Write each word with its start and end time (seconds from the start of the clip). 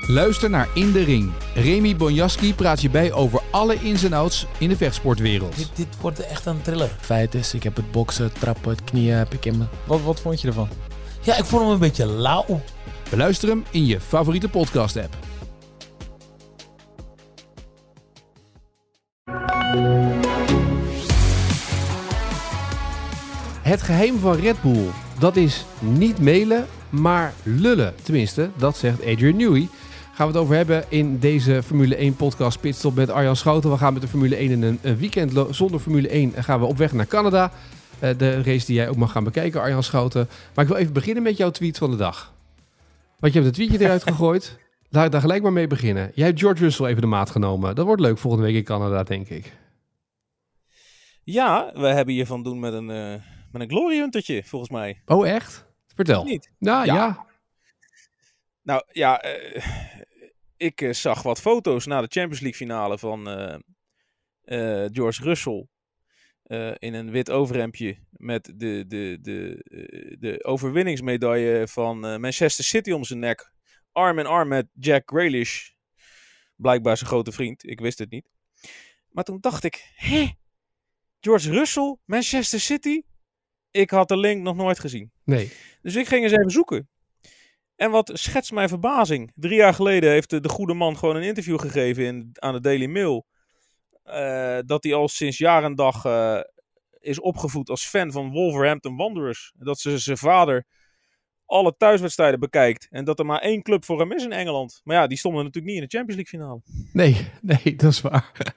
Luister 0.00 0.50
naar 0.50 0.68
In 0.74 0.92
de 0.92 1.02
Ring. 1.04 1.32
Remy 1.54 1.96
Bonjaski 1.96 2.54
praat 2.54 2.80
je 2.80 2.90
bij 2.90 3.12
over 3.12 3.42
alle 3.50 3.74
ins 3.74 4.04
en 4.04 4.12
outs 4.12 4.46
in 4.58 4.68
de 4.68 4.76
vechtsportwereld. 4.76 5.56
Dit, 5.56 5.70
dit 5.74 5.86
wordt 6.00 6.20
echt 6.20 6.46
een 6.46 6.62
thriller. 6.62 6.90
Feit 7.00 7.34
is, 7.34 7.54
ik 7.54 7.62
heb 7.62 7.76
het 7.76 7.90
boksen, 7.90 8.24
het 8.24 8.40
trappen, 8.40 8.70
het 8.70 8.84
knieën 8.84 9.16
heb 9.16 9.32
ik 9.32 9.44
in 9.44 9.58
me. 9.58 9.64
Wat, 9.86 10.02
wat 10.02 10.20
vond 10.20 10.40
je 10.40 10.48
ervan? 10.48 10.68
Ja, 11.22 11.36
ik 11.36 11.44
vond 11.44 11.62
hem 11.62 11.70
een 11.70 11.78
beetje 11.78 12.06
lauw. 12.06 12.60
Beluister 13.10 13.48
hem 13.48 13.64
in 13.70 13.86
je 13.86 14.00
favoriete 14.00 14.48
podcast-app. 14.48 15.16
Het 23.62 23.82
geheim 23.82 24.18
van 24.18 24.34
Red 24.34 24.62
Bull, 24.62 24.88
dat 25.18 25.36
is 25.36 25.64
niet 25.78 26.18
mailen, 26.18 26.66
maar 26.90 27.32
lullen. 27.42 27.94
Tenminste, 28.02 28.50
dat 28.56 28.76
zegt 28.76 29.00
Adrian 29.00 29.36
Newey. 29.36 29.68
Gaan 30.16 30.26
we 30.26 30.32
het 30.32 30.42
over 30.42 30.56
hebben 30.56 30.84
in 30.88 31.18
deze 31.18 31.62
Formule 31.62 31.96
1 31.96 32.16
podcast 32.16 32.60
Pitstop 32.60 32.94
met 32.94 33.10
Arjan 33.10 33.36
Schouten. 33.36 33.70
We 33.70 33.76
gaan 33.76 33.92
met 33.92 34.02
de 34.02 34.08
Formule 34.08 34.36
1 34.36 34.50
in 34.50 34.62
een, 34.62 34.78
een 34.82 34.96
weekend 34.96 35.32
zonder 35.50 35.80
Formule 35.80 36.08
1 36.08 36.34
en 36.34 36.44
gaan 36.44 36.60
we 36.60 36.66
op 36.66 36.76
weg 36.76 36.92
naar 36.92 37.06
Canada. 37.06 37.52
Eh, 37.98 38.18
de 38.18 38.42
race 38.42 38.66
die 38.66 38.74
jij 38.74 38.88
ook 38.88 38.96
mag 38.96 39.12
gaan 39.12 39.24
bekijken, 39.24 39.60
Arjan 39.60 39.82
Schouten. 39.82 40.28
Maar 40.54 40.64
ik 40.64 40.70
wil 40.70 40.80
even 40.80 40.92
beginnen 40.92 41.22
met 41.22 41.36
jouw 41.36 41.50
tweet 41.50 41.78
van 41.78 41.90
de 41.90 41.96
dag. 41.96 42.32
Want 43.18 43.32
je 43.32 43.40
hebt 43.40 43.50
een 43.50 43.66
tweetje 43.66 43.84
eruit 43.84 44.02
gegooid. 44.08 44.58
Laat 44.88 45.04
ik 45.04 45.12
daar 45.12 45.20
gelijk 45.20 45.42
maar 45.42 45.52
mee 45.52 45.66
beginnen. 45.66 46.10
Jij 46.14 46.26
hebt 46.26 46.40
George 46.40 46.62
Russell 46.62 46.86
even 46.86 47.00
de 47.00 47.06
maat 47.06 47.30
genomen. 47.30 47.74
Dat 47.74 47.86
wordt 47.86 48.02
leuk 48.02 48.18
volgende 48.18 48.46
week 48.46 48.56
in 48.56 48.64
Canada, 48.64 49.02
denk 49.02 49.28
ik. 49.28 49.52
Ja, 51.24 51.70
we 51.74 51.86
hebben 51.86 52.14
hier 52.14 52.26
van 52.26 52.42
doen 52.42 52.60
met 52.60 52.72
een, 52.72 52.90
eh 52.90 53.14
met 53.52 53.62
een 53.62 53.68
Glory 53.68 53.98
Huntertje, 53.98 54.44
volgens 54.44 54.70
mij. 54.70 55.02
Oh, 55.06 55.28
echt? 55.28 55.66
Vertel. 55.94 56.24
Niet? 56.24 56.50
Nou 56.58 56.86
ja. 56.86 56.94
Ja. 56.94 57.24
Nou 58.66 58.82
ja, 58.92 59.20
eh, 59.20 59.62
ik 60.56 60.80
eh, 60.80 60.92
zag 60.92 61.22
wat 61.22 61.40
foto's 61.40 61.86
na 61.86 62.00
de 62.00 62.06
Champions 62.10 62.40
League 62.40 62.58
finale 62.58 62.98
van 62.98 63.28
eh, 63.28 63.54
eh, 64.40 64.90
George 64.92 65.22
Russell. 65.22 65.66
in 66.78 66.94
een 66.94 67.10
wit 67.10 67.30
overhemdje 67.30 67.98
met 68.10 68.44
de, 68.44 68.84
de, 68.86 69.18
de, 69.20 69.64
de 70.18 70.44
overwinningsmedaille 70.44 71.68
van 71.68 72.20
Manchester 72.20 72.64
City 72.64 72.90
om 72.90 73.04
zijn 73.04 73.18
nek. 73.18 73.52
Arm 73.92 74.18
in 74.18 74.26
arm 74.26 74.48
met 74.48 74.66
Jack 74.72 75.02
Grealish. 75.10 75.70
Blijkbaar 76.56 76.96
zijn 76.96 77.10
grote 77.10 77.32
vriend, 77.32 77.68
ik 77.68 77.80
wist 77.80 77.98
het 77.98 78.10
niet. 78.10 78.28
Maar 79.10 79.24
toen 79.24 79.40
dacht 79.40 79.64
ik, 79.64 79.92
hé, 79.94 80.30
George 81.20 81.50
Russell, 81.50 81.96
Manchester 82.04 82.60
City? 82.60 83.02
Ik 83.70 83.90
had 83.90 84.08
de 84.08 84.16
link 84.16 84.42
nog 84.42 84.56
nooit 84.56 84.78
gezien. 84.78 85.12
Nee. 85.24 85.52
Dus 85.82 85.94
ik 85.94 86.06
ging 86.06 86.22
eens 86.22 86.32
even 86.32 86.50
zoeken. 86.50 86.88
En 87.76 87.90
wat 87.90 88.10
schetst 88.14 88.52
mijn 88.52 88.68
verbazing. 88.68 89.32
Drie 89.34 89.56
jaar 89.56 89.74
geleden 89.74 90.10
heeft 90.10 90.30
de, 90.30 90.40
de 90.40 90.48
goede 90.48 90.74
man 90.74 90.96
gewoon 90.96 91.16
een 91.16 91.22
interview 91.22 91.60
gegeven 91.60 92.04
in, 92.04 92.30
aan 92.32 92.52
de 92.52 92.60
Daily 92.60 92.86
Mail. 92.86 93.26
eh, 94.02 94.58
dat 94.66 94.84
hij 94.84 94.94
al 94.94 95.08
sinds 95.08 95.38
jaar 95.38 95.64
en 95.64 95.74
dag 95.74 96.04
eh, 96.04 96.40
is 97.00 97.20
opgevoed 97.20 97.68
als 97.70 97.86
fan 97.86 98.12
van 98.12 98.30
Wolverhampton 98.30 98.96
Wanderers. 98.96 99.52
Dat 99.56 99.78
ze 99.80 99.98
zijn 99.98 100.16
vader 100.16 100.64
alle 101.46 101.74
thuiswedstrijden 101.76 102.40
bekijkt. 102.40 102.86
En 102.90 103.04
dat 103.04 103.18
er 103.18 103.26
maar 103.26 103.40
één 103.40 103.62
club 103.62 103.84
voor 103.84 103.98
hem 104.00 104.12
is 104.12 104.24
in 104.24 104.32
Engeland. 104.32 104.80
Maar 104.84 104.96
ja, 104.96 105.06
die 105.06 105.18
stonden 105.18 105.44
natuurlijk 105.44 105.74
niet 105.74 105.82
in 105.82 105.88
de 105.88 105.96
Champions 105.96 106.22
League 106.22 106.40
finale. 106.40 106.60
Nee, 106.92 107.28
nee, 107.64 107.76
dat 107.76 107.92
is 107.92 108.00
waar. 108.00 108.54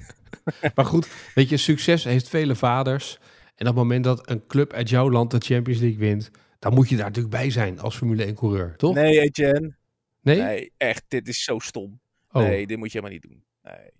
maar 0.74 0.84
goed, 0.84 1.08
weet 1.34 1.48
je, 1.48 1.56
succes 1.56 2.04
heeft 2.04 2.28
vele 2.28 2.54
vaders. 2.54 3.18
En 3.54 3.68
op 3.68 3.74
het 3.74 3.82
moment 3.84 4.04
dat 4.04 4.30
een 4.30 4.46
club 4.46 4.72
uit 4.72 4.88
jouw 4.88 5.10
land 5.10 5.30
de 5.30 5.38
Champions 5.38 5.80
League 5.80 5.98
wint, 5.98 6.30
dan 6.64 6.74
moet 6.74 6.88
je 6.88 6.96
daar 6.96 7.06
natuurlijk 7.06 7.34
bij 7.34 7.50
zijn 7.50 7.78
als 7.78 7.96
Formule 7.96 8.24
1 8.24 8.34
coureur, 8.34 8.76
toch? 8.76 8.94
Nee, 8.94 9.20
Etienne. 9.20 9.76
Nee? 10.20 10.40
Nee, 10.42 10.72
echt, 10.76 11.04
dit 11.08 11.28
is 11.28 11.44
zo 11.44 11.58
stom. 11.58 12.00
Oh. 12.30 12.42
Nee, 12.42 12.66
dit 12.66 12.78
moet 12.78 12.92
je 12.92 12.98
helemaal 12.98 13.20
niet 13.20 13.30
doen. 13.30 13.44
Nee. 13.62 13.90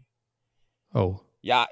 Oh. 0.92 1.18
Ja, 1.40 1.70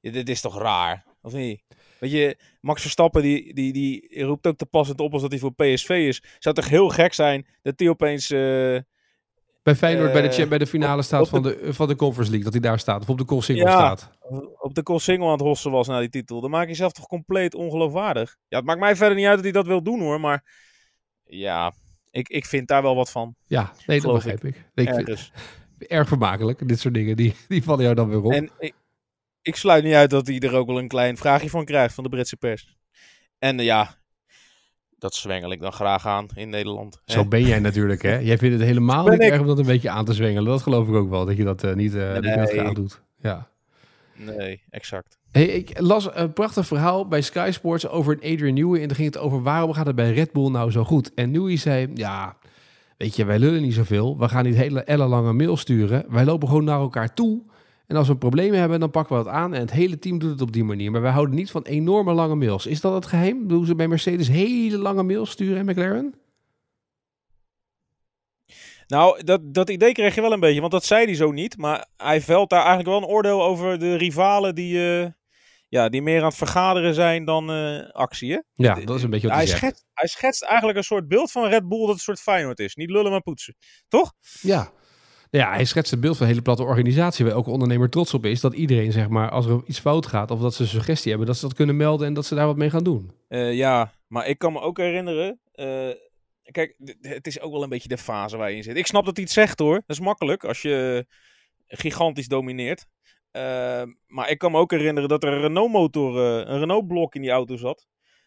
dit 0.00 0.28
is 0.28 0.40
toch 0.40 0.58
raar, 0.58 1.04
of 1.22 1.32
niet? 1.32 1.62
Weet 1.98 2.10
je, 2.10 2.36
Max 2.60 2.80
Verstappen 2.82 3.22
die, 3.22 3.54
die, 3.54 3.72
die 3.72 4.22
roept 4.24 4.46
ook 4.46 4.56
te 4.56 4.66
passend 4.66 5.00
op 5.00 5.12
als 5.12 5.22
dat 5.22 5.30
hij 5.30 5.40
voor 5.40 5.54
PSV 5.54 5.88
is. 5.88 6.22
Zou 6.38 6.54
toch 6.54 6.68
heel 6.68 6.88
gek 6.88 7.12
zijn 7.12 7.46
dat 7.62 7.78
hij 7.78 7.88
opeens... 7.88 8.30
eh, 8.30 8.78
Bij 9.64 9.74
Feyenoord 9.74 10.12
bij, 10.12 10.22
de, 10.28 10.42
Eh, 10.42 10.48
bij 10.48 10.58
de 10.58 10.66
finale 10.66 10.98
op- 10.98 11.04
staat 11.04 11.20
op 11.22 11.28
van, 11.28 11.42
de, 11.42 11.58
van 11.74 11.88
de 11.88 11.96
Conference 11.96 12.30
League, 12.30 12.50
dat 12.50 12.60
hij 12.60 12.70
daar 12.70 12.78
staat. 12.78 13.00
Of 13.02 13.08
op 13.08 13.18
de 13.18 13.24
Koolsingel 13.24 13.66
Ja. 13.66 13.72
staat. 13.72 14.10
op 14.58 14.74
de 14.74 14.82
call 14.82 14.98
single 14.98 15.24
aan 15.26 15.32
het 15.32 15.40
hossen 15.40 15.70
was 15.70 15.86
na 15.88 16.00
die 16.00 16.08
titel. 16.08 16.40
Dan 16.40 16.50
maak 16.50 16.62
je 16.62 16.68
jezelf 16.68 16.92
toch 16.92 17.06
compleet 17.06 17.54
ongeloofwaardig. 17.54 18.36
Ja, 18.48 18.56
het 18.56 18.66
maakt 18.66 18.80
mij 18.80 18.96
verder 18.96 19.16
niet 19.16 19.26
uit 19.26 19.34
dat 19.34 19.44
hij 19.44 19.52
dat 19.52 19.66
wil 19.66 19.82
doen 19.82 20.00
hoor, 20.00 20.20
maar... 20.20 20.44
Ja, 21.24 21.72
ik, 22.10 22.28
ik 22.28 22.44
vind 22.46 22.68
daar 22.68 22.82
wel 22.82 22.94
wat 22.94 23.10
van. 23.10 23.34
Ja, 23.46 23.72
nee, 23.86 24.00
dat 24.00 24.12
begrijp 24.14 24.44
ik. 24.44 24.64
Ik 24.74 24.88
vind 24.94 25.30
erg 25.78 26.08
vermakelijk, 26.08 26.68
dit 26.68 26.80
soort 26.80 26.94
dingen. 26.94 27.16
Die, 27.16 27.34
die 27.48 27.62
vallen 27.62 27.82
jou 27.82 27.94
dan 27.94 28.08
weer 28.08 28.22
op. 28.22 28.32
En 28.32 28.50
ik, 28.58 28.74
ik 29.42 29.56
sluit 29.56 29.84
niet 29.84 29.94
uit 29.94 30.10
dat 30.10 30.26
hij 30.26 30.38
er 30.38 30.54
ook 30.54 30.66
wel 30.66 30.78
een 30.78 30.88
klein 30.88 31.16
vraagje 31.16 31.50
van 31.50 31.64
krijgt 31.64 31.94
van 31.94 32.04
de 32.04 32.10
Britse 32.10 32.36
pers. 32.36 32.76
En 33.38 33.58
eh, 33.58 33.64
ja, 33.64 33.94
dat 35.04 35.14
zwengel 35.14 35.52
ik 35.52 35.60
dan 35.60 35.72
graag 35.72 36.06
aan 36.06 36.26
in 36.34 36.48
Nederland. 36.48 37.00
hè. 37.04 37.12
Zo 37.12 37.24
ben 37.24 37.42
jij 37.46 37.58
natuurlijk, 37.58 38.02
hè? 38.02 38.16
Jij 38.18 38.38
vindt 38.38 38.56
het 38.58 38.64
helemaal 38.64 39.04
Ben 39.04 39.12
niet 39.12 39.22
ik. 39.22 39.30
erg 39.30 39.40
om 39.40 39.46
dat 39.46 39.58
een 39.58 39.66
beetje 39.66 39.90
aan 39.90 40.04
te 40.04 40.12
zwengelen. 40.12 40.44
Dat 40.50 40.62
geloof 40.62 40.88
ik 40.88 40.94
ook 40.94 41.10
wel, 41.10 41.24
dat 41.24 41.36
je 41.36 41.44
dat 41.44 41.62
eh, 41.64 41.74
niet, 41.74 41.94
eh 41.94 42.12
dat 42.14 42.22
Nee. 42.22 42.46
graag 42.46 42.72
doet. 42.72 43.00
Ja. 43.20 43.48
Nee, 44.16 44.62
exact. 44.70 45.18
Hey, 45.30 45.44
ik 45.44 45.80
las 45.80 46.08
een 46.14 46.32
prachtig 46.32 46.66
verhaal 46.66 47.08
bij 47.08 47.20
Sky 47.20 47.48
Sports 47.52 47.88
over 47.88 48.12
een 48.20 48.32
Adrian 48.32 48.54
Newey. 48.54 48.80
En 48.80 48.86
dan 48.88 48.96
ging 48.96 49.14
het 49.14 49.22
over 49.22 49.42
waarom 49.42 49.72
gaat 49.72 49.86
het 49.86 49.94
bij 49.96 50.12
Red 50.12 50.32
Bull 50.32 50.50
nou 50.50 50.70
zo 50.70 50.84
goed. 50.84 51.14
En 51.14 51.30
Newey 51.30 51.56
zei, 51.56 51.90
ja, 51.94 52.36
weet 52.96 53.16
je, 53.16 53.24
wij 53.24 53.38
lullen 53.38 53.62
niet 53.62 53.74
zoveel. 53.74 54.18
We 54.18 54.28
gaan 54.28 54.44
niet 54.44 54.56
hele 54.56 54.82
ellenlange 54.82 55.32
mail 55.32 55.56
sturen. 55.56 56.04
Wij 56.08 56.24
lopen 56.24 56.48
gewoon 56.48 56.64
naar 56.64 56.80
elkaar 56.80 57.14
toe. 57.14 57.42
En 57.86 57.96
als 57.96 58.08
we 58.08 58.16
problemen 58.16 58.58
hebben, 58.58 58.80
dan 58.80 58.90
pakken 58.90 59.16
we 59.16 59.24
dat 59.24 59.32
aan. 59.32 59.54
En 59.54 59.60
het 59.60 59.70
hele 59.70 59.98
team 59.98 60.18
doet 60.18 60.30
het 60.30 60.40
op 60.40 60.52
die 60.52 60.64
manier. 60.64 60.90
Maar 60.90 61.00
wij 61.00 61.10
houden 61.10 61.34
niet 61.34 61.50
van 61.50 61.62
enorme 61.62 62.12
lange 62.12 62.34
mails. 62.34 62.66
Is 62.66 62.80
dat 62.80 62.94
het 62.94 63.06
geheim? 63.06 63.48
Doen 63.48 63.66
ze 63.66 63.74
bij 63.74 63.88
Mercedes 63.88 64.28
hele 64.28 64.78
lange 64.78 65.02
mails 65.02 65.30
sturen 65.30 65.58
en 65.58 65.64
McLaren? 65.64 66.14
Nou, 68.86 69.24
dat, 69.24 69.40
dat 69.54 69.70
idee 69.70 69.92
kreeg 69.92 70.14
je 70.14 70.20
wel 70.20 70.32
een 70.32 70.40
beetje, 70.40 70.60
want 70.60 70.72
dat 70.72 70.84
zei 70.84 71.04
hij 71.04 71.14
zo 71.14 71.30
niet. 71.30 71.56
Maar 71.56 71.86
hij 71.96 72.20
velt 72.20 72.50
daar 72.50 72.64
eigenlijk 72.64 72.88
wel 72.88 72.98
een 72.98 73.14
oordeel 73.14 73.42
over 73.42 73.78
de 73.78 73.96
rivalen 73.96 74.54
die, 74.54 75.02
eh, 75.02 75.10
ja, 75.68 75.88
die 75.88 76.02
meer 76.02 76.20
aan 76.20 76.26
het 76.26 76.36
vergaderen 76.36 76.94
zijn 76.94 77.24
dan 77.24 77.50
eh, 77.50 77.90
actie. 77.90 78.32
Hè? 78.32 78.38
Ja, 78.52 78.74
dat 78.74 78.96
is 78.96 79.02
een 79.02 79.10
beetje 79.10 79.28
wat 79.28 79.36
Hij 79.36 79.46
hij 79.46 79.56
schetst, 79.56 79.84
hij 79.92 80.08
schetst 80.08 80.42
eigenlijk 80.42 80.78
een 80.78 80.84
soort 80.84 81.08
beeld 81.08 81.30
van 81.30 81.48
Red 81.48 81.68
Bull 81.68 81.86
dat 81.86 81.94
een 81.94 82.00
soort 82.00 82.20
Feyenoord 82.20 82.58
is. 82.58 82.74
Niet 82.74 82.90
lullen, 82.90 83.10
maar 83.10 83.22
poetsen. 83.22 83.56
Toch? 83.88 84.12
Ja. 84.40 84.72
Ja, 85.36 85.52
hij 85.52 85.64
schetst 85.64 85.90
het 85.90 86.00
beeld 86.00 86.16
van 86.16 86.22
een 86.26 86.32
hele 86.32 86.42
platte 86.42 86.62
organisatie 86.62 87.24
waar 87.24 87.34
elke 87.34 87.50
ondernemer 87.50 87.90
trots 87.90 88.14
op 88.14 88.24
is. 88.24 88.40
Dat 88.40 88.54
iedereen, 88.54 88.92
zeg 88.92 89.08
maar, 89.08 89.30
als 89.30 89.46
er 89.46 89.62
iets 89.66 89.78
fout 89.78 90.06
gaat 90.06 90.30
of 90.30 90.40
dat 90.40 90.54
ze 90.54 90.62
een 90.62 90.68
suggestie 90.68 91.08
hebben, 91.08 91.26
dat 91.26 91.36
ze 91.36 91.46
dat 91.46 91.54
kunnen 91.54 91.76
melden 91.76 92.06
en 92.06 92.14
dat 92.14 92.26
ze 92.26 92.34
daar 92.34 92.46
wat 92.46 92.56
mee 92.56 92.70
gaan 92.70 92.84
doen. 92.84 93.12
Eh, 93.28 93.54
ja, 93.54 93.92
maar 94.06 94.28
ik 94.28 94.38
kan 94.38 94.52
me 94.52 94.60
ook 94.60 94.78
herinneren. 94.78 95.40
eh, 95.52 95.88
kijk, 96.42 96.76
het 97.00 97.26
is 97.26 97.40
ook 97.40 97.52
wel 97.52 97.62
een 97.62 97.68
beetje 97.68 97.88
de 97.88 97.98
fase 97.98 98.36
waar 98.36 98.50
je 98.50 98.56
in 98.56 98.62
zit. 98.62 98.76
Ik 98.76 98.86
snap 98.86 99.04
dat 99.04 99.16
hij 99.16 99.24
het 99.24 99.32
zegt 99.32 99.58
hoor. 99.58 99.74
Dat 99.74 99.96
is 99.96 100.00
makkelijk 100.00 100.44
als 100.44 100.62
je 100.62 101.06
gigantisch 101.66 102.28
domineert. 102.28 102.86
Eh, 103.30 103.82
maar 104.06 104.30
ik 104.30 104.38
kan 104.38 104.52
me 104.52 104.58
ook 104.58 104.70
herinneren 104.70 105.08
dat 105.08 105.24
er 105.24 105.32
een 105.32 105.40
Renault-motor, 105.40 106.18
een 106.18 106.58
Renault-blok 106.58 107.14
in 107.14 107.22
die 107.22 107.30
auto 107.30 107.56
zat. 107.56 107.86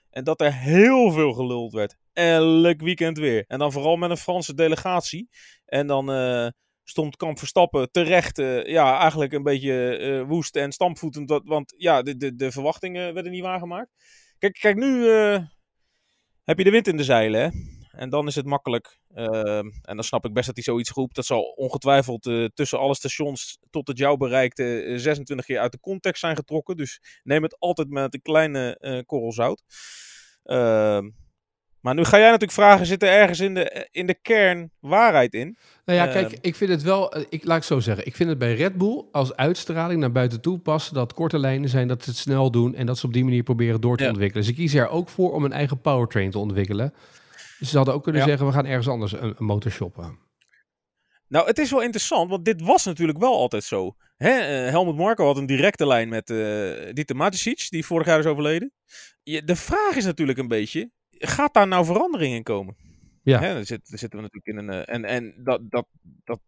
En 0.09 0.23
dat 0.23 0.41
er 0.41 0.53
heel 0.53 1.11
veel 1.11 1.33
geluld 1.33 1.73
werd. 1.73 1.95
Elk 2.13 2.81
weekend 2.81 3.17
weer. 3.17 3.43
En 3.47 3.59
dan 3.59 3.71
vooral 3.71 3.95
met 3.95 4.09
een 4.09 4.17
Franse 4.17 4.53
delegatie. 4.53 5.29
En 5.65 5.87
dan 5.87 6.09
stond 6.89 7.15
Kamp 7.17 7.37
Verstappen 7.39 7.91
terecht, 7.91 8.39
eh, 8.39 8.65
ja, 8.65 8.99
eigenlijk 8.99 9.33
een 9.33 9.43
beetje 9.43 9.97
eh, 9.97 10.21
woest 10.27 10.55
en 10.55 10.71
stampvoetend. 10.71 11.27
dat- 11.27 11.41
Want 11.45 11.73
ja, 11.77 12.01
de, 12.01 12.17
de, 12.17 12.35
de 12.35 12.51
verwachtingen 12.51 13.13
werden 13.13 13.31
niet 13.31 13.43
waargemaakt. 13.43 13.89
Kijk, 14.37 14.53
kijk 14.59 14.75
nu 14.75 15.09
eh, 15.09 15.39
heb 16.43 16.57
je 16.57 16.63
de 16.63 16.69
wind 16.69 16.87
in 16.87 16.97
de 16.97 17.03
zeilen, 17.03 17.41
hè. 17.41 17.49
En 17.91 18.09
dan 18.09 18.27
is 18.27 18.35
het 18.35 18.45
makkelijk. 18.45 18.99
en 19.13 19.71
dan 19.95 20.03
snap 20.03 20.25
ik 20.25 20.33
best 20.33 20.45
dat 20.45 20.55
hij 20.55 20.63
zoiets 20.63 20.89
roept. 20.91 21.15
Dat 21.15 21.25
zal 21.25 21.41
ongetwijfeld 21.41 22.21
tussen 22.53 22.79
alle 22.79 22.95
stations 22.95 23.57
tot 23.69 23.87
het 23.87 23.97
jou 23.97 24.17
bereikte 24.17 24.81
eh, 24.81 24.97
26 24.97 25.45
keer 25.45 25.59
uit 25.59 25.71
de 25.71 25.79
context 25.79 26.19
zijn 26.19 26.35
getrokken. 26.35 26.77
Dus 26.77 27.19
neem 27.23 27.43
het 27.43 27.59
altijd 27.59 27.89
met 27.89 28.13
een 28.13 28.21
kleine 28.21 29.03
korrel 29.05 29.31
zout. 29.31 29.63
Maar 31.87 31.95
nu 31.95 32.03
ga 32.03 32.17
jij 32.17 32.25
natuurlijk 32.25 32.51
vragen, 32.51 32.85
zit 32.85 33.03
er 33.03 33.09
ergens 33.09 33.39
in 33.39 33.53
de, 33.53 33.87
in 33.91 34.07
de 34.07 34.13
kern 34.21 34.71
waarheid 34.79 35.33
in? 35.33 35.57
Nou 35.85 35.99
ja, 35.99 36.05
Ehm. 36.07 36.13
kijk, 36.13 36.37
ik 36.41 36.55
vind 36.55 36.69
het 36.69 36.81
wel, 36.81 37.11
eh, 37.13 37.23
ik, 37.29 37.45
laat 37.45 37.57
ik 37.57 37.63
zo 37.63 37.79
zeggen, 37.79 38.05
ik 38.05 38.15
vind 38.15 38.29
het 38.29 38.37
bij 38.37 38.53
Red 38.55 38.77
Bull 38.77 39.03
als 39.11 39.35
uitstraling 39.35 39.99
naar 39.99 40.11
buiten 40.11 40.41
toe 40.41 40.57
passen 40.59 40.93
dat 40.93 41.13
korte 41.13 41.39
lijnen 41.39 41.69
zijn, 41.69 41.87
dat 41.87 42.03
ze 42.03 42.09
het 42.09 42.19
snel 42.19 42.51
doen 42.51 42.75
en 42.75 42.85
dat 42.85 42.97
ze 42.97 43.05
op 43.05 43.13
die 43.13 43.23
manier 43.23 43.43
proberen 43.43 43.81
door 43.81 43.97
te 43.97 44.03
Ja. 44.03 44.09
ontwikkelen. 44.09 44.45
Ze 44.45 44.53
kiezen 44.53 44.79
er 44.79 44.89
ook 44.89 45.09
voor 45.09 45.33
om 45.33 45.43
een 45.45 45.51
eigen 45.51 45.81
powertrain 45.81 46.31
te 46.31 46.39
ontwikkelen. 46.39 46.93
Dus 47.59 47.69
ze 47.69 47.77
hadden 47.77 47.93
ook 47.95 48.03
kunnen 48.03 48.21
Ja. 48.21 48.27
zeggen, 48.27 48.45
we 48.47 48.53
gaan 48.53 48.65
ergens 48.65 48.87
anders 48.87 49.11
een, 49.11 49.33
een 49.37 49.45
motor 49.45 49.71
shoppen. 49.71 50.19
Nou, 51.27 51.47
het 51.47 51.57
is 51.57 51.71
wel 51.71 51.81
interessant, 51.81 52.29
want 52.29 52.45
dit 52.45 52.61
was 52.61 52.85
natuurlijk 52.85 53.17
wel 53.19 53.33
altijd 53.33 53.63
zo. 53.63 53.95
Hè? 54.17 54.29
eh, 54.29 54.69
Helmut 54.71 54.95
Marko 54.95 55.25
had 55.25 55.37
een 55.37 55.45
directe 55.45 55.87
lijn 55.87 56.09
met 56.09 56.29
eh 56.29 56.93
Dieter 56.93 57.15
Matisic, 57.15 57.67
die 57.69 57.85
vorig 57.85 58.07
jaar 58.07 58.19
is 58.19 58.25
overleden. 58.25 58.71
Je- 59.23 59.43
de 59.43 59.55
vraag 59.55 59.95
is 59.95 60.05
natuurlijk 60.05 60.37
een 60.37 60.47
beetje, 60.47 60.91
gaat 61.19 61.53
daar 61.53 61.67
nou 61.67 61.85
verandering 61.85 62.33
in 62.33 62.43
komen? 62.43 62.75
Ja. 63.23 63.39
Hè, 63.39 63.53
dan, 63.53 63.65
zit, 63.65 63.89
dan 63.89 63.97
zitten 63.97 64.19
we 64.19 64.29
natuurlijk 64.31 64.47
in 64.47 64.57
een. 64.57 64.85
eh, 64.85 64.95
en 64.95 65.05
en 65.05 65.43
dat, 65.43 65.61
dat, 65.63 65.87
dat 66.23 66.39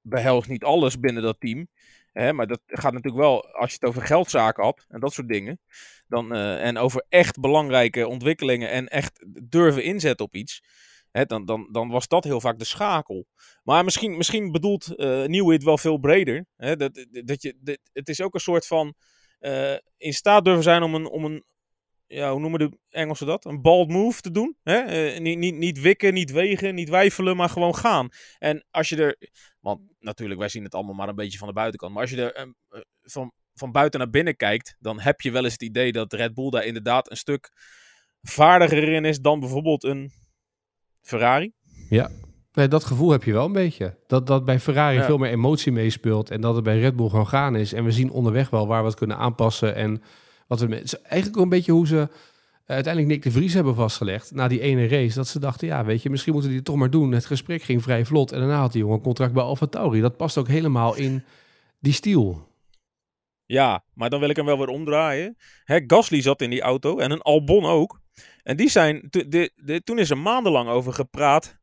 behelst 0.00 0.48
niet 0.48 0.64
alles 0.64 1.00
binnen 1.00 1.22
dat 1.22 1.40
team. 1.40 1.68
Hè, 2.12 2.32
maar 2.32 2.46
dat 2.46 2.60
gaat 2.66 2.92
natuurlijk 2.92 3.22
wel, 3.22 3.46
als 3.46 3.70
je 3.70 3.76
het 3.80 3.88
over 3.88 4.02
geldzaken 4.02 4.64
had 4.64 4.86
en 4.88 5.00
dat 5.00 5.12
soort 5.12 5.28
dingen. 5.28 5.60
Dan, 6.06 6.34
eh, 6.34 6.66
en 6.66 6.78
over 6.78 7.04
echt 7.08 7.40
belangrijke 7.40 8.08
ontwikkelingen 8.08 8.70
en 8.70 8.88
echt 8.88 9.24
durven 9.48 9.84
inzetten 9.84 10.26
op 10.26 10.34
iets. 10.34 10.62
Hè, 11.10 11.24
dan, 11.24 11.44
dan, 11.44 11.68
dan 11.72 11.88
was 11.88 12.08
dat 12.08 12.24
heel 12.24 12.40
vaak 12.40 12.58
de 12.58 12.64
schakel. 12.64 13.26
Maar 13.62 13.84
misschien, 13.84 14.16
misschien 14.16 14.52
bedoelt 14.52 14.96
eh 14.96 15.24
Nieuwit 15.24 15.62
wel 15.62 15.78
veel 15.78 15.98
breder. 15.98 16.46
Hè, 16.56 16.76
dat, 16.76 17.06
dat 17.10 17.42
je, 17.42 17.56
dat, 17.60 17.78
het 17.92 18.08
is 18.08 18.20
ook 18.20 18.34
een 18.34 18.40
soort 18.40 18.66
van 18.66 18.94
in 19.96 20.12
staat 20.12 20.44
durven 20.44 20.62
zijn 20.62 20.82
om 20.82 20.94
een, 20.94 21.08
om 21.08 21.24
een 21.24 21.44
ja, 22.12 22.30
hoe 22.30 22.40
noemen 22.40 22.58
de 22.58 22.78
Engelsen 22.90 23.26
dat? 23.26 23.44
Een 23.44 23.62
bald 23.62 23.88
move 23.88 24.20
te 24.20 24.30
doen. 24.30 24.56
Hè? 24.62 24.76
Eh, 24.76 25.20
niet, 25.20 25.38
niet, 25.38 25.54
niet 25.54 25.80
wikken, 25.80 26.14
niet 26.14 26.30
wegen, 26.30 26.74
niet 26.74 26.88
wijfelen, 26.88 27.36
maar 27.36 27.48
gewoon 27.48 27.74
gaan. 27.74 28.08
En 28.38 28.64
als 28.70 28.88
je 28.88 28.96
er, 28.96 29.16
want 29.60 29.80
natuurlijk, 29.98 30.40
wij 30.40 30.48
zien 30.48 30.64
het 30.64 30.74
allemaal 30.74 30.94
maar 30.94 31.08
een 31.08 31.14
beetje 31.14 31.38
van 31.38 31.48
de 31.48 31.54
buitenkant. 31.54 31.92
Maar 31.92 32.02
als 32.02 32.10
je 32.10 32.22
er 32.22 32.34
eh, 32.34 32.42
eh, 32.42 32.80
van, 33.02 33.32
van 33.54 33.72
buiten 33.72 34.00
naar 34.00 34.10
binnen 34.10 34.36
kijkt, 34.36 34.76
dan 34.78 35.00
heb 35.00 35.20
je 35.20 35.30
wel 35.30 35.44
eens 35.44 35.52
het 35.52 35.62
idee 35.62 35.92
dat 35.92 36.12
Red 36.12 36.34
Bull 36.34 36.50
daar 36.50 36.64
inderdaad 36.64 37.10
een 37.10 37.16
stuk 37.16 37.50
vaardiger 38.22 38.88
in 38.88 39.04
is 39.04 39.20
dan 39.20 39.40
bijvoorbeeld 39.40 39.84
een 39.84 40.10
Ferrari. 41.00 41.52
Nee, 42.52 42.68
dat 42.68 42.84
gevoel 42.84 43.10
heb 43.10 43.24
je 43.24 43.32
wel 43.32 43.44
een 43.44 43.52
beetje. 43.52 43.98
Dat, 44.06 44.26
dat 44.26 44.44
bij 44.44 44.60
Ferrari 44.60 44.96
Ja. 44.96 45.04
veel 45.04 45.18
meer 45.18 45.30
emotie 45.30 45.72
meespeelt 45.72 46.30
en 46.30 46.40
dat 46.40 46.54
het 46.54 46.64
bij 46.64 46.78
Red 46.80 46.96
Bull 46.96 47.08
gewoon 47.08 47.26
gaan 47.26 47.56
is. 47.56 47.72
En 47.72 47.84
we 47.84 47.92
zien 47.92 48.10
onderweg 48.10 48.50
wel 48.50 48.66
waar 48.66 48.82
we 48.82 48.88
het 48.88 48.98
kunnen 48.98 49.16
aanpassen 49.16 49.74
en 49.74 50.02
wat 50.60 50.68
we... 50.68 50.74
Het 50.74 50.84
is 50.84 51.00
eigenlijk 51.00 51.36
ook 51.36 51.42
een 51.42 51.48
beetje 51.48 51.72
hoe 51.72 51.86
ze 51.86 52.00
eh, 52.00 52.74
uiteindelijk 52.74 53.12
Nick 53.14 53.22
de 53.22 53.30
Vries 53.30 53.54
hebben 53.54 53.74
vastgelegd 53.74 54.30
na 54.34 54.48
die 54.48 54.60
ene 54.60 54.88
race. 54.88 55.14
Dat 55.14 55.28
ze 55.28 55.38
dachten, 55.38 55.66
ja, 55.66 55.84
weet 55.84 56.02
je, 56.02 56.10
misschien 56.10 56.32
moeten 56.32 56.50
die 56.50 56.58
het 56.58 56.68
toch 56.68 56.78
maar 56.78 56.90
doen. 56.90 57.12
Het 57.12 57.26
gesprek 57.26 57.62
ging 57.62 57.82
vrij 57.82 58.04
vlot 58.04 58.32
en 58.32 58.38
daarna 58.38 58.58
had 58.60 58.72
die 58.72 58.80
jongen 58.80 58.96
een 58.96 59.02
contract 59.02 59.32
bij 59.32 59.42
Alfa 59.42 59.66
Tauri. 59.66 60.00
Dat 60.00 60.16
past 60.16 60.38
ook 60.38 60.48
helemaal 60.48 60.94
in 60.94 61.24
die 61.80 61.92
stiel. 61.92 62.50
Ja, 63.46 63.84
maar 63.94 64.10
dan 64.10 64.20
wil 64.20 64.28
ik 64.28 64.36
hem 64.36 64.44
wel 64.44 64.58
weer 64.58 64.68
omdraaien. 64.68 65.36
Hè, 65.64 65.80
Gasly 65.86 66.20
zat 66.22 66.42
in 66.42 66.50
die 66.50 66.60
auto 66.62 66.98
en 66.98 67.10
een 67.10 67.20
Albon 67.22 67.64
ook. 67.64 68.00
En 68.42 68.56
die 68.56 68.68
zijn, 68.70 69.06
de, 69.10 69.50
de, 69.56 69.82
toen 69.84 69.98
is 69.98 70.10
er 70.10 70.18
maandenlang 70.18 70.68
over 70.68 70.92
gepraat 70.92 71.58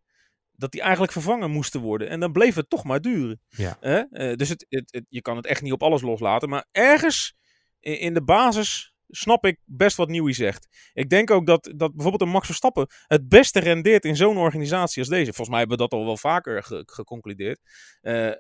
dat 0.52 0.72
die 0.72 0.82
eigenlijk 0.82 1.12
vervangen 1.12 1.52
moesten 1.52 1.82
worden. 1.82 2.10
En 2.10 2.20
dan 2.20 2.32
bleef 2.32 2.56
het 2.56 2.70
toch 2.70 2.84
maar 2.84 3.02
duren. 3.02 3.42
Ja. 3.50 3.78
Hè? 3.80 3.98
Eh, 4.00 4.36
dus 4.36 4.50
het, 4.50 4.66
het, 4.70 4.92
het- 4.94 5.06
je 5.10 5.22
kan 5.22 5.36
het 5.36 5.46
echt 5.46 5.62
niet 5.62 5.72
op 5.74 5.84
alles 5.84 6.02
loslaten. 6.02 6.50
Maar 6.50 6.66
ergens 6.72 7.36
in, 7.80 8.14
de 8.14 8.24
basis 8.24 8.94
snap 9.08 9.46
ik 9.46 9.58
best 9.66 9.98
wat 9.98 10.10
Nieuwie 10.10 10.34
zegt. 10.34 10.68
Ik 10.94 11.10
denk 11.10 11.32
ook 11.32 11.46
dat, 11.46 11.72
dat 11.76 11.92
bijvoorbeeld 11.94 12.22
een 12.22 12.30
Max 12.30 12.46
Verstappen 12.46 12.88
het 13.08 13.30
beste 13.30 13.60
rendeert 13.60 14.06
in 14.06 14.16
zo'n 14.16 14.38
organisatie 14.38 15.00
als 15.02 15.10
deze. 15.12 15.26
Volgens 15.26 15.50
mij 15.50 15.60
hebben 15.60 15.78
we 15.78 15.84
dat 15.84 16.00
al 16.00 16.06
wel 16.06 16.18
vaker 16.18 16.64
ge- 16.64 16.84
geconcludeerd. 16.86 17.60
Eh, 18.02 18.32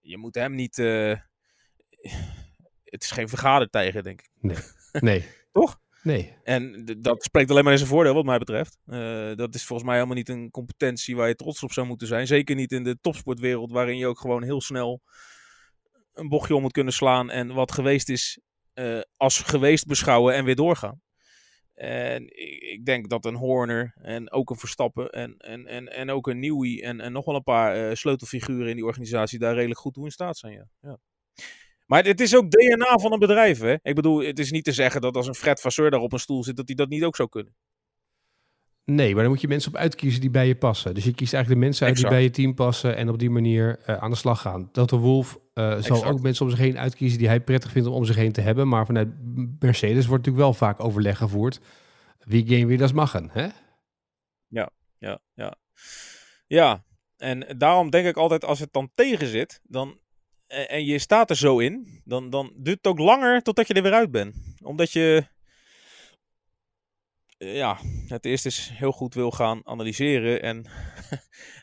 je 0.00 0.18
moet 0.18 0.34
hem 0.34 0.54
niet... 0.54 0.78
eh, 0.78 1.14
het 2.84 3.02
is 3.02 3.10
geen 3.10 3.28
vergadertijger, 3.28 4.02
denk 4.02 4.20
ik. 4.20 4.30
Nee. 5.00 5.24
Toch? 5.52 5.80
Nee. 6.02 6.36
En 6.42 6.84
dat 6.98 7.22
spreekt 7.22 7.50
alleen 7.50 7.62
maar 7.64 7.72
in 7.72 7.78
zijn 7.78 7.90
voordeel, 7.90 8.14
wat 8.14 8.24
mij 8.24 8.38
betreft. 8.38 8.78
Eh, 8.86 9.34
dat 9.34 9.54
is 9.54 9.64
volgens 9.64 9.88
mij 9.88 9.96
helemaal 9.96 10.16
niet 10.16 10.28
een 10.28 10.50
competentie 10.50 11.16
waar 11.16 11.28
je 11.28 11.34
trots 11.34 11.62
op 11.62 11.72
zou 11.72 11.86
moeten 11.86 12.06
zijn. 12.06 12.26
Zeker 12.26 12.54
niet 12.54 12.72
in 12.72 12.84
de 12.84 12.98
topsportwereld, 13.00 13.72
waarin 13.72 13.96
je 13.96 14.06
ook 14.06 14.20
gewoon 14.20 14.42
heel 14.42 14.60
snel 14.60 15.02
een 16.12 16.28
bochtje 16.28 16.54
om 16.54 16.62
moet 16.62 16.72
kunnen 16.72 16.92
slaan. 16.92 17.30
En 17.30 17.54
wat 17.54 17.72
geweest 17.72 18.08
is, 18.08 18.40
eh, 18.78 19.00
als 19.16 19.40
geweest 19.40 19.86
beschouwen 19.86 20.34
en 20.34 20.44
weer 20.44 20.54
doorgaan. 20.54 21.00
En 21.74 22.22
ik 22.22 22.58
ik 22.78 22.84
denk 22.84 23.08
dat 23.08 23.24
een 23.24 23.34
Horner 23.34 23.94
en 23.94 24.32
ook 24.32 24.50
een 24.50 24.56
Verstappen 24.56 25.10
en, 25.10 25.36
en, 25.36 25.66
en, 25.66 25.88
en 25.88 26.10
ook 26.10 26.26
een 26.26 26.38
Newey 26.38 26.82
en, 26.82 27.00
en 27.00 27.12
nog 27.12 27.24
wel 27.24 27.34
een 27.34 27.42
paar 27.42 27.88
eh, 27.88 27.94
sleutelfiguren 27.94 28.68
in 28.68 28.76
die 28.76 28.84
organisatie 28.84 29.38
daar 29.38 29.54
redelijk 29.54 29.80
goed 29.80 29.94
toe 29.94 30.04
in 30.04 30.10
staat 30.10 30.36
zijn. 30.36 30.52
Ja. 30.52 30.68
Ja. 30.80 30.98
Maar 31.86 32.04
het 32.04 32.20
is 32.20 32.36
ook 32.36 32.50
DNA 32.50 32.98
van 32.98 33.12
een 33.12 33.18
bedrijf. 33.18 33.60
Hè? 33.60 33.74
Ik 33.82 33.94
bedoel, 33.94 34.22
het 34.22 34.38
is 34.38 34.50
niet 34.50 34.64
te 34.64 34.72
zeggen 34.72 35.00
dat 35.00 35.16
als 35.16 35.26
een 35.26 35.34
Fred 35.34 35.60
Vasseur 35.60 35.90
daar 35.90 36.00
op 36.00 36.12
een 36.12 36.18
stoel 36.18 36.44
zit, 36.44 36.56
dat 36.56 36.66
hij 36.66 36.76
dat 36.76 36.88
niet 36.88 37.04
ook 37.04 37.16
zou 37.16 37.28
kunnen. 37.28 37.54
Nee, 38.84 39.12
maar 39.12 39.22
dan 39.22 39.32
moet 39.32 39.40
je 39.40 39.48
mensen 39.48 39.72
op 39.72 39.78
uitkiezen 39.78 40.20
die 40.20 40.30
bij 40.30 40.46
je 40.46 40.56
passen. 40.56 40.94
Dus 40.94 41.04
je 41.04 41.14
kiest 41.14 41.34
eigenlijk 41.34 41.60
de 41.60 41.66
mensen 41.66 41.86
uit 41.86 41.94
Exact. 41.94 42.12
die 42.12 42.20
bij 42.20 42.28
je 42.28 42.34
team 42.34 42.54
passen 42.54 42.96
en 42.96 43.08
op 43.08 43.18
die 43.18 43.30
manier 43.30 43.78
eh, 43.84 43.96
aan 43.96 44.10
de 44.10 44.16
slag 44.16 44.40
gaan. 44.40 44.70
Toto 44.70 44.98
Wolf 44.98 45.38
eh, 45.58 45.82
zal 45.82 46.04
ook 46.04 46.20
mensen 46.20 46.44
om 46.44 46.50
zich 46.50 46.60
heen 46.60 46.78
uitkiezen 46.78 47.18
die 47.18 47.28
hij 47.28 47.40
prettig 47.40 47.70
vindt 47.70 47.88
om 47.88 47.94
om 47.94 48.04
zich 48.04 48.16
heen 48.16 48.32
te 48.32 48.40
hebben. 48.40 48.68
Maar 48.68 48.86
vanuit 48.86 49.08
Mercedes 49.58 50.06
wordt 50.06 50.26
natuurlijk 50.26 50.44
wel 50.44 50.54
vaak 50.54 50.84
overleg 50.84 51.18
gevoerd. 51.18 51.60
Wie 52.18 52.46
geen 52.46 52.66
wie 52.66 52.78
dat 52.78 52.92
machen, 52.92 53.30
hè? 53.32 53.48
Ja, 54.98 55.20
ja. 55.34 55.56
Ja, 56.46 56.84
en 57.16 57.58
daarom 57.58 57.90
denk 57.90 58.06
ik 58.06 58.16
altijd, 58.16 58.44
als 58.44 58.58
het 58.58 58.72
dan 58.72 58.90
tegen 58.94 59.26
zit, 59.26 59.60
dan, 59.62 60.00
en 60.46 60.68
en 60.68 60.84
je 60.84 60.98
staat 60.98 61.30
er 61.30 61.36
zo 61.36 61.58
in, 61.58 62.02
dan, 62.04 62.30
dan 62.30 62.52
duurt 62.56 62.76
het 62.76 62.86
ook 62.86 62.98
langer 62.98 63.42
totdat 63.42 63.68
je 63.68 63.74
er 63.74 63.82
weer 63.82 63.92
uit 63.92 64.10
bent. 64.10 64.36
Omdat 64.62 64.92
je, 64.92 65.26
eh, 67.38 67.56
ja, 67.56 67.78
het 68.06 68.24
eerst 68.24 68.44
eens 68.44 68.70
heel 68.74 68.92
goed 68.92 69.14
wil 69.14 69.30
gaan 69.30 69.60
analyseren 69.64 70.42
en 70.42 70.66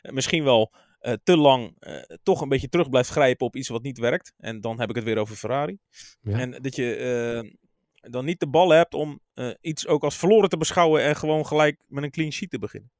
misschien 0.16 0.44
wel 0.44 0.72
eh, 1.06 1.12
te 1.24 1.36
lang 1.36 1.76
eh, 1.78 1.96
toch 2.22 2.40
een 2.40 2.48
beetje 2.48 2.68
terug 2.68 2.88
blijft 2.90 3.08
grijpen 3.08 3.46
op 3.46 3.56
iets 3.56 3.68
wat 3.68 3.82
niet 3.82 3.98
werkt. 3.98 4.32
En 4.38 4.60
dan 4.60 4.80
heb 4.80 4.88
ik 4.88 4.94
het 4.94 5.04
weer 5.04 5.18
over 5.18 5.36
Ferrari. 5.36 5.78
Ja. 6.20 6.38
En 6.38 6.50
dat 6.50 6.76
je 6.76 6.94
eh, 6.94 8.10
dan 8.10 8.24
niet 8.24 8.40
de 8.40 8.48
bal 8.48 8.70
hebt 8.70 8.94
om 8.94 9.20
iets 9.60 9.86
ook 9.86 10.04
als 10.04 10.16
verloren 10.16 10.48
te 10.48 10.56
beschouwen 10.56 11.02
en 11.02 11.16
gewoon 11.16 11.46
gelijk 11.46 11.84
met 11.86 12.04
een 12.04 12.10
clean 12.10 12.32
sheet 12.32 12.50
te 12.50 12.58
beginnen. 12.58 12.90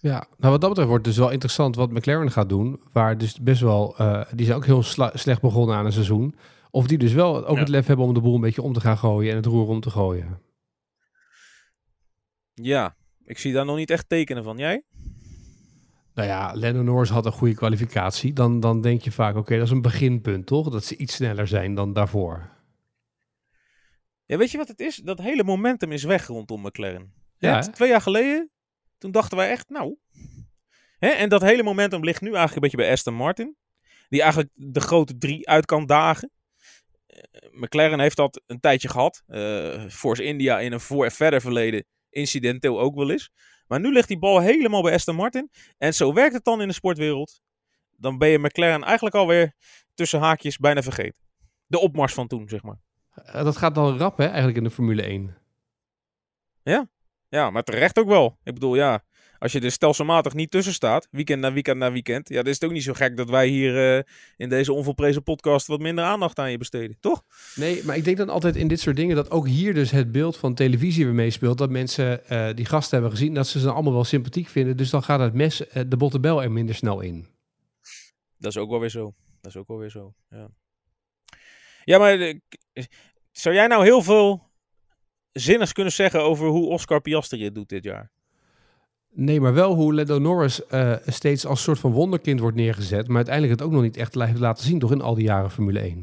Ja, 0.00 0.26
nou 0.36 0.52
wat 0.52 0.60
dat 0.60 0.68
betreft 0.68 0.88
wordt 0.88 1.06
het 1.06 1.14
dus 1.14 1.24
wel 1.24 1.32
interessant 1.32 1.76
wat 1.76 1.90
McLaren 1.90 2.30
gaat 2.30 2.48
doen. 2.48 2.80
Waar 2.92 3.18
dus 3.18 3.40
best 3.40 3.60
wel, 3.60 3.94
die 4.34 4.46
zijn 4.46 4.56
ook 4.56 4.66
heel 4.66 4.82
slecht 5.12 5.40
begonnen 5.40 5.76
aan 5.76 5.86
een 5.86 5.92
seizoen. 5.92 6.34
Of 6.70 6.86
die 6.86 6.98
dus 6.98 7.12
wel 7.12 7.46
ook 7.46 7.54
Ja. 7.54 7.60
het 7.60 7.68
lef 7.68 7.86
hebben 7.86 8.06
om 8.06 8.14
de 8.14 8.20
boel 8.20 8.34
een 8.34 8.40
beetje 8.40 8.62
om 8.62 8.72
te 8.72 8.80
gaan 8.80 8.98
gooien 8.98 9.30
en 9.30 9.36
het 9.36 9.46
roer 9.46 9.68
om 9.68 9.80
te 9.80 9.90
gooien. 9.90 10.40
Ja, 12.54 12.96
ik 13.24 13.38
zie 13.38 13.52
daar 13.52 13.64
nog 13.64 13.76
niet 13.76 13.90
echt 13.90 14.08
tekenen 14.08 14.44
van. 14.44 14.58
Jij? 14.58 14.82
Nou 16.18 16.30
ja, 16.30 16.52
Lennon 16.54 16.84
Norris 16.84 17.08
had 17.10 17.26
een 17.26 17.32
goede 17.32 17.54
kwalificatie. 17.54 18.32
Dan, 18.32 18.60
dan 18.60 18.80
denk 18.80 19.02
je 19.02 19.12
vaak, 19.12 19.36
oké, 19.36 19.56
dat 19.56 19.66
is 19.66 19.70
een 19.70 19.82
beginpunt, 19.82 20.46
toch? 20.46 20.70
Dat 20.70 20.84
ze 20.84 20.96
iets 20.96 21.14
sneller 21.14 21.46
zijn 21.48 21.74
dan 21.74 21.92
daarvoor. 21.92 22.50
Ja, 24.24 24.36
weet 24.36 24.50
je 24.50 24.58
wat 24.58 24.68
het 24.68 24.80
is? 24.80 24.96
Dat 24.96 25.18
hele 25.20 25.44
momentum 25.44 25.92
is 25.92 26.04
weg 26.04 26.26
rondom 26.26 26.60
McLaren. 26.60 27.12
Ja, 27.38 27.60
twee 27.60 27.88
jaar 27.88 28.00
geleden, 28.00 28.50
toen 28.98 29.10
dachten 29.10 29.36
wij 29.36 29.50
echt, 29.50 29.68
nou. 29.68 29.96
Hè, 30.98 31.08
en 31.08 31.28
dat 31.28 31.42
hele 31.42 31.62
momentum 31.62 32.04
ligt 32.04 32.20
nu 32.20 32.28
eigenlijk 32.28 32.54
een 32.54 32.62
beetje 32.62 32.76
bij 32.76 32.90
Aston 32.90 33.14
Martin. 33.14 33.56
Die 34.08 34.22
eigenlijk 34.22 34.50
de 34.54 34.80
grote 34.80 35.18
drie 35.18 35.48
uit 35.48 35.64
kan 35.64 35.86
dagen. 35.86 36.30
Eh, 37.06 37.20
McLaren 37.50 38.00
heeft 38.00 38.16
dat 38.16 38.42
een 38.46 38.60
tijdje 38.60 38.88
gehad. 38.88 39.22
eh 39.26 39.86
Force 39.88 40.22
India 40.24 40.60
in 40.60 40.72
een 40.72 40.80
voor 40.80 41.10
verder 41.10 41.40
verleden 41.40 41.84
incidenteel 42.10 42.80
ook 42.80 42.94
wel 42.94 43.10
eens. 43.10 43.30
Maar 43.68 43.80
nu 43.80 43.92
ligt 43.92 44.08
die 44.08 44.18
bal 44.18 44.40
helemaal 44.40 44.82
bij 44.82 44.94
Aston 44.94 45.14
Martin. 45.14 45.50
En 45.78 45.94
zo 45.94 46.12
werkt 46.12 46.34
het 46.34 46.44
dan 46.44 46.60
in 46.60 46.68
de 46.68 46.74
sportwereld. 46.74 47.40
Dan 47.96 48.18
ben 48.18 48.28
je 48.28 48.38
McLaren 48.38 48.82
eigenlijk 48.84 49.14
alweer 49.14 49.54
tussen 49.94 50.20
haakjes 50.20 50.56
bijna 50.56 50.82
vergeten. 50.82 51.22
De 51.66 51.78
opmars 51.78 52.14
van 52.14 52.26
toen, 52.26 52.48
zeg 52.48 52.62
maar. 52.62 52.80
Eh, 53.14 53.44
dat 53.44 53.56
gaat 53.56 53.74
dan 53.74 53.98
rap, 53.98 54.16
hè, 54.16 54.24
eigenlijk 54.24 54.56
in 54.56 54.64
de 54.64 54.70
Formule 54.70 55.02
1. 55.02 55.36
Ja, 57.28 57.50
maar 57.50 57.62
terecht 57.62 57.98
ook 57.98 58.08
wel. 58.08 58.38
Ik 58.44 58.54
bedoel, 58.54 58.74
ja, 58.74 59.04
als 59.38 59.52
je 59.52 59.60
er 59.60 59.70
stelselmatig 59.70 60.34
niet 60.34 60.50
tussen 60.50 60.72
staat, 60.72 61.08
weekend 61.10 61.40
na 61.40 61.52
weekend 61.52 61.78
na 61.78 61.92
weekend, 61.92 62.28
ja, 62.28 62.36
dan 62.36 62.46
is 62.46 62.54
het 62.54 62.64
ook 62.64 62.72
niet 62.72 62.82
zo 62.82 62.92
gek 62.92 63.16
dat 63.16 63.30
wij 63.30 63.48
hier 63.48 63.96
eh, 63.96 64.02
in 64.36 64.48
deze 64.48 64.72
onvolprezen 64.72 65.22
podcast 65.22 65.66
wat 65.66 65.80
minder 65.80 66.04
aandacht 66.04 66.38
aan 66.38 66.50
je 66.50 66.58
besteden, 66.58 66.96
toch? 67.00 67.24
Nee, 67.54 67.84
maar 67.84 67.96
ik 67.96 68.04
denk 68.04 68.16
dan 68.16 68.28
altijd 68.28 68.56
in 68.56 68.68
dit 68.68 68.80
soort 68.80 68.96
dingen 68.96 69.16
dat 69.16 69.30
ook 69.30 69.46
hier 69.46 69.74
dus 69.74 69.90
het 69.90 70.12
beeld 70.12 70.36
van 70.36 70.54
televisie 70.54 71.04
weer 71.04 71.14
meespeelt. 71.14 71.58
Dat 71.58 71.70
mensen 71.70 72.28
eh, 72.28 72.54
die 72.54 72.66
gasten 72.66 72.98
hebben 72.98 73.16
gezien, 73.18 73.34
dat 73.34 73.46
ze 73.46 73.60
ze 73.60 73.70
allemaal 73.70 73.92
wel 73.92 74.04
sympathiek 74.04 74.48
vinden. 74.48 74.76
Dus 74.76 74.90
dan 74.90 75.02
gaat 75.02 75.20
het 75.20 75.34
mes, 75.34 75.66
eh, 75.66 75.82
de 75.86 75.96
bottebel 75.96 76.42
er 76.42 76.52
minder 76.52 76.74
snel 76.74 77.00
in. 77.00 77.26
Dat 78.38 78.50
is 78.50 78.56
ook 78.56 78.70
wel 78.70 78.80
weer 78.80 78.90
zo. 78.90 79.14
Dat 79.40 79.50
is 79.50 79.56
ook 79.56 79.68
wel 79.68 79.78
weer 79.78 79.90
zo, 79.90 80.14
ja. 80.30 80.48
Ja, 81.84 81.98
maar 81.98 82.34
zou 83.30 83.54
jij 83.54 83.66
nou 83.66 83.84
heel 83.84 84.02
veel 84.02 84.50
zinnigs 85.32 85.72
kunnen 85.72 85.92
zeggen 85.92 86.22
over 86.22 86.46
hoe 86.46 86.68
Oscar 86.68 87.00
Piastri 87.00 87.44
het 87.44 87.54
doet 87.54 87.68
dit 87.68 87.84
jaar? 87.84 88.10
Nee, 89.10 89.40
maar 89.40 89.54
wel 89.54 89.74
hoe 89.74 89.94
Lando 89.94 90.18
Norris 90.18 90.66
eh, 90.66 90.94
steeds 91.06 91.46
als 91.46 91.62
soort 91.62 91.78
van 91.78 91.92
wonderkind 91.92 92.40
wordt 92.40 92.56
neergezet. 92.56 93.06
Maar 93.06 93.16
uiteindelijk 93.16 93.58
het 93.58 93.68
ook 93.68 93.74
nog 93.74 93.82
niet 93.82 93.96
echt 93.96 94.14
heeft 94.14 94.38
laten 94.38 94.64
zien, 94.64 94.78
toch 94.78 94.92
in 94.92 95.00
al 95.00 95.14
die 95.14 95.24
jaren 95.24 95.50
Formule 95.50 95.80
1. 95.80 95.94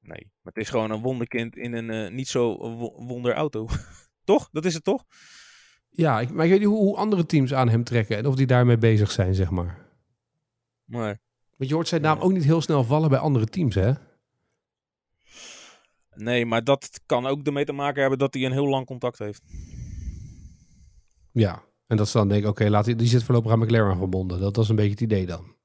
Nee, 0.00 0.30
maar 0.42 0.52
het 0.52 0.56
is 0.62 0.70
gewoon 0.70 0.90
een 0.90 1.00
wonderkind 1.00 1.56
in 1.56 1.72
een 1.72 1.90
eh, 1.90 2.10
niet 2.12 2.28
zo 2.28 2.56
wo- 2.58 3.04
wonderauto. 3.06 3.68
toch? 4.24 4.48
Dat 4.52 4.64
is 4.64 4.74
het 4.74 4.84
toch? 4.84 5.04
Ja, 5.88 6.20
ik, 6.20 6.30
maar 6.30 6.44
ik 6.44 6.50
weet 6.50 6.60
niet 6.60 6.68
hoe, 6.68 6.78
hoe 6.78 6.96
andere 6.96 7.26
teams 7.26 7.54
aan 7.54 7.68
hem 7.68 7.84
trekken 7.84 8.16
en 8.16 8.26
of 8.26 8.34
die 8.34 8.46
daarmee 8.46 8.78
bezig 8.78 9.10
zijn, 9.10 9.34
zeg 9.34 9.50
maar. 9.50 9.88
Maar 10.84 11.18
Want 11.56 11.70
je 11.70 11.74
hoort 11.74 11.88
zijn 11.88 12.02
naam 12.02 12.18
ook 12.18 12.32
niet 12.32 12.44
heel 12.44 12.60
snel 12.60 12.84
vallen 12.84 13.08
bij 13.10 13.18
andere 13.18 13.46
teams, 13.46 13.74
hè? 13.74 13.92
Nee, 16.14 16.46
maar 16.46 16.64
dat 16.64 17.00
kan 17.06 17.26
ook 17.26 17.46
ermee 17.46 17.64
te 17.64 17.72
maken 17.72 18.00
hebben 18.00 18.18
dat 18.18 18.34
hij 18.34 18.44
een 18.44 18.52
heel 18.52 18.68
lang 18.68 18.86
contact 18.86 19.18
heeft. 19.18 19.42
Ja. 21.32 21.62
En 21.86 21.96
dat 21.96 22.08
ze 22.08 22.18
dan 22.18 22.28
denken, 22.28 22.48
oké, 22.50 22.82
die, 22.82 23.06
zit 23.06 23.24
voorlopig 23.24 23.52
aan 23.52 23.58
McLaren 23.58 23.96
verbonden. 23.96 24.40
Dat 24.40 24.56
was 24.56 24.68
een 24.68 24.76
beetje 24.76 24.90
het 24.90 25.00
idee 25.00 25.26
dan. 25.26 25.56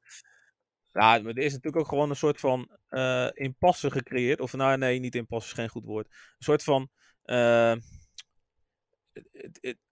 Ja, 0.91 1.19
maar 1.19 1.34
er 1.34 1.38
is 1.38 1.53
natuurlijk 1.53 1.84
ook 1.84 1.88
gewoon 1.88 2.10
een 2.10 2.15
soort 2.15 2.39
van 2.39 2.77
eh 2.88 3.27
impasse 3.34 3.91
gecreëerd. 3.91 4.39
Of 4.39 4.53
nou, 4.53 4.77
nee, 4.77 5.00
niet 5.00 5.15
impasse 5.15 5.50
is 5.50 5.55
geen 5.55 5.69
goed 5.69 5.86
woord. 5.86 6.07
Een 6.07 6.43
soort 6.43 6.63
van. 6.63 6.89
eh, 7.24 7.75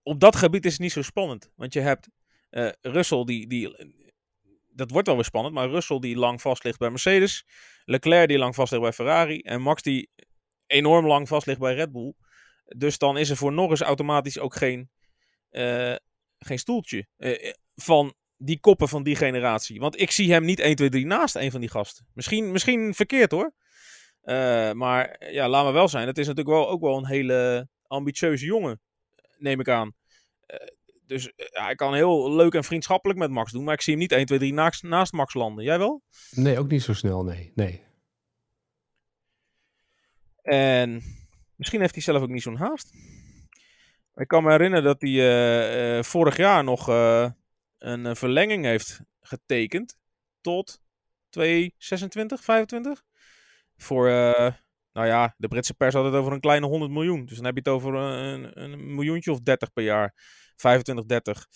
op 0.03 0.19
dat 0.19 0.35
gebied 0.35 0.65
is 0.65 0.71
het 0.71 0.81
niet 0.81 0.91
zo 0.91 1.01
spannend. 1.01 1.51
Want 1.55 1.73
je 1.73 1.79
hebt 1.79 2.09
eh 2.49 2.69
Russell, 2.81 3.23
die, 3.23 3.47
die. 3.47 3.75
Dat 4.69 4.91
wordt 4.91 5.07
wel 5.07 5.15
weer 5.15 5.25
spannend, 5.25 5.55
maar 5.55 5.69
Russell 5.69 5.99
die 5.99 6.15
lang 6.15 6.41
vast 6.41 6.63
ligt 6.63 6.79
bij 6.79 6.89
Mercedes. 6.89 7.45
Leclerc 7.85 8.27
die 8.27 8.37
lang 8.37 8.55
vast 8.55 8.71
ligt 8.71 8.83
bij 8.83 8.93
Ferrari. 8.93 9.39
En 9.39 9.61
Max 9.61 9.81
die 9.81 10.09
enorm 10.67 11.07
lang 11.07 11.27
vast 11.27 11.47
ligt 11.47 11.59
bij 11.59 11.75
Red 11.75 11.91
Bull. 11.91 12.13
Dus 12.65 12.97
dan 12.97 13.17
is 13.17 13.29
er 13.29 13.37
voor 13.37 13.53
Norris 13.53 13.81
automatisch 13.81 14.39
ook 14.39 14.55
geen, 14.55 14.89
geen 16.39 16.59
stoeltje 16.59 17.07
eh, 17.17 17.53
van 17.75 18.13
die 18.37 18.59
koppen 18.59 18.87
van 18.87 19.03
die 19.03 19.15
generatie. 19.15 19.79
Want 19.79 20.01
ik 20.01 20.11
zie 20.11 20.31
hem 20.31 20.45
niet 20.45 20.59
1, 20.59 20.75
2, 20.75 20.89
3 20.89 21.05
naast 21.05 21.35
een 21.35 21.51
van 21.51 21.59
die 21.59 21.69
gasten. 21.69 22.07
Misschien, 22.13 22.51
misschien 22.51 22.93
verkeerd 22.93 23.31
hoor. 23.31 23.53
Eh, 24.21 24.71
maar 24.71 25.31
ja, 25.31 25.49
laat 25.49 25.63
maar 25.63 25.73
wel 25.73 25.87
zijn. 25.87 26.07
Het 26.07 26.17
is 26.17 26.27
natuurlijk 26.27 26.55
wel, 26.55 26.69
ook 26.69 26.81
wel 26.81 26.97
een 26.97 27.07
hele 27.07 27.67
ambitieuze 27.87 28.45
jongen, 28.45 28.81
neem 29.37 29.59
ik 29.59 29.69
aan. 29.69 29.93
Eh, 30.45 30.67
dus 31.05 31.33
eh, 31.33 31.45
hij 31.49 31.75
kan 31.75 31.93
heel 31.93 32.35
leuk 32.35 32.53
en 32.53 32.63
vriendschappelijk 32.63 33.19
met 33.19 33.29
Max 33.29 33.51
doen. 33.51 33.63
Maar 33.63 33.73
ik 33.73 33.81
zie 33.81 33.93
hem 33.93 34.01
niet 34.01 34.11
1, 34.11 34.25
2, 34.25 34.39
3 34.39 34.53
naast, 34.53 34.83
naast 34.83 35.13
Max 35.13 35.33
landen. 35.33 35.63
Jij 35.63 35.77
wel? 35.77 36.01
Nee, 36.31 36.59
ook 36.59 36.69
niet 36.69 36.83
zo 36.83 36.93
snel, 36.93 37.23
nee. 37.23 37.51
nee. 37.55 37.83
En 40.41 41.03
misschien 41.55 41.79
heeft 41.79 41.93
hij 41.93 42.03
zelf 42.03 42.21
ook 42.21 42.29
niet 42.29 42.41
zo'n 42.41 42.55
haast. 42.55 42.93
Ik 44.15 44.27
kan 44.27 44.43
me 44.43 44.51
herinneren 44.51 44.83
dat 44.83 45.01
hij 45.01 45.11
eh, 45.11 45.97
eh, 45.97 46.03
vorig 46.03 46.37
jaar 46.37 46.63
nog 46.63 46.89
eh, 46.89 47.31
een 47.77 48.15
verlenging 48.15 48.65
heeft 48.65 49.01
getekend 49.21 49.97
tot 50.41 50.81
2026, 51.29 52.43
25. 52.43 53.03
Voor, 53.77 54.07
nou 54.91 55.07
ja, 55.07 55.35
de 55.37 55.47
Britse 55.47 55.73
pers 55.73 55.93
had 55.93 56.05
het 56.05 56.13
over 56.13 56.33
een 56.33 56.39
kleine 56.39 56.65
100 56.65 56.91
miljoen. 56.91 57.25
Dus 57.25 57.35
dan 57.35 57.45
heb 57.45 57.53
je 57.53 57.59
het 57.59 57.69
over 57.69 57.93
een, 57.93 58.61
een 58.63 58.95
miljoentje 58.95 59.31
of 59.31 59.39
30 59.39 59.73
per 59.73 59.83
jaar. 59.83 60.13
25, 60.55 61.05
30. 61.05 61.47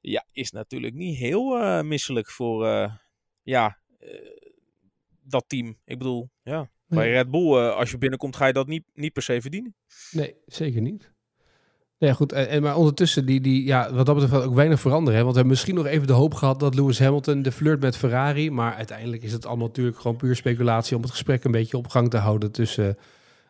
Ja, 0.00 0.26
is 0.32 0.50
natuurlijk 0.50 0.94
niet 0.94 1.18
heel 1.18 1.82
misselijk 1.82 2.30
voor, 2.30 2.66
ja, 3.42 3.78
dat 5.20 5.44
team. 5.46 5.78
Ik 5.84 5.98
bedoel, 5.98 6.30
ja. 6.42 6.70
Bij. 6.86 7.10
Red 7.10 7.30
Bull, 7.30 7.56
als 7.56 7.90
je 7.90 7.98
binnenkomt, 7.98 8.36
ga 8.36 8.46
je 8.46 8.52
dat 8.52 8.66
niet, 8.66 8.84
niet 8.92 9.12
per 9.12 9.22
se 9.22 9.40
verdienen. 9.40 9.76
Nee, 10.10 10.36
zeker 10.46 10.80
niet. 10.80 11.14
Nee, 11.98 12.14
goed. 12.14 12.32
En, 12.32 12.62
maar 12.62 12.76
ondertussen, 12.76 13.26
die, 13.26 13.40
die, 13.40 13.64
ja, 13.64 13.92
wat 13.92 14.06
dat 14.06 14.14
betreft 14.14 14.44
ook 14.44 14.54
weinig 14.54 14.80
veranderen. 14.80 15.18
Hè? 15.18 15.24
Want 15.24 15.34
we 15.34 15.40
hebben 15.40 15.56
misschien 15.56 15.74
nog 15.74 15.86
even 15.86 16.06
de 16.06 16.12
hoop 16.12 16.34
gehad 16.34 16.60
dat 16.60 16.74
Lewis 16.74 16.98
Hamilton 16.98 17.42
de 17.42 17.52
flirt 17.52 17.80
met 17.80 17.96
Ferrari. 17.96 18.50
Maar 18.50 18.74
uiteindelijk 18.74 19.22
is 19.22 19.32
het 19.32 19.46
allemaal 19.46 19.66
natuurlijk 19.66 19.98
gewoon 19.98 20.16
puur 20.16 20.36
speculatie 20.36 20.96
om 20.96 21.02
het 21.02 21.10
gesprek 21.10 21.44
een 21.44 21.50
beetje 21.50 21.76
op 21.76 21.88
gang 21.88 22.10
te 22.10 22.16
houden 22.16 22.52
tussen 22.52 22.98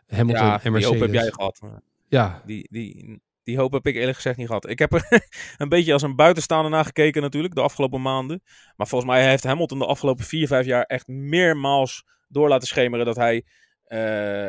Hamilton 0.07 0.47
ja, 0.47 0.53
en 0.55 0.61
die 0.63 0.71
Mercedes. 0.71 0.99
hoop 0.99 1.09
heb 1.09 1.23
jij 1.23 1.31
gehad. 1.31 1.61
Ja, 2.09 2.43
Die, 2.45 2.69
die, 2.71 3.21
die 3.43 3.59
hoop 3.59 3.73
heb 3.73 3.87
ik 3.87 3.95
eerlijk 3.95 4.17
gezegd 4.17 4.37
niet 4.37 4.47
gehad. 4.47 4.69
Ik 4.69 4.79
heb 4.79 4.93
er 4.93 5.07
een 5.59 5.69
beetje 5.69 5.93
als 5.93 6.03
een 6.03 6.17
buitenstaander 6.17 6.71
naar 6.71 6.85
gekeken 6.85 7.23
natuurlijk, 7.23 7.55
de 7.55 7.61
afgelopen 7.61 8.03
maanden. 8.03 8.43
Maar 8.77 8.87
volgens 8.87 9.11
mij 9.11 9.29
heeft 9.29 9.45
Hamilton 9.45 9.79
de 9.79 9.87
afgelopen 9.87 10.25
vier, 10.25 10.47
vijf 10.47 10.67
jaar 10.67 10.83
echt 10.83 11.07
meermaals 11.07 12.05
door 12.29 12.49
laten 12.49 12.69
schemeren 12.69 13.07
dat 13.07 13.17
hij 13.17 13.45
eh, 13.85 14.49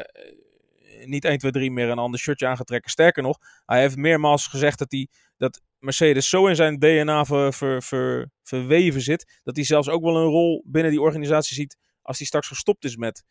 niet 1.05 1.25
1, 1.25 1.37
2, 1.37 1.51
3 1.51 1.71
meer 1.71 1.89
een 1.89 1.97
ander 1.97 2.19
shirtje 2.19 2.47
aan 2.47 2.57
gaat 2.57 2.67
trekken. 2.67 2.91
Sterker 2.91 3.23
nog, 3.23 3.37
hij 3.65 3.79
heeft 3.81 3.95
meermaals 3.95 4.47
gezegd 4.47 4.79
dat, 4.79 4.91
hij, 4.91 5.07
dat 5.37 5.61
Mercedes 5.79 6.29
zo 6.29 6.47
in 6.47 6.55
zijn 6.55 6.79
DNA 6.79 7.25
ver, 7.25 7.53
ver, 7.53 7.83
ver- 7.83 8.29
verweven 8.43 9.01
zit, 9.01 9.39
dat 9.43 9.55
hij 9.55 9.65
zelfs 9.65 9.89
ook 9.89 10.03
wel 10.03 10.17
een 10.17 10.29
rol 10.29 10.63
binnen 10.65 10.91
die 10.91 11.01
organisatie 11.01 11.55
ziet 11.55 11.77
als 12.01 12.17
hij 12.17 12.27
straks 12.27 12.47
gestopt 12.47 12.85
is 12.85 12.95
met 12.95 13.23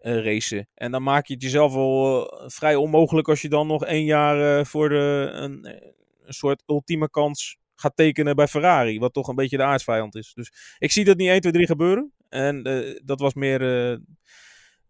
eh, 0.00 0.24
racen. 0.24 0.68
En 0.74 0.90
dan 0.90 1.02
maak 1.02 1.26
je 1.26 1.34
het 1.34 1.42
jezelf 1.42 1.74
wel 1.74 2.28
eh, 2.30 2.48
vrij 2.48 2.74
onmogelijk 2.74 3.28
als 3.28 3.42
je 3.42 3.48
dan 3.48 3.66
nog 3.66 3.84
één 3.84 4.04
jaar 4.04 4.58
eh, 4.58 4.64
voor 4.64 4.88
de, 4.88 5.30
een, 5.32 5.66
een 6.22 6.34
soort 6.34 6.62
ultieme 6.66 7.10
kans 7.10 7.58
gaat 7.74 7.96
tekenen 7.96 8.36
bij 8.36 8.48
Ferrari. 8.48 8.98
Wat 8.98 9.12
toch 9.12 9.28
een 9.28 9.34
beetje 9.34 9.56
de 9.56 9.62
aardsvijand 9.62 10.14
is. 10.14 10.32
Dus 10.34 10.52
ik 10.78 10.92
zie 10.92 11.04
dat 11.04 11.16
niet 11.16 11.28
1, 11.28 11.40
2, 11.40 11.52
3 11.52 11.66
gebeuren. 11.66 12.12
En 12.28 12.62
dat 13.04 13.20
was 13.20 13.34
meer 13.34 13.60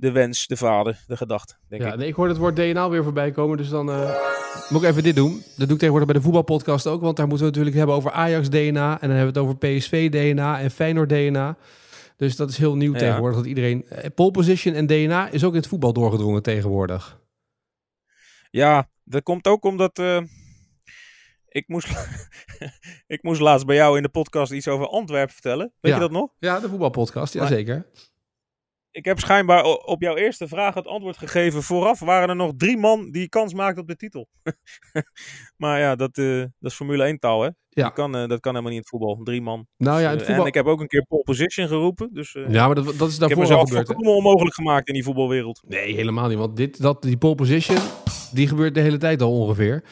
de 0.01 0.11
wens, 0.13 0.47
de 0.47 0.57
vader, 0.57 1.05
de 1.07 1.17
gedachte, 1.17 1.55
denk 1.69 1.83
ja 1.83 1.93
ik. 1.93 1.99
nee, 1.99 2.09
ik 2.09 2.15
hoor 2.15 2.29
het 2.29 2.37
woord 2.37 2.57
DNA 2.57 2.89
weer 2.89 3.03
voorbij 3.03 3.31
komen. 3.31 3.57
Dus 3.57 3.69
dan 3.69 3.91
eh, 3.91 4.15
moet 4.69 4.83
ik 4.83 4.89
even 4.89 5.03
dit 5.03 5.17
doen. 5.17 5.31
Dat 5.33 5.43
doe 5.57 5.67
ik 5.71 5.79
tegenwoordig 5.79 6.07
bij 6.09 6.17
de 6.17 6.23
voetbalpodcast 6.23 6.87
ook. 6.87 7.01
Want 7.01 7.17
daar 7.17 7.27
moeten 7.27 7.45
we 7.47 7.51
natuurlijk 7.51 7.77
hebben 7.77 7.97
over 7.97 8.11
Ajax 8.11 8.49
DNA. 8.51 8.93
En 9.01 9.09
dan 9.09 9.17
hebben 9.17 9.35
we 9.35 9.41
het 9.41 9.49
over 9.49 9.57
PSV 9.57 10.11
DNA 10.11 10.61
en 10.61 10.71
Feyenoord 10.71 11.09
DNA. 11.09 11.57
Dus 12.17 12.37
dat 12.37 12.51
is 12.51 12.57
heel 12.59 12.77
nieuw 12.77 12.93
Ja. 12.93 12.99
tegenwoordig. 12.99 13.39
Dat 13.39 13.47
iedereen. 13.47 13.87
eh, 13.89 14.11
Pole 14.15 14.31
position 14.31 14.75
en 14.75 14.87
DNA 14.87 15.29
is 15.29 15.45
ook 15.45 15.53
in 15.53 15.59
het 15.59 15.67
voetbal 15.69 15.93
doorgedrongen 15.93 16.43
tegenwoordig. 16.43 17.21
Ja, 18.51 18.89
dat 19.05 19.23
komt 19.23 19.47
ook 19.47 19.65
omdat. 19.65 19.99
eh, 19.99 20.21
ik, 21.49 21.69
moest, 21.69 21.89
ik 23.07 23.23
moest 23.23 23.41
laatst 23.41 23.67
bij 23.67 23.77
jou 23.77 23.97
in 23.97 24.03
de 24.03 24.09
podcast 24.09 24.53
iets 24.53 24.69
over 24.69 24.87
Antwerpen 24.89 25.33
vertellen. 25.33 25.73
Weet 25.81 25.93
Ja. 25.93 25.99
je 25.99 26.05
dat 26.05 26.11
nog? 26.13 26.31
Ja, 26.39 26.61
de 26.61 26.69
voetbalpodcast. 26.69 27.33
Jazeker. 27.35 27.87
Ik 28.93 29.05
heb 29.05 29.19
schijnbaar 29.19 29.65
op 29.65 30.03
jouw 30.03 30.17
eerste 30.17 30.49
vraag 30.49 30.75
het 30.75 30.87
antwoord 30.87 31.17
gegeven. 31.17 31.63
Vooraf 31.63 32.01
waren 32.01 32.29
er 32.29 32.37
nog 32.37 32.53
drie 32.57 32.77
man 32.77 33.11
die 33.11 33.29
kans 33.29 33.55
maakten 33.55 33.83
op 33.83 33.89
de 33.89 33.97
titel. 33.97 34.29
maar 35.63 35.79
ja, 35.81 35.97
dat, 35.97 36.19
eh, 36.19 36.39
dat 36.39 36.71
is 36.71 36.75
Formule 36.75 37.05
1 37.05 37.19
taal, 37.19 37.43
hè? 37.43 37.49
Ja. 37.69 37.85
Die 37.85 37.93
kan, 37.93 38.17
eh, 38.17 38.29
dat 38.29 38.41
kan 38.41 38.53
helemaal 38.55 38.73
niet 38.73 38.73
in 38.73 38.79
het 38.79 38.89
voetbal. 38.89 39.21
Drie 39.25 39.43
man. 39.43 39.67
Nou 39.77 40.01
ja, 40.01 40.05
in 40.07 40.13
Eh, 40.13 40.17
het 40.17 40.23
voetbal... 40.23 40.43
En 40.43 40.49
ik 40.49 40.55
heb 40.55 40.67
ook 40.67 40.81
een 40.81 40.87
keer 40.87 41.05
pole 41.09 41.23
position 41.23 41.69
geroepen. 41.69 42.09
Dus 42.13 42.37
Ja, 42.49 42.67
maar 42.67 42.75
dat, 42.75 42.85
dat 42.85 43.09
is 43.09 43.15
ik 43.15 43.21
heb 43.21 43.29
daarvoor 43.29 43.57
al 43.57 43.63
mezelf 43.63 43.87
volkomen 43.87 44.15
onmogelijk 44.15 44.55
gemaakt 44.55 44.89
in 44.89 44.95
die 44.95 45.05
voetbalwereld. 45.05 45.63
Nee, 45.69 45.95
helemaal 45.95 46.29
niet. 46.29 46.39
Want 46.39 46.57
dit, 46.57 46.81
dat, 46.83 47.03
die 47.03 47.17
pole 47.19 47.35
position, 47.35 47.79
die 48.33 48.49
gebeurt 48.49 48.75
de 48.75 48.81
hele 48.81 48.99
tijd 48.99 49.23
al 49.23 49.33
ongeveer. 49.41 49.85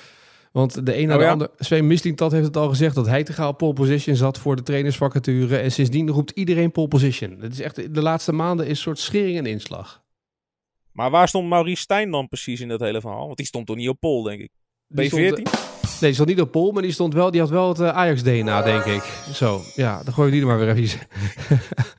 Want 0.59 0.87
de 0.87 0.99
een 0.99 1.07
na 1.07 1.13
Oh 1.13 1.19
de 1.19 1.25
ja? 1.25 1.31
ander... 1.31 1.51
Sven 1.59 1.87
Mislintat 1.87 2.33
heeft 2.33 2.47
het 2.47 2.57
al 2.57 2.69
gezegd 2.69 2.95
dat 2.95 3.07
hij 3.07 3.25
te 3.25 3.33
gaan 3.33 3.49
op 3.49 3.59
pole 3.59 3.73
position 3.73 4.17
zat 4.17 4.39
voor 4.39 4.57
de 4.57 4.63
trainersvacature. 4.63 5.59
En 5.59 5.73
sindsdien 5.73 6.11
roept 6.11 6.31
iedereen 6.31 6.73
pole 6.73 6.89
position. 6.89 7.37
Het 7.41 7.53
is 7.53 7.61
echt, 7.61 7.95
de 7.95 8.03
laatste 8.03 8.33
maanden 8.33 8.67
is 8.67 8.71
een 8.71 8.77
soort 8.77 8.99
schering 8.99 9.39
en 9.39 9.47
inslag. 9.47 10.03
Maar 10.93 11.11
waar 11.11 11.29
stond 11.29 11.49
Maurice 11.49 11.83
Stijn 11.83 12.11
dan 12.11 12.29
precies 12.29 12.61
in 12.61 12.69
dat 12.69 12.81
hele 12.81 13.01
verhaal? 13.01 13.25
Want 13.25 13.37
die 13.37 13.47
stond 13.47 13.67
toch 13.67 13.77
niet 13.77 13.89
op 13.89 14.01
pole, 14.01 14.29
denk 14.29 14.41
ik. 14.41 14.51
Die 14.87 15.05
B14? 15.05 15.09
stond, 15.09 15.25
eh, 15.25 15.53
nee, 15.83 15.99
die 16.01 16.13
stond 16.13 16.29
niet 16.29 16.41
op 16.41 16.51
pole, 16.51 16.73
maar 16.73 16.83
die, 16.83 16.93
stond 16.93 17.15
wel, 17.15 17.31
die 17.31 17.41
had 17.41 17.51
wel 17.51 17.69
het 17.69 17.81
eh, 17.81 17.89
Ajax-DNA, 17.89 18.63
denk 18.63 18.85
ik. 18.85 19.03
Zo, 19.33 19.61
ja, 19.75 20.03
dan 20.03 20.15
gooi 20.15 20.27
je 20.27 20.33
die 20.33 20.41
er 20.41 20.47
maar 20.47 20.59
weer 20.59 20.77
even. 20.77 21.01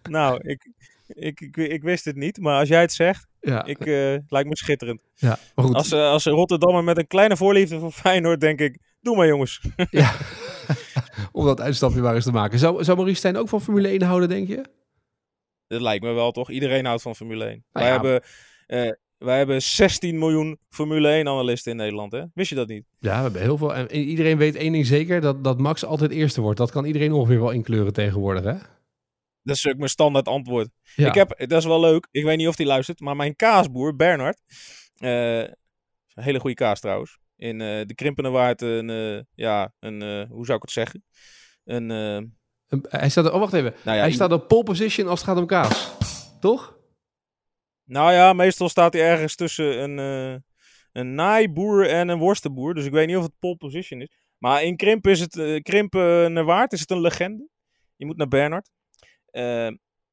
nou, 0.09 0.39
ik, 0.41 0.71
ik, 1.13 1.41
ik, 1.41 1.57
ik 1.57 1.83
wist 1.83 2.05
het 2.05 2.15
niet. 2.15 2.39
Maar 2.39 2.59
als 2.59 2.67
jij 2.67 2.81
het 2.81 2.93
zegt, 2.93 3.27
Ja, 3.39 3.65
ik, 3.65 3.79
eh, 3.79 4.15
lijkt 4.27 4.49
me 4.49 4.57
schitterend. 4.57 5.03
ja 5.15 5.39
maar 5.55 5.65
goed. 5.65 5.75
Als, 5.75 5.91
eh, 5.91 6.09
als 6.09 6.25
Rotterdammer 6.25 6.83
met 6.83 6.97
een 6.97 7.07
kleine 7.07 7.37
voorliefde 7.37 7.79
voor 7.79 7.91
Feyenoord, 7.91 8.41
denk 8.41 8.59
ik... 8.59 8.79
Doe 9.01 9.15
maar 9.15 9.27
jongens. 9.27 9.61
Ja. 9.89 10.13
Om 11.31 11.45
dat 11.45 11.61
uitstapje 11.61 12.01
maar 12.01 12.15
eens 12.15 12.23
te 12.23 12.31
maken. 12.31 12.59
Zou, 12.59 12.83
zou 12.83 12.97
Maurice 12.97 13.19
Stijn 13.19 13.37
ook 13.37 13.49
van 13.49 13.61
Formule 13.61 13.87
1 13.87 14.01
houden, 14.01 14.29
denk 14.29 14.47
je? 14.47 14.65
Dat 15.67 15.81
lijkt 15.81 16.03
me 16.03 16.11
wel, 16.11 16.31
toch? 16.31 16.49
Iedereen 16.49 16.85
houdt 16.85 17.01
van 17.01 17.15
Formule 17.15 17.45
1. 17.45 17.63
Nou 17.71 17.85
wij, 17.85 17.85
ja. 17.85 17.91
hebben, 17.91 18.21
eh, 18.67 18.91
wij 19.17 19.37
hebben 19.37 19.61
16 19.61 20.17
miljoen 20.17 20.59
Formule 20.69 21.19
1-analisten 21.19 21.71
in 21.71 21.77
Nederland, 21.77 22.11
hè? 22.11 22.23
Wist 22.33 22.49
je 22.49 22.55
dat 22.55 22.67
niet? 22.67 22.85
Ja, 22.99 23.15
we 23.15 23.21
hebben 23.21 23.41
heel 23.41 23.57
veel. 23.57 23.75
En 23.75 23.91
iedereen 23.91 24.37
weet 24.37 24.55
één 24.55 24.71
ding 24.71 24.85
zeker: 24.85 25.21
dat, 25.21 25.43
dat 25.43 25.59
Max 25.59 25.85
altijd 25.85 26.11
eerste 26.11 26.41
wordt. 26.41 26.57
Dat 26.57 26.71
kan 26.71 26.85
iedereen 26.85 27.11
ongeveer 27.11 27.39
wel 27.39 27.51
inkleuren 27.51 27.93
tegenwoordig, 27.93 28.43
hè? 28.43 28.55
Dat 29.49 29.57
is 29.57 29.67
ook 29.67 29.77
mijn 29.77 29.89
standaard 29.89 30.27
antwoord. 30.27 30.69
Ja. 30.95 31.07
Ik 31.07 31.13
heb, 31.13 31.37
dat 31.37 31.59
is 31.59 31.65
wel 31.65 31.79
leuk. 31.79 32.07
Ik 32.11 32.23
weet 32.23 32.37
niet 32.37 32.47
of 32.47 32.57
hij 32.57 32.65
luistert, 32.65 32.99
maar 32.99 33.15
mijn 33.15 33.35
kaasboer, 33.35 33.95
Bernard... 33.95 34.41
eh, 34.97 35.39
een 35.39 36.23
hele 36.23 36.39
goede 36.39 36.55
kaas 36.55 36.79
trouwens. 36.79 37.17
In 37.35 37.61
eh, 37.61 37.85
de 37.85 37.95
Krimpenenwaard 37.95 38.61
een... 38.61 38.89
eh, 38.89 39.21
ja, 39.33 39.73
een... 39.79 40.27
hoe 40.29 40.45
zou 40.45 40.57
ik 40.57 40.61
het 40.61 40.71
zeggen? 40.71 41.03
Een... 41.63 41.89
Hij 42.81 43.09
staat 43.09 43.25
er, 43.25 43.33
oh, 43.33 43.39
wacht 43.39 43.53
even. 43.53 43.73
nou, 43.83 43.97
ja, 43.97 44.03
hij 44.03 44.11
staat 44.11 44.31
op 44.31 44.47
pole 44.47 44.63
position 44.63 45.07
als 45.07 45.19
het 45.19 45.29
gaat 45.29 45.37
om 45.37 45.45
kaas. 45.45 45.91
Toch? 46.39 46.77
nou 47.83 48.13
ja, 48.13 48.33
meestal 48.33 48.69
staat 48.69 48.93
hij 48.93 49.01
ergens 49.01 49.35
tussen 49.35 49.83
een, 49.83 49.97
een 50.91 51.15
naaiboer 51.15 51.87
en 51.89 52.07
een 52.07 52.17
worstenboer. 52.17 52.73
Dus 52.73 52.85
ik 52.85 52.91
weet 52.91 53.07
niet 53.07 53.17
of 53.17 53.23
het 53.23 53.39
pole 53.39 53.55
position 53.55 54.01
is. 54.01 54.09
Maar 54.37 54.63
in 54.63 54.75
Krimpen 54.75 55.11
is 55.11 55.19
het... 55.19 55.61
Krimpen 55.61 56.33
naar 56.33 56.43
Waard 56.43 56.73
is 56.73 56.79
het 56.79 56.91
een 56.91 57.01
legende. 57.01 57.47
Je 57.95 58.05
moet 58.05 58.17
naar 58.17 58.27
Bernard. 58.27 58.69
Eh, 59.31 59.65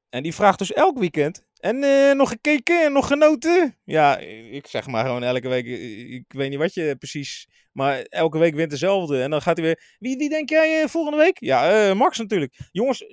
en 0.08 0.22
die 0.22 0.34
vraagt 0.34 0.58
dus 0.58 0.72
elk 0.72 0.98
weekend. 0.98 1.46
En 1.60 1.82
eh, 1.82 2.14
nog 2.14 2.28
gekeken 2.28 2.84
en 2.84 2.92
nog 2.92 3.06
genoten? 3.06 3.76
Ja, 3.84 4.18
ik 4.50 4.66
zeg 4.66 4.86
maar 4.86 5.04
gewoon 5.04 5.22
elke 5.22 5.48
week. 5.48 5.66
Ik 6.10 6.24
weet 6.28 6.50
niet 6.50 6.58
wat 6.58 6.74
je 6.74 6.96
precies. 6.98 7.48
Maar 7.72 8.02
elke 8.02 8.38
week 8.38 8.54
wint 8.54 8.70
dezelfde. 8.70 9.22
En 9.22 9.30
dan 9.30 9.42
gaat 9.42 9.56
hij 9.56 9.66
weer. 9.66 9.96
Wie, 9.98 10.16
wie 10.16 10.28
denk 10.28 10.48
jij 10.48 10.82
eh, 10.82 10.88
volgende 10.88 11.18
week? 11.18 11.36
Ja, 11.40 11.88
eh, 11.88 11.94
Max 11.94 12.18
natuurlijk. 12.18 12.58
Jongens, 12.72 13.04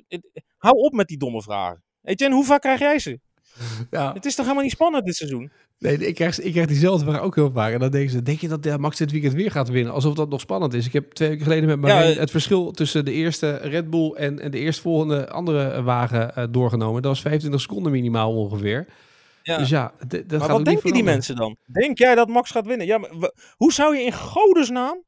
hou 0.58 0.78
op 0.78 0.94
met 0.94 1.08
die 1.08 1.18
domme 1.18 1.42
vragen. 1.42 1.84
Etienne, 2.04 2.36
hoe 2.36 2.46
vaak 2.46 2.62
krijg 2.62 2.80
jij 2.80 3.00
ze? 3.00 3.20
Ja, 3.92 4.14
Het 4.14 4.26
is 4.26 4.36
toch 4.36 4.44
helemaal 4.46 4.64
niet 4.64 4.74
spannend 4.74 5.06
dit 5.06 5.16
seizoen? 5.16 5.52
nee, 5.84 5.98
ik 5.98 6.16
krijg, 6.16 6.40
ik 6.40 6.52
krijg 6.52 6.68
diezelfde 6.68 7.06
vraag 7.06 7.22
ook 7.22 7.36
heel 7.36 7.52
vaak. 7.52 7.74
En 7.74 7.80
dan 7.80 7.92
denken 7.92 8.12
ze, 8.12 8.22
denk 8.22 8.40
je 8.40 8.48
dat 8.48 8.64
ja, 8.64 8.78
Max 8.78 8.98
dit 8.98 9.12
weekend 9.12 9.34
weer 9.34 9.52
gaat 9.52 9.70
winnen? 9.70 9.94
Alsof 9.94 10.14
dat 10.14 10.30
nog 10.30 10.40
spannend 10.40 10.74
is. 10.74 10.86
Ik 10.86 10.94
heb 10.94 11.12
twee 11.12 11.30
weken 11.30 11.44
geleden 11.44 11.66
met 11.66 11.80
Marijn 11.80 12.14
Ja, 12.14 12.20
het 12.20 12.32
verschil 12.32 12.72
tussen 12.72 13.06
de 13.06 13.12
eerste 13.12 13.56
Red 13.56 13.90
Bull 13.90 14.12
en, 14.12 14.40
en 14.40 14.52
de 14.52 14.60
eerstvolgende 14.60 15.30
andere 15.30 15.68
eh, 15.68 15.84
wagen 15.84 16.36
eh, 16.36 16.44
doorgenomen. 16.50 17.02
Dat 17.02 17.12
was 17.12 17.22
25 17.22 17.62
seconden 17.62 17.92
minimaal 17.92 18.36
ongeveer. 18.36 18.86
Ja. 19.44 19.58
Dus 19.58 19.70
ja, 19.70 19.94
dat 20.08 20.40
maar 20.40 20.48
wat 20.48 20.66
denken 20.66 20.94
die 20.94 21.04
mensen 21.04 21.36
dan? 21.36 21.58
Denk 21.66 21.98
jij 21.98 22.16
dat 22.16 22.28
Max 22.28 22.52
gaat 22.52 22.66
winnen? 22.66 22.88
Ja, 22.88 22.98
maar 22.98 23.32
hoe 23.56 23.74
zou 23.74 23.98
je 23.98 24.04
in 24.04 24.14
godesnaam 24.14 25.04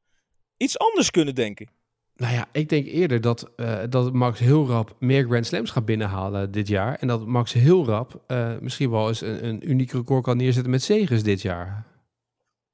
iets 0.56 0.78
anders 0.78 1.10
kunnen 1.10 1.34
denken? 1.34 1.68
Nou 2.16 2.34
ja, 2.34 2.48
ik 2.52 2.68
denk 2.68 2.86
eerder 2.86 3.20
dat, 3.20 3.50
eh, 3.56 3.78
dat 3.88 4.12
Max 4.12 4.38
heel 4.38 4.66
rap 4.66 4.96
meer 4.98 5.24
Grand 5.24 5.46
Slams 5.46 5.70
gaat 5.70 5.84
binnenhalen 5.84 6.50
dit 6.50 6.68
jaar. 6.68 6.94
En 6.98 7.08
dat 7.08 7.26
Max 7.26 7.52
heel 7.52 7.86
rap 7.86 8.22
eh, 8.26 8.58
misschien 8.60 8.90
wel 8.90 9.08
eens 9.08 9.20
een, 9.20 9.46
een 9.46 9.70
uniek 9.70 9.92
record 9.92 10.22
kan 10.24 10.36
neerzetten 10.36 10.70
met 10.70 10.82
zegens 10.82 11.22
dit 11.22 11.42
jaar. 11.42 11.84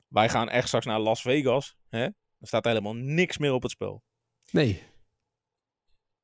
Wij 0.09 0.29
gaan 0.29 0.49
echt 0.49 0.67
straks 0.67 0.87
naar 0.87 1.01
Las 1.01 1.23
Vegas. 1.23 1.77
Hè? 1.89 2.03
Er 2.03 2.49
staat 2.49 2.65
helemaal 2.65 2.95
niks 2.95 3.39
meer 3.39 3.53
op 3.53 3.63
het 3.63 3.71
spel. 3.71 4.03
Nee. 4.51 4.83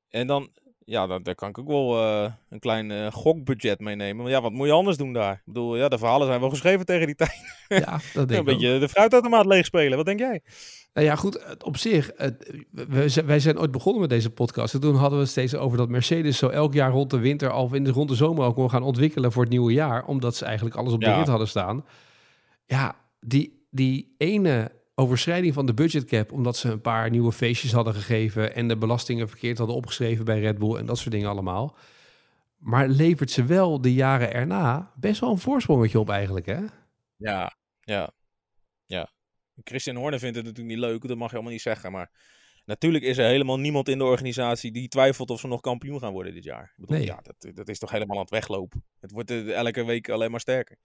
En 0.09 0.27
dan, 0.27 0.51
ja, 0.85 1.07
dan, 1.07 1.23
daar 1.23 1.35
kan 1.35 1.49
ik 1.49 1.59
ook 1.59 1.69
wel 1.69 1.97
eh, 2.03 2.33
een 2.49 2.59
klein 2.59 3.13
gokbudget 3.13 3.81
meenemen. 3.81 4.17
Want 4.17 4.29
ja, 4.29 4.41
wat 4.41 4.53
moet 4.53 4.67
je 4.67 4.73
anders 4.73 4.97
doen 4.97 5.13
daar? 5.13 5.33
Ik 5.33 5.43
bedoel, 5.45 5.77
ja, 5.77 5.89
de 5.89 5.99
verhalen 5.99 6.27
zijn 6.27 6.41
wel 6.41 6.51
geschreven 6.51 6.87
tegen 6.87 7.07
die 7.07 7.15
tijd. 7.15 7.57
Ja, 7.69 8.01
dat 8.15 8.29
denk 8.29 8.31
een 8.31 8.35
ik 8.35 8.39
ook. 8.39 8.45
beetje 8.45 8.79
de 8.79 8.89
fruitautomaat 8.89 9.47
leegspelen. 9.47 9.97
Wat 9.97 10.07
denk 10.07 10.19
jij? 10.19 10.43
Nou 10.93 11.07
ja, 11.07 11.17
goed, 11.17 11.63
op 11.65 11.77
zich, 11.77 12.11
wij 13.27 13.41
zijn 13.41 13.59
ooit 13.59 13.71
begonnen 13.71 14.01
met 14.01 14.11
deze 14.11 14.31
podcast. 14.31 14.75
En 14.75 14.81
toen 14.81 14.95
hadden 14.95 15.19
we 15.19 15.25
het 15.25 15.33
steeds 15.33 15.55
over 15.55 15.79
dat 15.79 15.89
Mercedes 15.89 16.39
zo 16.39 16.49
elk 16.49 16.75
jaar 16.75 16.91
rond 16.91 17.11
de 17.11 17.19
winter, 17.19 17.53
of 17.53 17.73
in 17.73 17.85
de, 17.85 17.91
rond 17.91 18.09
de 18.09 18.15
zomer 18.15 18.45
ook 18.45 18.57
wil 18.57 18.69
gaan 18.69 18.83
ontwikkelen 18.83 19.33
voor 19.33 19.43
het 19.43 19.53
nieuwe 19.53 19.73
jaar. 19.73 20.05
Omdat 20.05 20.37
ze 20.37 20.45
eigenlijk 20.45 20.77
alles 20.77 20.93
op 20.93 21.01
de 21.01 21.07
Ja. 21.07 21.19
rit 21.19 21.27
hadden 21.27 21.49
staan. 21.49 21.85
Ja, 22.67 22.97
die, 23.21 23.67
die 23.71 24.15
ene 24.19 24.73
overschrijding 24.95 25.55
van 25.55 25.67
de 25.67 25.75
budgetcap, 25.75 26.33
omdat 26.33 26.57
ze 26.57 26.71
een 26.71 26.81
paar 26.81 27.11
nieuwe 27.11 27.33
feestjes 27.33 27.73
hadden 27.73 27.95
gegeven 27.95 28.55
en 28.55 28.69
de 28.69 28.77
belastingen 28.77 29.29
verkeerd 29.29 29.59
hadden 29.59 29.77
opgeschreven 29.77 30.25
bij 30.25 30.41
Red 30.41 30.59
Bull 30.59 30.77
en 30.77 30.87
dat 30.87 30.99
soort 30.99 31.11
dingen 31.11 31.29
allemaal. 31.29 31.77
Maar 32.59 32.89
levert 32.89 33.31
ze 33.31 33.45
wel 33.45 33.81
de 33.81 33.95
jaren 33.95 34.33
erna 34.33 34.93
best 34.97 35.21
wel 35.21 35.31
een 35.31 35.39
voorsprongetje 35.39 35.99
op 35.99 36.11
eigenlijk, 36.11 36.47
hè? 36.47 36.59
Ja, 37.17 37.53
ja. 37.81 38.11
Christian 39.65 39.97
Horner 39.97 40.19
vindt 40.19 40.37
het 40.37 40.45
natuurlijk 40.45 40.75
niet 40.77 40.85
leuk. 40.85 41.09
Dat 41.09 41.17
mag 41.17 41.29
je 41.29 41.35
allemaal 41.35 41.53
niet 41.53 41.63
zeggen. 41.63 41.93
Maar 41.93 42.11
natuurlijk 42.65 43.05
is 43.05 43.19
er 43.19 43.27
helemaal 43.27 43.59
niemand 43.59 43.89
in 43.89 43.99
de 43.99 44.05
organisatie 44.05 44.73
die 44.73 44.89
twijfelt 44.89 45.31
of 45.31 45.41
ze 45.41 45.47
nog 45.47 45.61
kampioen 45.61 45.99
gaan 45.99 46.13
worden 46.13 46.35
dit 46.35 46.45
jaar. 46.45 46.63
Ik 46.63 46.73
bedoel, 46.77 46.97
Nee. 46.97 47.07
ja, 47.07 47.21
dat, 47.23 47.57
dat 47.57 47.69
is 47.69 47.79
toch 47.79 47.91
helemaal 47.91 48.17
aan 48.17 48.23
het 48.23 48.31
weglopen. 48.31 48.85
Het 49.01 49.11
wordt 49.11 49.31
eh, 49.31 49.53
elke 49.53 49.85
week 49.85 50.09
alleen 50.09 50.31
maar 50.31 50.41
sterker. 50.41 50.77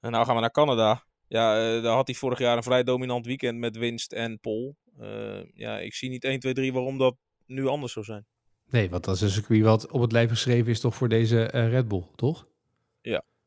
En 0.00 0.10
nou 0.10 0.24
gaan 0.26 0.34
we 0.34 0.40
naar 0.40 0.50
Canada. 0.50 1.04
Ja, 1.28 1.56
eh, 1.76 1.82
daar 1.82 1.94
had 1.94 2.06
hij 2.06 2.16
vorig 2.16 2.38
jaar 2.38 2.56
een 2.56 2.62
vrij 2.62 2.82
dominant 2.84 3.26
weekend 3.26 3.58
met 3.58 3.76
winst 3.76 4.12
en 4.12 4.40
pole. 4.40 4.74
Eh, 4.98 5.44
ja, 5.54 5.78
ik 5.78 5.94
zie 5.94 6.08
niet 6.10 6.24
1, 6.24 6.40
2, 6.40 6.52
3 6.52 6.72
waarom 6.72 6.98
dat 6.98 7.16
nu 7.46 7.66
anders 7.66 7.92
zou 7.92 8.04
zijn. 8.04 8.26
Nee, 8.70 8.90
want 8.90 9.04
dat 9.04 9.14
is 9.14 9.20
een 9.20 9.30
circuit 9.30 9.62
wat 9.62 9.90
op 9.90 10.00
het 10.00 10.12
lijf 10.12 10.28
geschreven 10.28 10.70
is 10.70 10.80
toch 10.80 10.94
voor 10.94 11.08
deze 11.08 11.44
Red 11.44 11.88
Bull, 11.88 12.04
toch? 12.16 12.50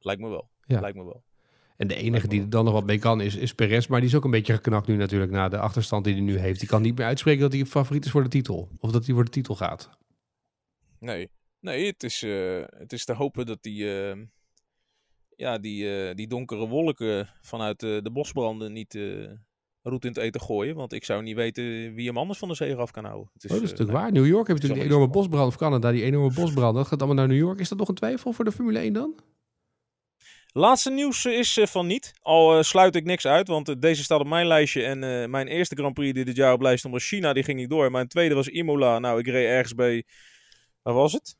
Lijkt 0.05 0.21
me 0.21 0.29
wel. 0.29 0.49
Ja. 0.61 0.79
Lijkt 0.79 0.97
me 0.97 1.03
wel. 1.03 1.23
En 1.77 1.87
de 1.87 1.95
enige 1.95 2.27
die 2.27 2.41
er 2.41 2.49
dan 2.49 2.65
nog 2.65 2.73
wat 2.73 2.85
mee 2.85 2.99
kan 2.99 3.21
is, 3.21 3.35
is 3.35 3.53
Perez. 3.53 3.87
Maar 3.87 3.99
die 3.99 4.09
is 4.09 4.15
ook 4.15 4.23
een 4.23 4.31
beetje 4.31 4.53
geknakt 4.53 4.87
nu 4.87 4.95
natuurlijk 4.95 5.31
na 5.31 5.49
de 5.49 5.57
achterstand 5.57 6.03
die 6.03 6.13
hij 6.13 6.23
nu 6.23 6.37
heeft. 6.37 6.59
Die 6.59 6.69
kan 6.69 6.81
niet 6.81 6.97
meer 6.97 7.05
uitspreken 7.05 7.41
dat 7.41 7.53
hij 7.53 7.65
favoriet 7.65 8.05
is 8.05 8.11
voor 8.11 8.23
de 8.23 8.29
titel. 8.29 8.69
Of 8.79 8.91
dat 8.91 9.05
hij 9.05 9.13
voor 9.13 9.23
de 9.23 9.31
titel 9.31 9.55
gaat. 9.55 9.89
Nee, 10.99 11.29
nee 11.59 11.85
het, 11.85 12.03
is, 12.03 12.23
eh, 12.23 12.63
het 12.65 12.93
is 12.93 13.05
te 13.05 13.13
hopen 13.13 13.45
dat 13.45 13.57
die, 13.61 13.99
eh, 13.99 14.17
ja, 15.35 15.57
die, 15.57 16.07
eh, 16.07 16.15
die 16.15 16.27
donkere 16.27 16.67
wolken 16.67 17.29
vanuit 17.41 17.79
de 17.79 18.09
bosbranden 18.11 18.73
niet 18.73 18.99
roet 19.81 20.03
in 20.03 20.09
het 20.09 20.19
eten 20.19 20.41
gooien. 20.41 20.75
Want 20.75 20.93
ik 20.93 21.03
zou 21.03 21.23
niet 21.23 21.35
weten 21.35 21.93
wie 21.93 22.07
hem 22.07 22.17
anders 22.17 22.39
van 22.39 22.47
de 22.47 22.55
zege 22.55 22.75
af 22.75 22.91
kan 22.91 23.05
houden. 23.05 23.29
Het 23.33 23.43
oh, 23.43 23.49
dat 23.49 23.61
is 23.61 23.69
natuurlijk 23.69 23.97
waar. 23.97 24.11
New 24.11 24.25
York 24.25 24.47
heeft 24.47 24.61
natuurlijk 24.61 24.87
die 24.87 24.91
enorme 24.91 25.13
bosbrand. 25.13 25.47
Of 25.47 25.57
Canada, 25.57 25.91
die 25.91 26.03
enorme 26.03 26.33
bosbrand. 26.33 26.75
Dat 26.75 26.87
gaat 26.87 26.99
allemaal 26.99 27.17
naar 27.17 27.27
New 27.27 27.45
York. 27.45 27.59
Is 27.59 27.69
dat 27.69 27.77
nog 27.77 27.87
een 27.87 27.95
twijfel 27.95 28.31
voor 28.31 28.45
de 28.45 28.51
Formule 28.51 28.79
1 28.79 28.93
dan? 28.93 29.15
Laatste 30.57 30.91
nieuws 30.91 31.25
eh, 31.25 31.37
is 31.37 31.57
eh, 31.57 31.65
van 31.65 31.87
niet. 31.87 32.13
Al 32.21 32.57
eh, 32.57 32.63
sluit 32.63 32.95
ik 32.95 33.05
niks 33.05 33.27
uit, 33.27 33.47
want 33.47 33.81
deze 33.81 34.03
staat 34.03 34.19
op 34.19 34.27
mijn 34.27 34.47
lijstje. 34.47 34.83
En 34.83 35.29
mijn 35.29 35.47
eerste 35.47 35.75
Grand 35.75 35.93
Prix 35.93 36.13
die 36.13 36.25
dit 36.25 36.35
jaar 36.35 36.53
op 36.53 36.61
lijst 36.61 36.79
stond 36.79 36.93
was 36.93 37.07
China. 37.07 37.33
Die 37.33 37.43
ging 37.43 37.59
niet 37.59 37.69
door. 37.69 37.91
Mijn 37.91 38.07
tweede 38.07 38.35
was 38.35 38.47
Imola. 38.47 38.99
Nou, 38.99 39.19
ik 39.19 39.27
reed 39.27 39.47
ergens 39.47 39.73
bij... 39.73 40.03
Waar 40.81 40.93
was 40.93 41.13
het? 41.13 41.35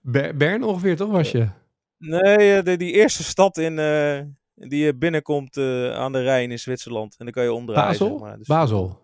Ber- 0.00 0.36
Bern 0.36 0.62
ongeveer, 0.62 0.96
toch 0.96 1.10
was 1.10 1.30
je? 1.30 1.48
Nee, 1.98 2.62
de, 2.62 2.76
die 2.76 2.92
eerste 2.92 3.24
stad 3.24 3.58
in, 3.58 3.76
die 4.54 4.84
je 4.84 4.96
binnenkomt 4.96 5.56
aan 5.92 6.12
de 6.12 6.22
Rijn 6.22 6.50
in 6.50 6.58
Zwitserland. 6.58 7.14
En 7.18 7.24
dan 7.24 7.34
kan 7.34 7.42
je 7.42 7.52
omdraaien. 7.52 7.88
Basel? 7.90 8.08
Zeg 8.08 8.18
maar. 8.18 8.38
Dus- 8.38 8.46
Basel. 8.46 9.00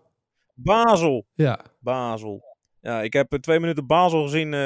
Basel. 0.53 1.25
Ja. 1.33 1.59
Basel. 1.79 2.52
Ja, 2.83 3.01
ik 3.01 3.13
heb 3.13 3.33
eh, 3.33 3.39
twee 3.39 3.59
minuten 3.59 3.87
Basel 3.87 4.23
gezien. 4.23 4.53
eh, 4.53 4.59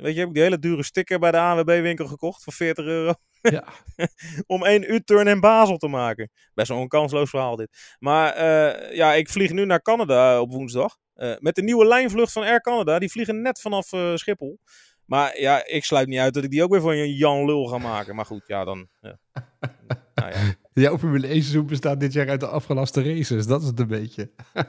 weet 0.00 0.14
je, 0.14 0.18
heb 0.18 0.28
ik 0.28 0.34
die 0.34 0.42
hele 0.42 0.58
dure 0.58 0.82
sticker 0.82 1.18
bij 1.18 1.30
de 1.30 1.38
ANWB-winkel 1.38 2.06
gekocht 2.06 2.42
voor 2.42 2.52
40 2.52 2.84
euro. 2.84 3.14
Ja. 3.40 3.64
Om 4.46 4.64
één 4.64 4.92
U-turn 4.92 5.26
in 5.26 5.40
Basel 5.40 5.76
te 5.76 5.88
maken. 5.88 6.30
Best 6.54 6.68
wel 6.68 6.80
een 6.80 6.88
kansloos 6.88 7.30
verhaal 7.30 7.56
dit. 7.56 7.96
Maar 7.98 8.32
eh, 8.32 8.96
ja, 8.96 9.12
ik 9.14 9.28
vlieg 9.28 9.52
nu 9.52 9.64
naar 9.64 9.82
Canada 9.82 10.40
op 10.40 10.50
woensdag. 10.50 10.96
Met 11.38 11.54
de 11.54 11.62
nieuwe 11.62 11.86
lijnvlucht 11.86 12.32
van 12.32 12.42
Air 12.42 12.60
Canada. 12.60 12.98
Die 12.98 13.10
vliegen 13.10 13.42
net 13.42 13.60
vanaf 13.60 13.86
Schiphol. 14.14 14.58
Maar 15.04 15.40
ja, 15.40 15.66
ik 15.66 15.84
sluit 15.84 16.08
niet 16.08 16.18
uit 16.18 16.34
dat 16.34 16.44
ik 16.44 16.50
die 16.50 16.62
ook 16.62 16.70
weer 16.70 16.80
voor 16.80 16.92
een 16.92 17.14
Jan 17.14 17.44
Lul 17.44 17.66
ga 17.66 17.78
maken. 17.78 18.14
Maar 18.14 18.26
goed, 18.26 18.42
ja, 18.46 18.64
dan... 18.64 18.88
Ja. 19.00 19.18
nou 20.14 20.32
ja. 20.32 20.54
Jouw 20.74 20.98
Formule 20.98 21.26
1 21.26 21.42
seizoen 21.42 21.66
bestaat 21.66 22.00
dit 22.00 22.12
jaar 22.12 22.28
uit 22.28 22.40
de 22.40 22.46
afgelaste 22.46 23.02
races. 23.02 23.46
Dat 23.46 23.60
is 23.62 23.66
het 23.66 23.80
een 23.80 23.86
beetje. 23.86 24.30
ja, 24.54 24.64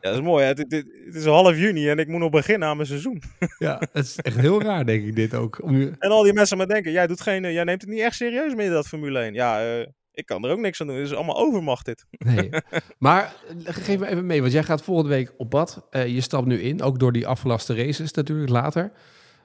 dat 0.00 0.14
is 0.14 0.20
mooi. 0.20 0.42
Hè? 0.42 0.48
Het, 0.48 0.58
het- 0.58 0.72
het 1.06 1.14
is 1.14 1.24
half 1.24 1.56
juni 1.56 1.88
en 1.88 1.98
ik 1.98 2.08
moet 2.08 2.20
nog 2.20 2.30
beginnen 2.30 2.68
aan 2.68 2.76
mijn 2.76 2.88
seizoen. 2.88 3.22
Ja, 3.58 3.80
het 3.92 4.04
is 4.04 4.16
echt 4.18 4.36
heel 4.36 4.62
raar 4.62 4.86
denk 4.86 5.04
ik 5.04 5.16
dit 5.16 5.34
ook. 5.34 5.62
Om. 5.62 5.94
En 5.98 6.10
al 6.10 6.22
die 6.22 6.32
mensen 6.32 6.56
maar 6.56 6.68
denken, 6.68 6.92
jij, 6.92 7.06
doet 7.06 7.20
geen, 7.20 7.44
eh, 7.44 7.52
jij 7.52 7.64
neemt 7.64 7.80
het 7.80 7.90
niet 7.90 8.00
echt 8.00 8.16
serieus 8.16 8.54
meer, 8.54 8.70
dat 8.70 8.86
Formule 8.88 9.18
1. 9.18 9.34
Ja, 9.34 9.60
eh, 9.78 9.86
ik 10.12 10.26
kan 10.26 10.44
er 10.44 10.50
ook 10.50 10.58
niks 10.60 10.80
aan 10.80 10.86
doen. 10.86 10.96
Het 10.96 11.06
is 11.06 11.14
allemaal 11.14 11.38
overmacht 11.38 11.84
dit. 11.84 12.04
Nee. 12.10 12.48
Maar 12.98 13.34
eh, 13.64 13.74
geef 13.74 13.98
me 13.98 14.06
even 14.06 14.26
mee, 14.26 14.40
want 14.40 14.52
jij 14.52 14.62
gaat 14.62 14.82
volgende 14.82 15.10
week 15.10 15.32
op 15.36 15.50
pad. 15.50 15.86
Je 15.90 16.20
stapt 16.20 16.46
nu 16.46 16.60
in, 16.60 16.82
ook 16.82 16.98
door 16.98 17.12
die 17.12 17.26
afgelaste 17.26 17.74
races 17.74 18.12
natuurlijk 18.12 18.50
later. 18.50 18.92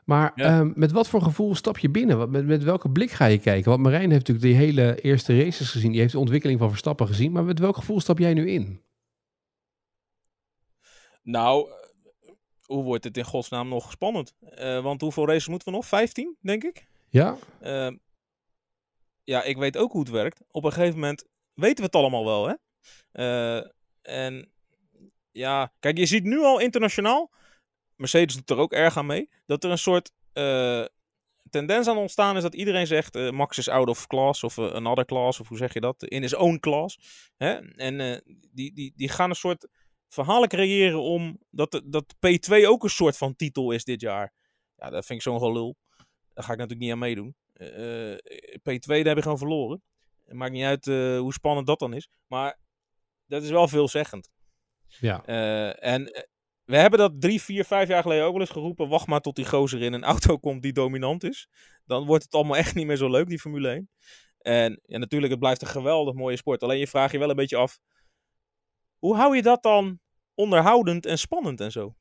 Maar 0.08 0.32
Ja. 0.36 0.44
ehm, 0.60 0.72
met 0.76 0.92
wat 0.92 1.10
voor 1.10 1.22
gevoel 1.22 1.56
stap 1.56 1.78
je 1.78 1.90
binnen? 1.90 2.18
Wat- 2.18 2.30
Met, 2.30 2.46
met 2.46 2.64
welke 2.64 2.90
blik 2.90 3.12
ga 3.12 3.26
je 3.26 3.40
kijken? 3.40 3.70
Want 3.70 3.84
Marijn 3.84 4.12
heeft 4.12 4.28
natuurlijk 4.28 4.46
die 4.46 4.56
hele 4.56 5.02
eerste 5.02 5.44
races 5.44 5.70
gezien. 5.72 5.92
Die 5.92 6.00
heeft 6.00 6.12
de 6.12 6.20
ontwikkeling 6.20 6.60
van 6.60 6.70
Verstappen 6.70 7.08
gezien. 7.08 7.32
Maar 7.32 7.44
met 7.44 7.60
welk 7.60 7.76
gevoel 7.76 8.00
stap 8.00 8.18
jij 8.20 8.34
nu 8.34 8.50
in? 8.50 8.82
Nou, 11.24 11.70
hoe 12.66 12.84
wordt 12.84 13.04
het 13.04 13.18
in 13.18 13.24
godsnaam 13.24 13.68
nog 13.68 13.92
spannend? 13.92 14.34
Eh, 14.40 14.84
want 14.84 15.02
hoeveel 15.02 15.28
races 15.28 15.48
moeten 15.48 15.68
we 15.68 15.74
nog? 15.74 15.86
15, 15.86 16.38
denk 16.42 16.64
ik? 16.64 16.88
Ja? 17.10 17.38
Ehm, 17.62 17.96
ja, 19.24 19.44
ik 19.44 19.58
weet 19.58 19.78
ook 19.78 19.92
hoe 19.92 20.02
het 20.02 20.10
werkt. 20.10 20.42
Op 20.52 20.64
een 20.64 20.72
gegeven 20.74 20.94
moment 21.00 21.24
weten 21.54 21.78
we 21.78 21.84
het 21.84 21.96
allemaal 21.96 22.26
wel, 22.26 22.48
hè? 22.48 22.54
Eh, 23.12 23.70
en 24.02 24.52
ja, 25.32 25.74
kijk, 25.80 25.98
je 25.98 26.06
ziet 26.06 26.24
nu 26.24 26.40
al 26.40 26.60
internationaal, 26.60 27.32
Mercedes 27.98 28.36
doet 28.36 28.50
er 28.50 28.58
ook 28.58 28.74
erg 28.74 28.98
aan 28.98 29.06
mee, 29.06 29.30
dat 29.46 29.64
er 29.64 29.72
een 29.72 29.78
soort 29.78 30.12
eh, 30.34 30.86
tendens 31.50 31.88
aan 31.88 31.98
ontstaan 31.98 32.36
is 32.36 32.42
dat 32.42 32.56
iedereen 32.56 32.88
zegt, 32.88 33.16
eh, 33.16 33.30
Max 33.30 33.58
is 33.58 33.70
out 33.70 33.88
of 33.88 34.08
class, 34.08 34.44
of 34.44 34.58
eh, 34.58 34.74
another 34.74 35.06
class, 35.06 35.40
of 35.40 35.48
hoe 35.48 35.58
zeg 35.58 35.74
je 35.74 35.80
dat? 35.80 36.04
In 36.04 36.22
his 36.22 36.36
own 36.36 36.60
class. 36.60 37.00
Hè? 37.38 37.54
En 37.76 38.24
die, 38.52 38.74
die, 38.74 38.94
die 38.96 39.10
gaan 39.10 39.30
een 39.30 39.36
soort 39.36 39.68
verhalen 40.08 40.50
creëren 40.50 41.02
om 41.02 41.38
dat, 41.50 41.82
dat 41.86 42.16
P2 42.16 42.66
ook 42.66 42.84
een 42.84 42.90
soort 42.90 43.18
van 43.18 43.36
titel 43.36 43.72
is 43.72 43.84
dit 43.84 44.02
jaar. 44.02 44.34
Ja, 44.76 44.90
dat 44.90 45.06
vind 45.06 45.20
ik 45.20 45.26
zo'n 45.26 45.40
gelul. 45.40 45.78
Daar 46.34 46.44
ga 46.44 46.52
ik 46.52 46.58
natuurlijk 46.58 46.80
niet 46.80 46.92
aan 46.92 47.00
meedoen. 47.00 47.36
Eh, 47.54 48.12
eh, 48.14 48.20
P2, 48.60 48.88
daar 48.88 49.06
heb 49.06 49.16
je 49.16 49.22
gewoon 49.22 49.38
verloren. 49.38 49.82
Het 50.26 50.36
maakt 50.36 50.52
niet 50.52 50.64
uit 50.64 50.86
hoe 51.20 51.34
spannend 51.34 51.68
dat 51.68 51.80
dan 51.80 51.94
is. 51.94 52.10
Maar 52.28 52.60
dat 53.26 53.44
is 53.44 53.50
wel 53.50 53.68
veelzeggend. 53.68 54.30
Ja. 54.88 55.26
En 55.76 56.28
we 56.68 56.78
hebben 56.78 57.00
dat 57.00 57.22
drie, 57.22 57.42
vier, 57.42 57.66
vijf 57.66 57.88
jaar 57.88 58.02
geleden 58.02 58.26
ook 58.26 58.32
wel 58.32 58.42
eens 58.42 58.50
geroepen. 58.50 58.88
Wacht 58.90 59.08
maar 59.08 59.22
tot 59.22 59.36
die 59.36 59.46
gozer 59.46 59.82
in 59.82 59.94
een 59.94 60.04
auto 60.14 60.38
komt 60.38 60.62
die 60.62 60.74
dominant 60.74 61.24
is. 61.24 61.48
Dan 61.86 62.06
wordt 62.06 62.24
het 62.24 62.34
allemaal 62.34 62.58
echt 62.58 62.76
niet 62.76 62.86
meer 62.86 62.96
zo 62.98 63.10
leuk, 63.10 63.28
die 63.28 63.40
Formule 63.40 63.70
1. 63.70 63.90
En 64.38 64.80
ja, 64.86 64.98
natuurlijk, 64.98 65.32
het 65.32 65.40
blijft 65.40 65.62
een 65.62 65.68
geweldig 65.68 66.14
mooie 66.14 66.38
sport. 66.38 66.64
Alleen 66.64 66.80
je 66.80 66.88
vraagt 66.88 67.12
je 67.12 67.20
wel 67.20 67.30
een 67.30 67.36
beetje 67.36 67.58
af. 67.58 67.80
Hoe 68.98 69.16
hou 69.16 69.36
je 69.36 69.42
dat 69.42 69.64
dan 69.64 70.00
onderhoudend 70.34 71.06
en 71.06 71.18
spannend 71.18 71.62
en 71.62 71.72
zo? 71.72 71.96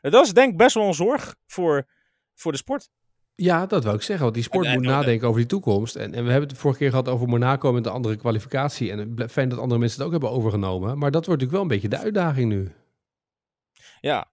En 0.00 0.10
Dat 0.10 0.26
is 0.26 0.32
denk 0.32 0.50
ik 0.52 0.56
best 0.56 0.74
wel 0.74 0.86
een 0.86 0.94
zorg 0.94 1.36
voor, 1.46 1.88
voor 2.34 2.52
de 2.52 2.58
sport. 2.58 2.88
Ja, 3.34 3.66
dat 3.66 3.84
wou 3.84 3.96
ik 3.96 4.02
zeggen. 4.02 4.22
Want 4.24 4.34
die 4.34 4.44
sport 4.44 4.66
moet 4.66 4.84
en- 4.84 4.90
nadenken 4.90 5.26
over 5.28 5.40
die 5.40 5.48
toekomst. 5.48 5.96
En, 5.96 6.14
en 6.14 6.24
we 6.24 6.30
hebben 6.30 6.48
het 6.48 6.58
vorige 6.58 6.78
keer 6.78 6.90
gehad 6.90 7.08
over 7.08 7.28
Monaco 7.28 7.72
met 7.72 7.84
de 7.84 7.90
andere 7.90 8.16
kwalificatie. 8.16 8.90
En 8.90 8.98
het 8.98 9.14
blijft 9.14 9.32
fijn 9.32 9.48
dat 9.48 9.58
andere 9.58 9.80
mensen 9.80 9.98
het 9.98 10.06
ook 10.06 10.12
hebben 10.12 10.30
overgenomen. 10.30 10.98
Maar 10.98 11.10
dat 11.10 11.26
wordt 11.26 11.42
natuurlijk 11.42 11.52
wel 11.52 11.60
een 11.62 11.68
beetje 11.68 11.88
de 11.88 11.98
uitdaging 12.04 12.48
nu. 12.48 12.72
Ja. 14.00 14.30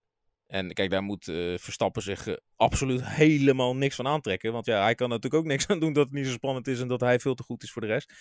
En 0.47 0.73
kijk, 0.73 0.89
daar 0.89 1.03
moet 1.03 1.27
eh, 1.27 1.57
Verstappen 1.57 2.01
zich 2.01 2.27
eh, 2.27 2.35
absoluut 2.55 3.05
helemaal 3.05 3.75
niks 3.75 3.95
van 3.95 4.07
aantrekken. 4.07 4.51
Want 4.51 4.65
ja, 4.65 4.83
hij 4.83 4.95
kan 4.95 5.09
natuurlijk 5.09 5.43
ook 5.43 5.49
niks 5.49 5.67
aan 5.67 5.79
doen 5.79 5.93
dat 5.93 6.05
het 6.05 6.13
niet 6.13 6.25
zo 6.25 6.31
spannend 6.31 6.67
is 6.67 6.79
en 6.79 6.87
dat 6.87 6.99
hij 6.99 7.19
veel 7.19 7.35
te 7.35 7.43
goed 7.43 7.63
is 7.63 7.71
voor 7.71 7.81
de 7.81 7.87
rest. 7.87 8.13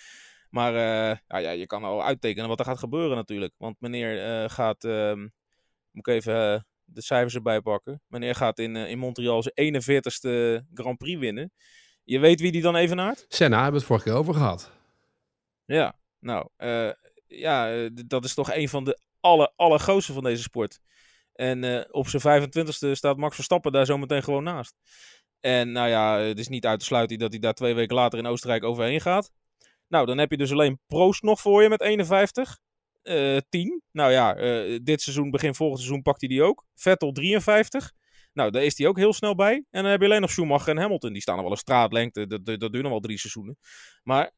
Maar 0.49 0.75
eh, 0.75 1.17
ja, 1.27 1.37
ja, 1.37 1.49
je 1.51 1.65
kan 1.65 1.83
al 1.83 2.03
uittekenen 2.03 2.49
wat 2.49 2.59
er 2.59 2.65
gaat 2.65 2.79
gebeuren 2.79 3.15
natuurlijk. 3.15 3.53
Want 3.57 3.79
meneer 3.79 4.49
gaat, 4.49 4.83
ehm, 4.83 5.19
moet 5.91 6.07
ik 6.07 6.13
even 6.13 6.67
de 6.83 7.01
cijfers 7.01 7.35
erbij 7.35 7.61
pakken. 7.61 8.01
Meneer 8.07 8.35
gaat 8.35 8.59
in, 8.59 8.75
in 8.75 8.97
Montreal 8.97 9.43
zijn 9.43 9.55
41ste 9.55 10.65
Grand 10.73 10.97
Prix 10.97 11.19
winnen. 11.19 11.51
Je 12.03 12.19
weet 12.19 12.41
wie 12.41 12.51
die 12.51 12.61
dan 12.61 12.75
evenaart? 12.75 13.25
Senna 13.27 13.55
hebben 13.55 13.73
we 13.73 13.77
het 13.77 13.87
vorige 13.87 14.05
keer 14.05 14.17
over 14.17 14.33
gehad. 14.33 14.71
Ja, 15.65 15.99
nou, 16.19 16.49
ja, 17.27 17.89
dat 18.05 18.23
is 18.23 18.33
toch 18.33 18.53
een 18.53 18.69
van 18.69 18.83
de 18.83 18.99
aller, 19.19 19.51
allergrootste 19.55 20.13
van 20.13 20.23
deze 20.23 20.41
sport. 20.41 20.79
En 21.35 21.63
eh, 21.63 21.85
op 21.91 22.07
zijn 22.07 22.43
25ste 22.43 22.91
staat 22.91 23.17
Max 23.17 23.35
Verstappen 23.35 23.71
daar 23.71 23.85
zometeen 23.85 24.23
gewoon 24.23 24.43
naast. 24.43 24.75
En 25.39 25.71
nou 25.71 25.89
ja, 25.89 26.17
het 26.19 26.39
is 26.39 26.47
niet 26.47 26.65
uit 26.65 26.79
te 26.79 26.85
sluiten 26.85 27.17
dat 27.17 27.31
hij 27.31 27.39
daar 27.39 27.53
twee 27.53 27.73
weken 27.73 27.95
later 27.95 28.19
in 28.19 28.25
Oostenrijk 28.25 28.63
overheen 28.63 29.01
gaat. 29.01 29.31
Nou, 29.87 30.05
dan 30.05 30.17
heb 30.17 30.31
je 30.31 30.37
dus 30.37 30.51
alleen 30.51 30.79
Proost 30.87 31.23
nog 31.23 31.41
voor 31.41 31.63
je 31.63 31.69
met 31.69 31.81
51. 31.81 32.57
eh 33.01 33.37
10. 33.49 33.81
Nou 33.91 34.11
ja, 34.11 34.35
eh, 34.35 34.79
dit 34.83 35.01
seizoen, 35.01 35.31
begin 35.31 35.55
volgend 35.55 35.79
seizoen, 35.79 36.01
pakt 36.01 36.19
hij 36.19 36.29
die 36.29 36.43
ook. 36.43 36.65
Vettel 36.75 37.11
53. 37.11 37.91
Nou, 38.33 38.51
daar 38.51 38.63
is 38.63 38.77
hij 38.77 38.87
ook 38.87 38.97
heel 38.97 39.13
snel 39.13 39.35
bij. 39.35 39.53
En 39.53 39.81
dan 39.81 39.91
heb 39.91 39.99
je 39.99 40.05
alleen 40.05 40.21
nog 40.21 40.31
Schumacher 40.31 40.69
en 40.69 40.81
Hamilton. 40.81 41.13
Die 41.13 41.21
staan 41.21 41.37
er 41.37 41.43
wel 41.43 41.51
een 41.51 41.57
straatlengte. 41.57 42.27
Dat, 42.27 42.45
dat, 42.45 42.59
dat 42.59 42.71
duurt 42.71 42.83
nog 42.83 42.91
wel 42.91 43.01
drie 43.01 43.19
seizoenen. 43.19 43.57
Maar 44.03 44.31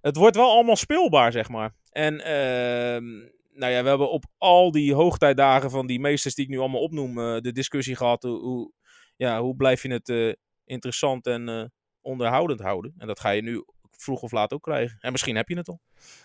het 0.00 0.16
wordt 0.16 0.36
wel 0.36 0.50
allemaal 0.50 0.76
speelbaar, 0.76 1.32
zeg 1.32 1.48
maar. 1.48 1.74
En 1.90 2.20
ehm, 2.20 3.28
nou 3.56 3.72
ja, 3.72 3.82
we 3.82 3.88
hebben 3.88 4.10
op 4.10 4.24
al 4.38 4.70
die 4.70 4.94
hoogtijdagen 4.94 5.70
van 5.70 5.86
die 5.86 6.00
meesters 6.00 6.34
die 6.34 6.44
ik 6.44 6.50
nu 6.50 6.58
allemaal 6.58 6.80
opnoem, 6.80 7.18
eh, 7.18 7.40
de 7.40 7.52
discussie 7.52 7.96
gehad. 7.96 8.22
Hoe, 8.22 8.40
hoe, 8.40 8.72
ja, 9.16 9.40
hoe 9.40 9.56
blijf 9.56 9.82
je 9.82 9.92
het 9.92 10.08
eh, 10.08 10.32
interessant 10.64 11.26
en 11.26 11.48
eh, 11.48 11.64
onderhoudend 12.00 12.60
houden? 12.60 12.94
En 12.98 13.06
dat 13.06 13.20
ga 13.20 13.30
je 13.30 13.42
nu 13.42 13.64
vroeg 13.90 14.22
of 14.22 14.32
laat 14.32 14.52
ook 14.52 14.62
krijgen. 14.62 14.98
En 15.00 15.12
misschien 15.12 15.36
heb 15.36 15.48
je 15.48 15.56
het 15.56 15.68
al. 15.68 15.80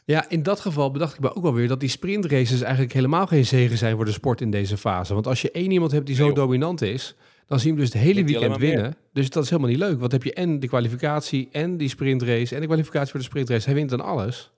Ja, 0.05 0.29
in 0.29 0.43
dat 0.43 0.59
geval 0.59 0.91
bedacht 0.91 1.13
ik 1.13 1.19
me 1.19 1.35
ook 1.35 1.43
wel 1.43 1.53
weer 1.53 1.67
dat 1.67 1.79
die 1.79 1.89
sprintraces 1.89 2.61
eigenlijk 2.61 2.93
helemaal 2.93 3.27
geen 3.27 3.45
zegen 3.45 3.77
zijn 3.77 3.95
voor 3.95 4.05
de 4.05 4.11
sport 4.11 4.41
in 4.41 4.51
deze 4.51 4.77
fase. 4.77 5.13
Want 5.13 5.27
als 5.27 5.41
je 5.41 5.51
één 5.51 5.71
iemand 5.71 5.91
hebt 5.91 6.05
die 6.05 6.15
zo 6.15 6.25
Nee, 6.25 6.33
dominant 6.33 6.81
is, 6.81 7.15
dan 7.47 7.59
zie 7.59 7.67
je 7.67 7.75
hem 7.75 7.85
dus 7.85 7.93
het 7.93 8.03
hele 8.03 8.23
weekend 8.23 8.57
winnen. 8.57 8.95
Dus 9.13 9.29
dat 9.29 9.43
is 9.43 9.49
helemaal 9.49 9.71
niet 9.71 9.79
leuk. 9.79 9.99
Want 9.99 10.11
heb 10.11 10.23
je 10.23 10.33
en 10.33 10.59
de 10.59 10.67
kwalificatie 10.67 11.49
en 11.51 11.77
die 11.77 11.89
sprintrace 11.89 12.55
en 12.55 12.61
de 12.61 12.67
kwalificatie 12.67 13.11
voor 13.11 13.19
de 13.19 13.25
sprintrace. 13.25 13.65
Hij 13.65 13.75
wint 13.75 13.89
dan 13.89 14.01
alles. 14.01 14.51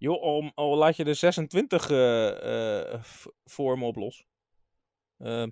Joh, 0.00 0.22
al, 0.22 0.52
al 0.54 0.76
laat 0.76 0.96
je 0.96 1.04
de 1.04 1.14
26 1.14 1.90
eh, 1.90 2.92
eh, 2.94 3.02
v- 3.02 3.26
voor 3.44 3.72
hem 3.72 3.84
op 3.84 3.96
los. 3.96 4.24
Eh, 5.16 5.46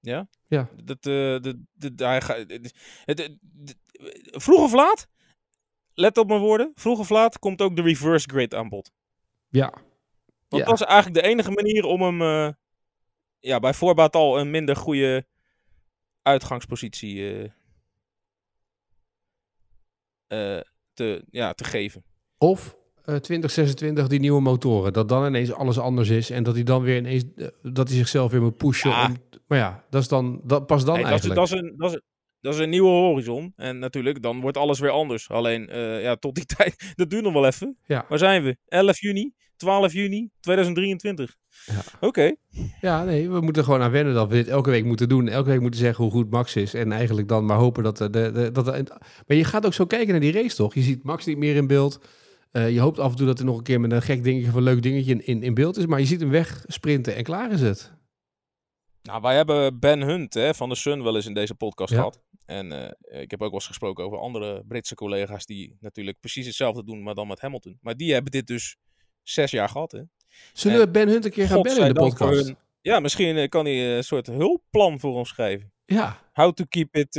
ja? 0.00 0.28
Ja. 0.46 0.70
Dat, 0.84 1.06
eh, 1.06 1.38
dat, 1.40 1.56
dat, 1.72 1.92
hij 1.98 2.20
ga- 2.20 2.36
het- 2.36 2.74
het- 3.04 3.18
het- 3.18 3.76
vroeg 4.42 4.60
of 4.62 4.72
laat, 4.72 5.08
let 5.94 6.18
op 6.18 6.28
mijn 6.28 6.40
woorden, 6.40 6.72
vroeg 6.74 6.98
of 6.98 7.08
laat 7.08 7.38
komt 7.38 7.62
ook 7.62 7.76
de 7.76 7.82
reverse 7.82 8.28
grid 8.28 8.54
aan 8.54 8.68
bod. 8.68 8.92
Ja. 9.48 9.70
Want 10.48 10.62
Ja. 10.62 10.68
dat 10.70 10.80
is 10.80 10.86
eigenlijk 10.86 11.22
de 11.22 11.28
enige 11.30 11.50
manier 11.50 11.84
om 11.84 12.02
hem 12.02 12.22
eh, 12.22 12.52
ja, 13.40 13.58
bij 13.58 13.74
voorbaat 13.74 14.14
al 14.16 14.38
een 14.38 14.50
minder 14.50 14.76
goede 14.76 15.26
uitgangspositie 16.22 17.42
eh, 20.26 20.60
te, 20.94 21.24
ja, 21.30 21.52
te 21.52 21.64
geven. 21.64 22.04
Of 22.44 22.76
eh 23.04 23.14
2026 23.14 24.06
die 24.08 24.20
nieuwe 24.20 24.40
motoren. 24.40 24.92
Dat 24.92 25.08
dan 25.08 25.26
ineens 25.26 25.52
alles 25.52 25.78
anders 25.78 26.08
is. 26.08 26.30
En 26.30 26.42
dat 26.42 26.54
hij 26.54 26.62
dan 26.62 26.82
weer 26.82 26.96
ineens 26.96 27.24
eh, 27.36 27.46
dat 27.62 27.88
hij 27.88 27.96
zichzelf 27.96 28.30
weer 28.30 28.42
moet 28.42 28.56
pushen. 28.56 28.90
Ja. 28.90 29.06
Om, 29.06 29.16
maar 29.46 29.58
ja, 29.58 29.84
dat 29.90 30.02
is 30.02 30.08
dan 30.08 30.40
dat, 30.44 30.66
pas 30.66 30.84
dan 30.84 30.94
Nee, 30.94 31.04
dat, 31.04 31.12
is, 31.12 31.28
eigenlijk. 31.28 31.48
dat, 31.50 31.58
is 31.58 31.64
een, 31.64 31.74
dat, 31.76 31.92
is, 31.94 32.00
dat 32.40 32.54
is 32.54 32.60
een 32.60 32.68
nieuwe 32.70 32.88
horizon. 32.88 33.52
En 33.56 33.78
natuurlijk, 33.78 34.22
dan 34.22 34.40
wordt 34.40 34.56
alles 34.56 34.78
weer 34.78 34.90
anders. 34.90 35.30
Alleen, 35.30 35.68
eh, 35.68 36.02
ja, 36.02 36.16
tot 36.16 36.34
die 36.34 36.44
tijd, 36.56 36.92
dat 36.94 37.10
duurt 37.10 37.22
nog 37.22 37.32
wel 37.32 37.46
even. 37.46 37.76
Ja. 37.86 38.04
Waar 38.08 38.18
zijn 38.18 38.42
we? 38.42 38.56
11 38.68 39.00
juni, 39.00 39.32
12 39.56 39.92
juni 39.92 40.30
2023. 40.40 41.34
Ja. 41.66 41.80
Oké. 42.00 42.34
Ja, 42.80 43.04
nee, 43.04 43.30
we 43.30 43.40
moeten 43.40 43.64
gewoon 43.64 43.80
aan 43.82 43.90
wennen 43.90 44.14
dat 44.14 44.28
we 44.28 44.34
dit 44.34 44.48
elke 44.48 44.70
week 44.70 44.84
moeten 44.84 45.08
doen. 45.08 45.28
Elke 45.28 45.48
week 45.48 45.60
moeten 45.60 45.80
zeggen 45.80 46.04
hoe 46.04 46.12
goed 46.12 46.30
Max 46.30 46.56
is. 46.56 46.74
En 46.74 46.92
eigenlijk 46.92 47.28
dan 47.28 47.46
maar 47.46 47.56
hopen 47.56 47.82
dat... 47.82 47.96
De, 47.96 48.10
de, 48.10 48.30
de- 48.32 48.50
dat 48.52 48.64
de- 48.64 48.84
maar 49.26 49.36
je 49.36 49.44
gaat 49.44 49.66
ook 49.66 49.74
zo 49.74 49.86
kijken 49.86 50.10
naar 50.10 50.20
die 50.20 50.32
race, 50.32 50.56
toch? 50.56 50.74
Je 50.74 50.80
ziet 50.82 51.02
Max 51.02 51.24
niet 51.26 51.38
meer 51.38 51.56
in 51.56 51.66
beeld. 51.66 52.00
Eh, 52.54 52.70
je 52.72 52.80
hoopt 52.80 52.98
af 52.98 53.10
en 53.10 53.16
toe 53.16 53.26
dat 53.26 53.38
er 53.38 53.44
nog 53.44 53.56
een 53.56 53.62
keer 53.62 53.80
met 53.80 53.92
een 53.92 54.02
gek 54.02 54.24
dingetje 54.24 54.48
of 54.48 54.54
een 54.54 54.62
leuk 54.62 54.82
dingetje 54.82 55.10
in, 55.12 55.26
in, 55.26 55.42
in 55.42 55.54
beeld 55.54 55.76
is. 55.76 55.86
Maar 55.86 56.00
je 56.00 56.06
ziet 56.06 56.20
hem 56.20 56.30
weg 56.30 56.64
sprinten 56.66 57.14
en 57.16 57.22
klaar 57.22 57.52
is 57.52 57.60
het. 57.60 57.92
Nou, 59.02 59.20
wij 59.22 59.36
hebben 59.36 59.78
Ben 59.78 60.00
Hunt 60.02 60.34
hè, 60.34 60.54
van 60.54 60.68
de 60.68 60.74
Sun 60.74 61.02
wel 61.02 61.16
eens 61.16 61.26
in 61.26 61.34
deze 61.34 61.54
podcast 61.54 61.90
Ja. 61.90 61.96
gehad. 61.96 62.20
En 62.46 62.72
eh, 62.72 63.20
ik 63.22 63.30
heb 63.30 63.40
ook 63.42 63.46
wel 63.50 63.58
eens 63.58 63.66
gesproken 63.66 64.04
over 64.04 64.18
andere 64.18 64.62
Britse 64.68 64.94
collega's 64.94 65.46
die 65.46 65.76
natuurlijk 65.80 66.20
precies 66.20 66.46
hetzelfde 66.46 66.84
doen, 66.84 67.02
maar 67.02 67.14
dan 67.14 67.26
met 67.28 67.40
Hamilton. 67.40 67.78
Maar 67.80 67.96
die 67.96 68.12
hebben 68.12 68.30
dit 68.32 68.46
dus 68.46 68.76
zes 69.22 69.50
jaar 69.50 69.68
gehad, 69.68 69.92
hè. 69.92 70.00
Zullen 70.52 70.78
we 70.78 70.90
Ben 70.90 71.08
Hunt 71.08 71.24
een 71.24 71.30
keer 71.30 71.46
gaan 71.46 71.62
bellen 71.62 71.86
in 71.88 71.94
de 71.94 72.00
podcast? 72.00 72.46
hun- 72.46 72.56
Ja, 72.80 73.00
misschien 73.00 73.36
eh, 73.36 73.48
kan 73.48 73.64
hij 73.64 73.96
een 73.96 74.04
soort 74.04 74.26
hulpplan 74.26 75.00
voor 75.00 75.14
ons 75.14 75.28
schrijven. 75.28 75.72
Ja, 75.84 76.20
How 76.32 76.52
to 76.52 76.64
keep 76.68 76.96
it, 76.96 77.16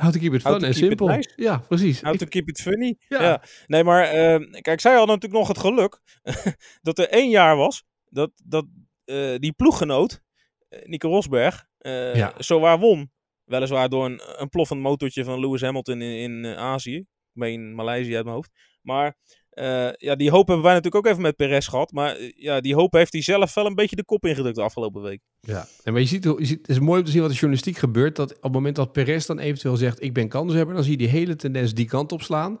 how 0.00 0.12
to 0.12 0.18
keep 0.18 0.32
it 0.34 0.40
fun 0.42 0.64
en 0.64 0.74
simpel. 0.74 1.06
nice. 1.06 1.32
Ja, 1.36 1.58
precies. 1.58 2.00
how 2.02 2.12
Ik- 2.12 2.18
to 2.18 2.26
keep 2.26 2.48
it 2.48 2.60
funny. 2.60 2.96
Ja. 3.08 3.22
Ja. 3.22 3.42
Nee, 3.66 3.84
maar 3.84 4.04
eh, 4.04 4.60
kijk, 4.60 4.80
zij 4.80 4.94
hadden 4.94 5.14
natuurlijk 5.14 5.40
nog 5.40 5.48
het 5.48 5.58
geluk 5.58 6.00
dat 6.86 6.98
er 6.98 7.08
één 7.08 7.30
jaar 7.30 7.56
was 7.56 7.84
dat, 8.08 8.30
dat 8.44 8.66
eh, 9.04 9.34
die 9.38 9.52
ploeggenoot, 9.52 10.20
eh, 10.68 10.84
Nico 10.84 11.08
Rosberg, 11.08 11.66
eh 11.78 12.14
Ja. 12.14 12.32
zowaar 12.38 12.78
won. 12.78 13.10
Weliswaar 13.44 13.88
door 13.88 14.04
een, 14.04 14.20
een 14.36 14.48
ploffend 14.48 14.80
motortje 14.80 15.24
van 15.24 15.40
Lewis 15.40 15.60
Hamilton 15.60 16.02
in, 16.02 16.44
in 16.44 16.56
Azië. 16.56 16.96
Ik 16.96 17.06
meen 17.32 17.74
Maleisië 17.74 18.14
uit 18.14 18.24
mijn 18.24 18.36
hoofd. 18.36 18.50
Maar 18.82 19.16
eh, 19.56 19.88
ja, 19.92 20.14
die 20.14 20.30
hoop 20.30 20.46
hebben 20.46 20.64
wij 20.64 20.74
natuurlijk 20.74 21.06
ook 21.06 21.10
even 21.12 21.22
met 21.22 21.36
Perez 21.36 21.68
gehad. 21.68 21.92
Maar 21.92 22.16
eh, 22.16 22.32
ja, 22.36 22.60
die 22.60 22.74
hoop 22.74 22.92
heeft 22.92 23.12
hij 23.12 23.22
zelf 23.22 23.54
wel 23.54 23.66
een 23.66 23.74
beetje 23.74 23.96
de 23.96 24.04
kop 24.04 24.24
ingedrukt 24.26 24.56
de 24.56 24.62
afgelopen 24.62 25.02
week. 25.02 25.20
Ja, 25.40 25.66
en 25.84 25.92
maar 25.92 26.02
je 26.02 26.08
ziet, 26.08 26.24
je 26.24 26.36
ziet, 26.38 26.58
het 26.58 26.68
is 26.68 26.78
mooi 26.78 26.98
om 26.98 27.04
te 27.04 27.10
zien 27.10 27.20
wat 27.20 27.30
de 27.30 27.36
journalistiek 27.36 27.76
gebeurt. 27.76 28.16
Dat 28.16 28.36
op 28.36 28.42
het 28.42 28.52
moment 28.52 28.76
dat 28.76 28.92
Perez 28.92 29.26
dan 29.26 29.38
eventueel 29.38 29.76
zegt, 29.76 30.02
ik 30.02 30.12
ben 30.12 30.28
kanshebber, 30.28 30.74
dan 30.74 30.82
zie 30.82 30.92
je 30.92 30.98
die 30.98 31.08
hele 31.08 31.36
tendens 31.36 31.74
die 31.74 31.86
kant 31.86 32.12
op 32.12 32.22
slaan. 32.22 32.60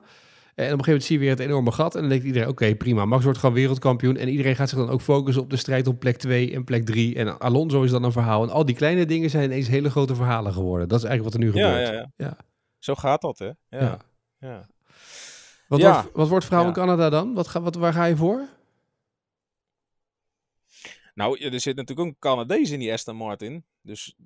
En 0.54 0.64
op 0.72 0.78
een 0.78 0.84
gegeven 0.84 0.86
moment 0.86 1.04
zie 1.04 1.14
je 1.14 1.20
weer 1.22 1.30
het 1.30 1.40
enorme 1.40 1.72
gat. 1.72 1.94
En 1.94 2.00
dan 2.00 2.10
denkt 2.10 2.24
iedereen, 2.24 2.48
oké, 2.48 2.74
prima, 2.74 3.04
Max 3.04 3.24
wordt 3.24 3.38
gewoon 3.38 3.54
wereldkampioen. 3.54 4.16
En 4.16 4.28
iedereen 4.28 4.56
gaat 4.56 4.68
zich 4.68 4.78
dan 4.78 4.88
ook 4.88 5.00
focussen 5.00 5.42
op 5.42 5.50
de 5.50 5.56
strijd 5.56 5.86
om 5.86 5.98
plek 5.98 6.16
2 6.16 6.52
en 6.54 6.64
plek 6.64 6.84
3. 6.84 7.14
En 7.14 7.38
Alonso 7.38 7.82
is 7.82 7.90
dan 7.90 8.02
een 8.04 8.12
verhaal. 8.12 8.42
En 8.42 8.50
al 8.50 8.64
die 8.64 8.74
kleine 8.74 9.06
dingen 9.06 9.30
zijn 9.30 9.44
ineens 9.44 9.68
hele 9.68 9.90
grote 9.90 10.14
verhalen 10.14 10.52
geworden. 10.52 10.88
Dat 10.88 10.98
is 10.98 11.04
eigenlijk 11.04 11.34
wat 11.34 11.42
er 11.44 11.48
nu 11.52 11.60
Ja, 11.60 11.68
gebeurt. 11.68 11.88
ja, 11.88 11.94
ja, 11.94 12.10
Ja. 12.16 12.36
Zo 12.78 12.94
gaat 12.94 13.20
dat, 13.20 13.38
hè? 13.38 13.50
Ja. 13.68 13.98
Ja. 14.38 14.66
Wat, 15.68 15.80
Ja. 15.80 16.02
wordt, 16.02 16.16
wat 16.16 16.28
wordt 16.28 16.44
vrouw 16.44 16.66
in. 16.66 16.72
Canada 16.72 17.10
dan? 17.10 17.34
Wat 17.34 17.48
ga, 17.48 17.60
wat, 17.60 17.74
waar 17.74 17.92
ga 17.92 18.04
je 18.04 18.16
voor? 18.16 18.48
Nou, 21.14 21.38
er 21.38 21.60
zit 21.60 21.76
natuurlijk 21.76 22.08
ook 22.08 22.14
een 22.14 22.18
Canadees 22.18 22.70
in 22.70 22.78
die 22.78 22.92
Aston 22.92 23.16
Martin. 23.16 23.64
Dus 23.82 24.16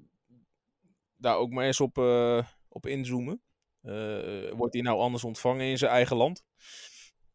daar 1.17 1.37
ook 1.37 1.51
maar 1.51 1.65
eens 1.67 1.81
op, 1.81 1.99
eh, 1.99 2.43
op 2.69 2.87
inzoomen. 2.87 3.41
Eh, 3.83 4.51
wordt 4.53 4.73
hij 4.75 4.83
nou 4.83 4.99
anders 4.99 5.25
ontvangen 5.25 5.67
in 5.67 5.79
zijn 5.79 5.91
eigen 5.91 6.17
land? 6.17 6.45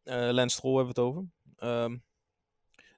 Eh 0.04 0.30
Lance 0.32 0.56
Stroll 0.56 0.76
hebben 0.76 0.96
we 0.96 1.02
het 1.02 1.10
over. 1.10 1.26
Ehm, 1.56 1.98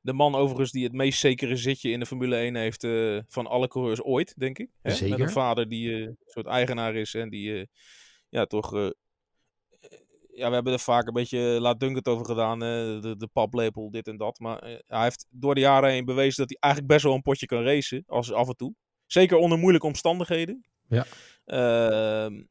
de 0.01 0.13
man 0.13 0.35
overigens 0.35 0.71
die 0.71 0.83
het 0.83 0.93
meest 0.93 1.19
zekere 1.19 1.55
zitje 1.55 1.89
in 1.89 1.99
de 1.99 2.05
Formule 2.05 2.35
1 2.35 2.55
heeft 2.55 2.87
van 3.27 3.47
alle 3.47 3.67
coureurs 3.67 4.01
ooit, 4.03 4.33
denk 4.37 4.57
ik. 4.59 4.69
Hè? 4.81 4.89
Met 4.89 4.97
Zeker. 4.97 5.19
een 5.19 5.29
vader 5.29 5.69
die 5.69 5.91
een 5.93 6.17
soort 6.25 6.45
eigenaar 6.45 6.95
is 6.95 7.13
en 7.13 7.29
die 7.29 7.69
ja, 8.29 8.45
toch... 8.45 8.91
ja, 10.37 10.47
we 10.47 10.53
hebben 10.53 10.73
er 10.73 10.79
vaak 10.79 11.07
een 11.07 11.13
beetje 11.13 11.39
laat 11.39 11.79
Dunkert 11.79 12.07
over 12.07 12.25
gedaan. 12.25 12.59
de, 12.59 13.15
de 13.17 13.27
paplepel, 13.33 13.91
dit 13.91 14.07
en 14.07 14.17
dat. 14.17 14.39
Maar 14.39 14.59
eh, 14.59 14.75
hij 14.87 15.03
heeft 15.03 15.25
door 15.29 15.55
de 15.55 15.61
jaren 15.61 15.89
heen 15.89 16.05
bewezen 16.05 16.37
dat 16.37 16.49
hij 16.49 16.57
eigenlijk 16.59 16.93
best 16.93 17.05
wel 17.05 17.13
een 17.13 17.21
potje 17.21 17.45
kan 17.45 17.63
racen. 17.63 18.03
Als, 18.07 18.33
af 18.33 18.47
en 18.47 18.55
toe. 18.55 18.73
Zeker 19.05 19.37
onder 19.37 19.57
moeilijke 19.57 19.87
omstandigheden. 19.87 20.65
Ja. 20.87 21.05
Ehm, 21.45 22.43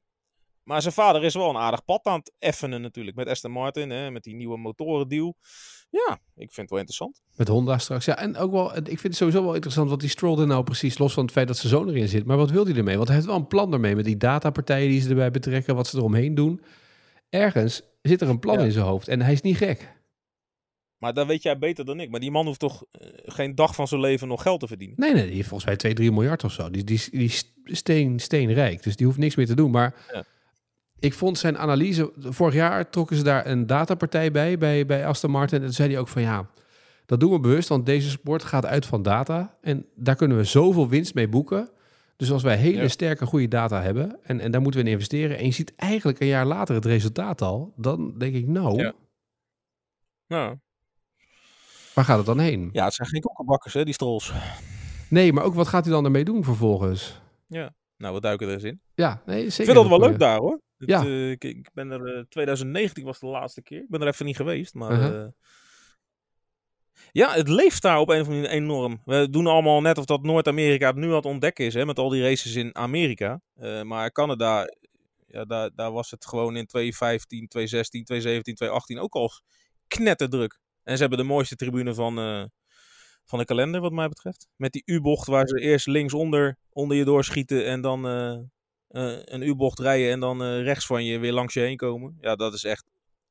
maar 0.62 0.82
zijn 0.82 0.94
vader 0.94 1.24
is 1.24 1.34
wel 1.34 1.48
een 1.48 1.56
aardig 1.56 1.84
pad 1.84 2.04
aan 2.04 2.18
het 2.18 2.32
effenen 2.38 2.80
natuurlijk. 2.80 3.16
Met 3.16 3.28
Aston 3.28 3.50
Martin, 3.50 3.90
hè, 3.90 4.10
met 4.10 4.22
die 4.22 4.34
nieuwe 4.34 4.58
motorendeal. 4.58 5.36
Ja, 5.90 6.18
ik 6.34 6.52
vind 6.52 6.56
het 6.56 6.70
wel 6.70 6.78
interessant. 6.78 7.20
Met 7.36 7.48
Honda 7.48 7.78
straks. 7.78 8.04
Ja, 8.04 8.18
en 8.18 8.36
ook 8.36 8.50
wel, 8.50 8.76
ik 8.76 8.84
vind 8.86 9.02
het 9.02 9.16
sowieso 9.16 9.42
wel 9.42 9.54
interessant 9.54 9.90
wat 9.90 10.00
die 10.00 10.08
Stroll 10.08 10.40
er 10.40 10.46
nou 10.46 10.64
precies, 10.64 10.98
los 10.98 11.12
van 11.12 11.22
het 11.22 11.32
feit 11.32 11.46
dat 11.46 11.56
zijn 11.56 11.72
zoon 11.72 11.88
erin 11.88 12.08
zit. 12.08 12.26
Maar 12.26 12.36
wat 12.36 12.50
wil 12.50 12.64
hij 12.64 12.74
ermee? 12.74 12.96
Want 12.96 13.06
hij 13.06 13.16
heeft 13.16 13.28
wel 13.28 13.36
een 13.36 13.46
plan 13.46 13.72
ermee 13.72 13.94
met 13.94 14.04
die 14.04 14.16
datapartijen 14.16 14.88
die 14.88 15.00
ze 15.00 15.08
erbij 15.08 15.30
betrekken, 15.30 15.74
wat 15.74 15.86
ze 15.86 15.96
eromheen 15.96 16.34
doen. 16.34 16.60
Ergens 17.30 17.82
zit 18.02 18.20
er 18.20 18.28
een 18.28 18.38
plan 18.38 18.58
Ja. 18.58 18.64
in 18.64 18.72
zijn 18.72 18.84
hoofd 18.84 19.08
en 19.08 19.20
hij 19.22 19.32
is 19.32 19.40
niet 19.40 19.56
gek. 19.56 19.94
Maar 20.98 21.14
dat 21.14 21.26
weet 21.26 21.42
jij 21.42 21.58
beter 21.58 21.84
dan 21.84 22.00
ik. 22.00 22.10
Maar 22.10 22.20
die 22.20 22.30
man 22.30 22.46
hoeft 22.46 22.58
toch 22.60 22.84
eh, 22.90 23.08
geen 23.24 23.54
dag 23.54 23.74
van 23.74 23.88
zijn 23.88 24.00
leven 24.00 24.28
nog 24.28 24.42
geld 24.42 24.60
te 24.60 24.66
verdienen. 24.66 24.96
Nee, 24.98 25.12
nee, 25.12 25.26
die 25.26 25.34
heeft 25.34 25.48
volgens 25.48 25.68
mij 25.68 25.76
2, 25.78 25.94
3 25.94 26.12
miljard 26.12 26.44
of 26.44 26.52
zo. 26.52 26.70
Die, 26.70 26.84
die, 26.84 27.00
die 27.10 27.32
steen, 27.64 28.20
steenrijk, 28.20 28.82
dus 28.82 28.96
die 28.96 29.06
hoeft 29.06 29.18
niks 29.18 29.34
meer 29.34 29.46
te 29.46 29.54
doen. 29.54 29.70
Maar 29.70 29.94
Ja. 30.12 30.24
ik 30.98 31.14
vond 31.14 31.38
zijn 31.38 31.58
analyse, 31.58 32.12
vorig 32.18 32.54
jaar 32.54 32.90
trokken 32.90 33.16
ze 33.16 33.22
daar 33.22 33.46
een 33.46 33.66
datapartij 33.66 34.30
bij, 34.30 34.58
bij, 34.58 34.86
bij 34.86 35.06
Aston 35.06 35.30
Martin. 35.30 35.58
En 35.58 35.64
toen 35.64 35.72
zei 35.74 35.90
hij 35.90 35.98
ook 35.98 36.08
van 36.08 36.22
ja, 36.22 36.50
Dat 37.06 37.20
doen 37.20 37.32
we 37.32 37.40
bewust, 37.40 37.68
want 37.68 37.86
deze 37.86 38.10
sport 38.10 38.44
gaat 38.44 38.66
uit 38.66 38.86
van 38.86 39.02
data. 39.02 39.56
En 39.60 39.86
daar 39.94 40.16
kunnen 40.16 40.36
we 40.36 40.44
zoveel 40.44 40.88
winst 40.88 41.14
mee 41.14 41.28
boeken. 41.28 41.68
Dus 42.16 42.30
als 42.32 42.42
wij 42.42 42.56
hele 42.56 42.82
Ja. 42.82 42.88
sterke, 42.88 43.26
goede 43.26 43.48
data 43.48 43.82
hebben... 43.82 44.18
En, 44.22 44.40
en 44.40 44.50
daar 44.50 44.60
moeten 44.60 44.80
we 44.80 44.86
in 44.86 44.92
investeren... 44.92 45.38
en 45.38 45.44
je 45.44 45.50
ziet 45.52 45.74
eigenlijk 45.74 46.20
een 46.20 46.26
jaar 46.26 46.46
later 46.46 46.74
het 46.74 46.84
resultaat 46.84 47.42
al... 47.42 47.72
dan 47.76 48.18
denk 48.18 48.34
ik, 48.34 48.46
nou, 48.46 48.82
Ja. 48.82 48.94
Nou, 50.26 50.56
waar 51.94 52.04
gaat 52.04 52.16
het 52.16 52.26
dan 52.26 52.38
heen? 52.38 52.68
ja, 52.72 52.84
het 52.84 52.94
zijn 52.94 53.08
geen 53.08 53.20
kokkenbakkers, 53.20 53.74
hè, 53.74 53.84
die 53.84 53.94
strolls. 53.94 54.32
Nee, 55.08 55.32
maar 55.32 55.44
ook 55.44 55.54
wat 55.54 55.68
gaat 55.68 55.84
hij 55.84 55.92
dan 55.94 56.04
ermee 56.04 56.24
doen 56.24 56.44
vervolgens? 56.44 57.20
Nou, 57.98 58.14
we 58.14 58.20
duiken 58.20 58.46
er 58.48 58.52
eens 58.54 58.62
in. 58.62 58.80
Ja, 58.94 59.22
nee, 59.26 59.38
zeker. 59.50 59.58
Ik 59.60 59.64
vind 59.78 59.88
dat 59.90 59.98
wel 59.98 60.08
leuk 60.08 60.18
daar, 60.18 60.38
hoor. 60.38 60.60
Het, 60.78 60.88
Ja. 60.88 61.04
eh, 61.04 61.30
ik, 61.30 61.44
ik 61.44 61.70
ben 61.74 61.90
er, 61.90 62.16
eh, 62.16 62.22
2019 62.28 63.04
was 63.04 63.18
de 63.20 63.26
laatste 63.26 63.62
keer. 63.62 63.78
Ik 63.82 63.88
ben 63.88 64.00
er 64.00 64.06
even 64.06 64.26
niet 64.26 64.36
geweest, 64.36 64.74
maar... 64.74 64.92
Uh-huh. 64.92 65.22
eh, 65.22 65.28
ja, 67.16 67.32
het 67.32 67.48
leeft 67.48 67.82
daar 67.82 67.98
op 67.98 68.08
een 68.08 68.20
of 68.20 68.26
andere 68.26 68.42
manier 68.42 68.62
enorm. 68.62 69.00
We 69.04 69.30
doen 69.30 69.46
allemaal 69.46 69.80
net 69.80 69.98
of 69.98 70.04
dat 70.04 70.22
Noord-Amerika 70.22 70.86
het 70.86 70.96
nu 70.96 71.08
aan 71.08 71.14
het 71.14 71.24
ontdekken 71.24 71.64
is, 71.64 71.74
hè, 71.74 71.86
met 71.86 71.98
al 71.98 72.08
die 72.08 72.22
races 72.22 72.54
in 72.54 72.76
Amerika. 72.76 73.40
Eh, 73.54 73.82
maar 73.82 74.12
Canada, 74.12 74.66
ja, 75.26 75.44
daar, 75.44 75.70
daar 75.74 75.92
was 75.92 76.10
het 76.10 76.26
gewoon 76.26 76.56
in 76.56 76.66
2015, 76.66 77.48
2016, 77.48 78.04
2017, 78.04 78.54
2018 78.54 78.98
ook 78.98 79.14
al 79.14 79.30
knetterdruk. 79.88 80.60
En 80.82 80.94
ze 80.94 81.00
hebben 81.00 81.18
de 81.18 81.24
mooiste 81.24 81.56
tribune 81.56 81.94
van, 81.94 82.18
eh, 82.18 82.44
van 83.24 83.38
de 83.38 83.44
kalender, 83.44 83.80
wat 83.80 83.92
mij 83.92 84.08
betreft. 84.08 84.48
Met 84.56 84.72
die 84.72 84.82
U-bocht 84.84 85.26
waar 85.26 85.48
ze 85.48 85.60
eerst 85.60 85.86
linksonder 85.86 86.58
onder 86.72 86.96
je 86.96 87.04
doorschieten 87.04 87.66
en 87.66 87.80
dan 87.80 88.08
eh, 88.08 88.38
een 89.24 89.42
U-bocht 89.42 89.78
rijden 89.78 90.10
en 90.10 90.20
dan 90.20 90.42
rechts 90.42 90.86
van 90.86 91.04
je 91.04 91.18
weer 91.18 91.32
langs 91.32 91.54
je 91.54 91.60
heen 91.60 91.76
komen. 91.76 92.16
Ja, 92.20 92.36
dat 92.36 92.54
is 92.54 92.64
echt 92.64 92.84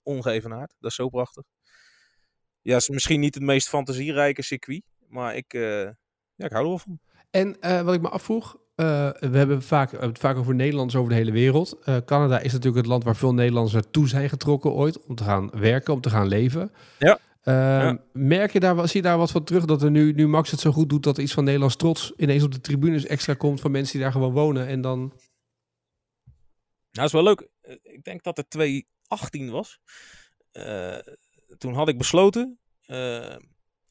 ongeëvenaard. 0.03 0.75
Dat 0.79 0.89
is 0.89 0.95
zo 0.95 1.09
prachtig. 1.09 1.54
Ja, 2.65 2.75
is 2.75 2.89
misschien 2.89 3.19
niet 3.19 3.33
het 3.33 3.43
meest 3.43 3.69
fantasierijke 3.69 4.41
circuit, 4.41 4.81
maar 5.07 5.35
ik, 5.35 5.53
eh, 5.53 5.81
ja, 6.35 6.45
ik 6.45 6.51
hou 6.51 6.63
er 6.63 6.69
wel 6.69 6.77
van. 6.77 6.99
En 7.31 7.61
eh, 7.61 7.81
wat 7.81 7.93
ik 7.93 8.01
me 8.01 8.09
afvroeg, 8.09 8.57
eh, 8.75 8.85
we 9.19 9.37
hebben 9.37 9.63
vaak, 9.63 9.85
we 9.85 9.91
hebben 9.91 10.09
het 10.09 10.19
vaak 10.19 10.37
over 10.37 10.55
Nederlanders 10.55 10.95
over 10.95 11.09
de 11.09 11.15
hele 11.15 11.31
wereld. 11.31 11.77
Canada 12.05 12.39
is 12.39 12.51
natuurlijk 12.51 12.77
het 12.77 12.85
land 12.85 13.03
waar 13.03 13.15
veel 13.15 13.33
Nederlanders 13.33 13.73
naartoe 13.73 14.07
zijn 14.07 14.29
getrokken 14.29 14.71
ooit 14.71 15.01
om 15.01 15.15
te 15.15 15.23
gaan 15.23 15.49
werken, 15.49 15.93
om 15.93 16.01
te 16.01 16.09
gaan 16.09 16.27
leven. 16.27 16.71
Ja. 16.99 17.19
Ja. 17.43 17.99
Merk 18.13 18.51
je 18.51 18.59
daar, 18.59 18.87
zie 18.87 19.01
je 19.01 19.07
daar 19.07 19.17
wat 19.17 19.31
van 19.31 19.43
terug 19.43 19.65
dat 19.65 19.81
er 19.81 19.91
nu, 19.91 20.11
nu 20.11 20.27
Max 20.27 20.51
het 20.51 20.59
zo 20.59 20.71
goed 20.71 20.89
doet 20.89 21.03
dat 21.03 21.17
er 21.17 21.23
iets 21.23 21.33
van 21.33 21.43
Nederlands 21.43 21.75
trots 21.75 22.13
ineens 22.17 22.43
op 22.43 22.51
de 22.51 22.61
tribunes 22.61 23.05
extra 23.05 23.33
komt 23.33 23.61
van 23.61 23.71
mensen 23.71 23.93
die 23.93 24.01
daar 24.01 24.11
gewoon 24.11 24.33
wonen 24.33 24.67
en 24.67 24.81
dan... 24.81 25.13
Nou, 26.91 27.07
is 27.07 27.13
wel 27.13 27.23
leuk. 27.23 27.47
Ik 27.81 28.03
denk 28.03 28.23
dat 28.23 28.37
het 28.37 28.49
2018 28.49 29.49
was. 29.49 29.79
Toen 31.57 31.73
had 31.73 31.89
ik 31.89 31.97
besloten 31.97 32.59
eh, 32.85 33.35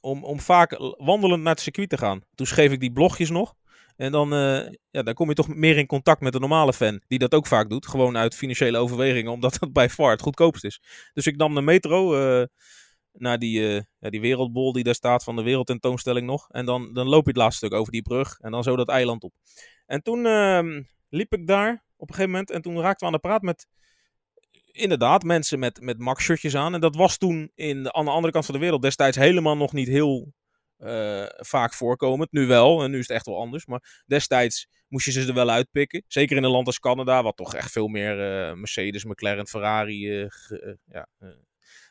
om, 0.00 0.24
om 0.24 0.40
vaak 0.40 0.77
wandelend 0.96 1.42
naar 1.42 1.53
het 1.53 1.62
circuit 1.62 1.88
te 1.88 1.98
gaan. 1.98 2.22
Toen 2.35 2.46
schreef 2.46 2.72
ik 2.72 2.81
die 2.81 2.92
blogjes 2.92 3.31
nog. 3.31 3.55
En 3.96 4.12
dan, 4.12 4.33
eh, 4.33 4.72
ja, 4.90 5.03
dan 5.03 5.14
kom 5.14 5.29
je 5.29 5.35
toch 5.35 5.55
meer 5.55 5.79
in 5.79 5.87
contact 5.87 6.20
met 6.20 6.33
de 6.33 6.38
normale 6.38 6.72
fan. 6.72 7.00
Die 7.07 7.18
dat 7.18 7.35
ook 7.35 7.46
vaak 7.46 7.70
doet. 7.70 7.87
Gewoon 7.87 8.16
uit 8.16 8.35
financiële 8.35 8.79
overwegingen. 8.79 9.33
Omdat 9.37 9.57
dat 9.61 9.72
bij 9.72 9.88
far 9.88 10.11
het 10.11 10.22
goedkoopst 10.22 10.64
is. 10.64 10.81
Dus 11.12 11.27
ik 11.27 11.37
nam 11.37 11.55
de 11.55 11.62
metro 11.62 12.14
eh, 12.14 12.46
naar 13.12 13.38
die, 13.38 13.83
die 14.00 14.20
wereldbol 14.20 14.72
die 14.72 14.85
daar 14.85 14.94
staat 14.94 15.24
van 15.24 15.37
de 15.37 15.42
wereldtentoonstelling 15.42 16.27
nog. 16.27 16.50
En 16.50 16.64
dan, 16.66 16.92
dan 16.92 17.07
loop 17.07 17.22
je 17.22 17.31
het 17.31 17.37
laatste 17.37 17.66
stuk 17.66 17.79
over 17.79 17.92
die 17.92 18.03
brug. 18.03 18.38
En 18.40 18.50
dan 18.50 18.62
zo 18.62 18.77
dat 18.77 18.88
eiland 18.88 19.22
op. 19.22 19.33
En 19.87 20.03
toen 20.03 20.27
ehm, 20.27 20.83
liep 21.09 21.33
ik 21.33 21.46
daar 21.46 21.85
op 21.96 22.09
een 22.09 22.14
gegeven 22.14 22.31
moment. 22.31 22.50
En 22.50 22.62
toen 22.62 22.81
raakten 22.81 22.98
we 22.98 23.07
aan 23.07 23.20
de 23.20 23.29
praat 23.29 23.42
met 23.42 23.66
inderdaad 24.74 25.22
mensen 25.22 25.58
met, 25.58 25.80
met 25.80 25.98
Max-shirtjes 25.98 26.56
aan. 26.56 26.74
En 26.74 26.80
dat 26.80 26.96
was 26.96 27.16
toen 27.16 27.50
in 27.54 27.94
aan 27.94 28.04
de 28.04 28.10
andere 28.10 28.32
kant 28.32 28.44
van 28.44 28.54
de 28.54 28.60
wereld 28.60 28.82
destijds 28.82 29.16
helemaal 29.16 29.56
nog 29.56 29.72
niet 29.72 29.88
heel 29.88 30.32
eh, 30.76 31.24
vaak 31.28 31.74
voorkomend. 31.74 32.32
Nu 32.32 32.46
wel, 32.46 32.82
en 32.82 32.90
nu 32.90 32.98
is 32.98 33.08
het 33.08 33.16
echt 33.16 33.26
wel 33.26 33.38
anders. 33.38 33.66
Maar 33.66 34.02
destijds 34.06 34.68
moest 34.88 35.04
je 35.04 35.12
ze 35.12 35.28
er 35.28 35.34
wel 35.34 35.50
uitpikken. 35.50 36.02
Zeker 36.06 36.37
in 36.37 36.42
een 36.42 36.50
land 36.50 36.66
als 36.66 36.78
Canada, 36.78 37.22
wat 37.22 37.37
toch 37.37 37.54
echt 37.54 37.72
veel 37.72 37.88
meer 37.88 38.20
eh, 38.20 38.54
Mercedes, 38.54 39.04
McLaren, 39.04 39.46
Ferrari 39.46 40.20
eh, 40.20 40.28
ja, 40.84 41.08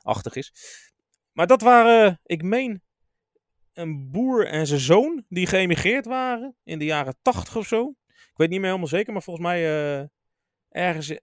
achtig 0.02 0.36
is. 0.36 0.54
Maar 1.32 1.48
dat 1.48 1.62
waren, 1.62 2.20
ik 2.24 2.44
meen, 2.44 2.82
een 3.74 4.12
boer 4.12 4.48
en 4.48 4.68
zijn 4.68 4.80
zoon 4.80 5.26
die 5.30 5.48
geëmigreerd 5.48 6.06
waren 6.06 6.56
in 6.64 6.80
de 6.80 6.86
jaren 6.86 7.16
tachtig 7.22 7.56
of 7.56 7.68
zo. 7.68 7.94
Ik 8.08 8.40
weet 8.40 8.50
niet 8.50 8.60
meer 8.60 8.68
helemaal 8.68 8.88
zeker, 8.88 9.14
maar 9.14 9.24
volgens 9.24 9.46
mij 9.46 9.64
ergens 10.70 11.14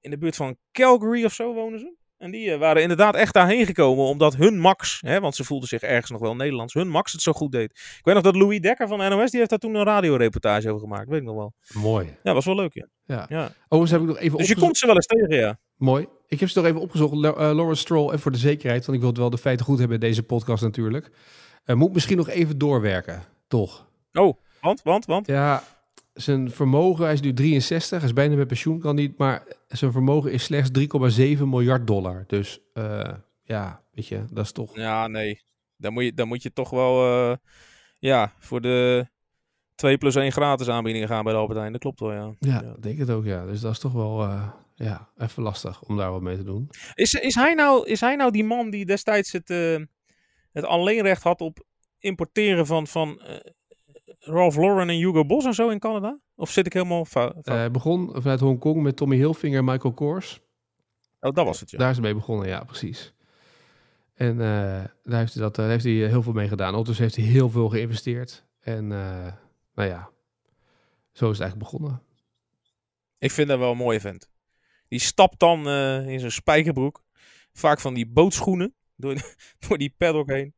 in- 0.00 0.10
de 0.10 0.18
buurt 0.18 0.36
van 0.36 0.56
Calgary 0.72 1.24
of 1.24 1.32
zo 1.32 1.54
wonen 1.54 1.78
ze. 1.78 1.96
En 2.18 2.30
die 2.30 2.52
eh, 2.52 2.58
waren 2.58 2.82
inderdaad 2.82 3.14
echt 3.14 3.34
daarheen 3.34 3.66
gekomen 3.66 4.04
omdat 4.04 4.36
hun 4.36 4.58
Max, 4.58 5.00
hè, 5.06 5.20
want 5.20 5.34
ze 5.34 5.44
voelden 5.44 5.68
zich 5.68 5.80
ergens 5.82 6.10
nog 6.10 6.20
wel 6.20 6.36
Nederlands, 6.36 6.74
hun 6.74 6.88
Max 6.88 7.12
het 7.12 7.22
zo 7.22 7.32
goed 7.32 7.52
deed. 7.52 7.70
Ik 7.70 8.00
weet 8.04 8.14
nog 8.14 8.22
dat 8.24 8.36
Louis 8.36 8.60
Dekker 8.60 8.88
van 8.88 8.98
NOS, 8.98 9.30
die 9.30 9.38
heeft 9.38 9.50
daar 9.50 9.58
toen 9.58 9.74
een 9.74 9.84
radioreportage 9.84 10.68
over 10.68 10.80
gemaakt, 10.80 11.08
weet 11.08 11.20
ik 11.20 11.26
nog 11.26 11.36
wel. 11.36 11.52
Mooi. 11.72 12.16
Ja, 12.22 12.34
was 12.34 12.44
wel 12.44 12.54
leuk, 12.54 12.74
ja. 12.74 12.88
Ja. 13.04 13.26
ja. 13.28 13.52
Overigens 13.68 13.90
heb 13.90 14.00
ik 14.00 14.06
nog 14.06 14.18
even 14.18 14.38
Dus 14.38 14.48
je 14.48 14.56
komt 14.56 14.78
ze 14.78 14.86
wel 14.86 14.94
eens 14.94 15.06
tegen, 15.06 15.36
ja. 15.36 15.58
Mooi. 15.76 16.06
Ik 16.26 16.40
heb 16.40 16.48
ze 16.48 16.58
nog 16.58 16.68
even 16.68 16.80
opgezocht. 16.80 17.12
Eh, 17.12 17.32
Lawrence 17.32 17.80
Stroll, 17.80 18.10
en 18.12 18.18
voor 18.18 18.30
de 18.32 18.38
zekerheid, 18.38 18.80
want 18.84 18.92
ik 18.94 19.00
wil 19.00 19.08
het 19.10 19.18
wel 19.18 19.30
de 19.30 19.38
feiten 19.38 19.66
goed 19.66 19.78
hebben 19.78 19.94
in 20.00 20.06
deze 20.08 20.22
podcast 20.22 20.62
natuurlijk. 20.62 21.10
Eh, 21.64 21.76
moet 21.76 21.92
misschien 21.92 22.16
nog 22.16 22.28
even 22.28 22.58
doorwerken, 22.58 23.22
toch? 23.48 23.86
Oh, 24.12 24.38
want, 24.60 24.82
want, 24.82 25.04
want. 25.06 25.26
Ja, 25.26 25.62
zijn 26.20 26.50
vermogen, 26.50 27.04
hij 27.04 27.12
is 27.12 27.20
nu 27.20 27.32
63, 27.32 27.98
hij 27.98 28.08
is 28.08 28.14
bijna 28.14 28.34
met 28.36 28.46
pensioen, 28.46 28.78
kan 28.78 28.94
niet, 28.94 29.18
maar 29.18 29.46
zijn 29.68 29.92
vermogen 29.92 30.32
is 30.32 30.42
slechts 30.44 30.70
3,7 31.38 31.42
miljard 31.44 31.86
dollar. 31.86 32.24
Dus 32.26 32.60
eh, 32.72 33.12
ja, 33.42 33.82
weet 33.92 34.06
je, 34.06 34.24
dat 34.30 34.44
is 34.44 34.52
toch... 34.52 34.76
Ja, 34.76 35.06
nee. 35.06 35.42
Dan 35.76 35.92
moet 35.92 36.04
je, 36.04 36.12
dan 36.12 36.28
moet 36.28 36.42
je 36.42 36.52
toch 36.52 36.70
wel, 36.70 37.04
eh, 37.30 37.36
ja, 37.98 38.32
voor 38.38 38.60
de 38.60 39.06
2 39.74 39.98
plus 39.98 40.14
1 40.14 40.32
gratis 40.32 40.68
aanbiedingen 40.68 41.08
gaan 41.08 41.24
bij 41.24 41.32
de 41.32 41.38
Albert 41.38 41.58
Heijn. 41.58 41.72
Dat 41.72 41.80
klopt 41.80 42.00
wel, 42.00 42.12
ja. 42.12 42.34
Ja, 42.38 42.60
Ja. 42.62 42.72
ik 42.76 42.82
denk 42.82 42.98
het 42.98 43.10
ook, 43.10 43.24
ja. 43.24 43.46
Dus 43.46 43.60
dat 43.60 43.72
is 43.72 43.78
toch 43.78 43.92
wel, 43.92 44.22
eh, 44.22 44.48
ja, 44.74 45.08
even 45.16 45.42
lastig 45.42 45.82
om 45.82 45.96
daar 45.96 46.10
wat 46.12 46.22
mee 46.22 46.36
te 46.36 46.44
doen. 46.44 46.70
Is, 46.94 47.14
is, 47.14 47.34
hij 47.34 47.54
nou, 47.54 47.86
is 47.86 48.00
hij 48.00 48.16
nou 48.16 48.30
die 48.30 48.44
man 48.44 48.70
die 48.70 48.86
destijds 48.86 49.32
het, 49.32 49.48
het 50.52 50.64
alleenrecht 50.64 51.22
had 51.22 51.40
op 51.40 51.64
importeren 51.98 52.66
van, 52.66 52.86
van 52.86 53.20
Ralph 54.18 54.56
Lauren 54.56 54.88
en 54.88 54.96
Hugo 54.96 55.24
Boss 55.24 55.46
en 55.46 55.54
zo 55.54 55.68
in 55.68 55.78
Canada? 55.78 56.18
Of 56.34 56.50
zit 56.50 56.66
ik 56.66 56.72
helemaal 56.72 57.04
fout? 57.04 57.46
Eh, 57.46 57.54
hij 57.54 57.70
begon 57.70 58.10
vanuit 58.14 58.40
Hongkong 58.40 58.82
met 58.82 58.96
Tommy 58.96 59.16
Hilfiger 59.16 59.58
en 59.58 59.64
Michael 59.64 59.94
Kors. 59.94 60.40
oh, 61.20 61.34
dat 61.34 61.46
was 61.46 61.60
het, 61.60 61.70
ja. 61.70 61.78
Daar 61.78 61.90
is 61.90 61.96
hij 61.96 62.04
mee 62.04 62.14
begonnen, 62.14 62.48
ja, 62.48 62.64
precies. 62.64 63.14
En 64.18 64.30
eh, 64.40 64.84
daar 65.04 65.18
heeft 65.18 65.34
hij, 65.34 65.42
dat, 65.42 65.54
daar 65.54 65.68
heeft 65.68 65.84
hij 65.84 65.92
heel 65.92 66.22
veel 66.22 66.32
mee 66.32 66.48
gedaan. 66.48 66.70
Ondertussen 66.70 67.04
heeft 67.04 67.16
hij 67.16 67.24
heel 67.24 67.50
veel 67.50 67.68
geïnvesteerd. 67.68 68.46
En 68.60 68.92
eh, 68.92 69.32
nou 69.74 69.88
ja, 69.88 70.10
zo 71.12 71.30
is 71.30 71.38
het 71.38 71.40
eigenlijk 71.40 71.58
begonnen. 71.58 72.02
Ik 73.18 73.30
vind 73.30 73.48
dat 73.48 73.58
wel 73.58 73.70
een 73.70 73.76
mooie 73.76 74.00
vent. 74.00 74.30
Die 74.88 74.98
stapt 74.98 75.38
dan 75.38 75.68
eh, 75.68 76.08
in 76.08 76.20
zijn 76.20 76.32
spijkerbroek. 76.32 77.02
Vaak 77.52 77.80
van 77.80 77.94
die 77.94 78.06
bootschoenen 78.06 78.74
door, 78.96 79.14
door 79.68 79.78
die 79.78 79.94
paddock 79.96 80.28
heen. 80.28 80.54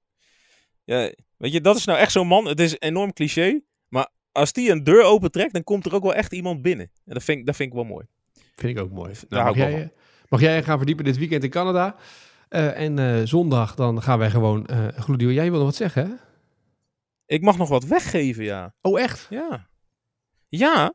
Ja, 0.91 1.11
weet 1.37 1.53
je, 1.53 1.61
dat 1.61 1.77
is 1.77 1.85
nou 1.85 1.99
echt 1.99 2.13
zo'n 2.13 2.27
man. 2.27 2.47
Het 2.47 2.61
is 2.61 2.77
enorm 2.79 3.13
cliché. 3.13 3.61
Maar 3.89 4.09
als 4.33 4.53
die 4.53 4.71
een 4.71 4.85
deur 4.85 5.03
opentrekt, 5.03 5.53
dan 5.53 5.65
komt 5.65 5.87
er 5.87 5.95
ook 5.95 6.03
wel 6.03 6.15
echt 6.15 6.33
iemand 6.33 6.63
binnen. 6.63 6.91
En 7.05 7.15
dat 7.15 7.23
vind, 7.25 7.39
ik- 7.39 7.47
dat 7.47 7.57
vind 7.57 7.69
ik 7.69 7.75
wel 7.75 7.85
mooi. 7.85 8.07
Vind 8.55 8.77
ik 8.79 8.83
ook 8.85 8.91
mooi. 8.91 9.13
Nou, 9.29 9.43
hou 9.43 9.57
mag, 9.57 9.69
jij, 9.71 9.93
mag 10.29 10.41
jij 10.41 10.63
gaan 10.63 10.77
verdiepen 10.77 11.05
dit 11.05 11.19
weekend 11.19 11.45
in 11.45 11.51
Canada? 11.51 11.97
Eh, 12.49 12.81
en 12.81 12.99
eh, 12.99 13.21
zondag 13.25 13.75
dan 13.75 14.03
gaan 14.03 14.19
wij 14.19 14.31
gewoon 14.31 14.67
uh, 14.71 14.89
gloednieuw. 14.89 15.31
Jij 15.31 15.49
wil 15.51 15.57
nog 15.59 15.67
wat 15.67 15.75
zeggen, 15.77 16.07
hè? 16.07 16.15
Ik 17.27 17.43
mag 17.43 17.57
nog 17.59 17.69
wat 17.69 17.85
weggeven, 17.85 18.45
ja. 18.45 18.75
Oh, 18.81 19.01
echt? 19.01 19.27
Ja. 19.31 19.69
Ja. 20.49 20.95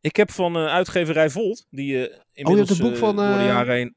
Ik 0.00 0.16
heb 0.16 0.30
van 0.30 0.56
uitgeverij 0.56 1.30
Volt, 1.30 1.66
die 1.70 1.92
uh, 1.94 2.00
inmiddels 2.00 2.20
oh, 2.32 2.52
je 2.52 2.56
hebt 2.56 2.70
een 2.70 2.88
boek 2.88 2.96
van, 2.96 3.16
door 3.16 3.38
de 3.38 3.44
jaren 3.44 3.74
heen 3.74 3.94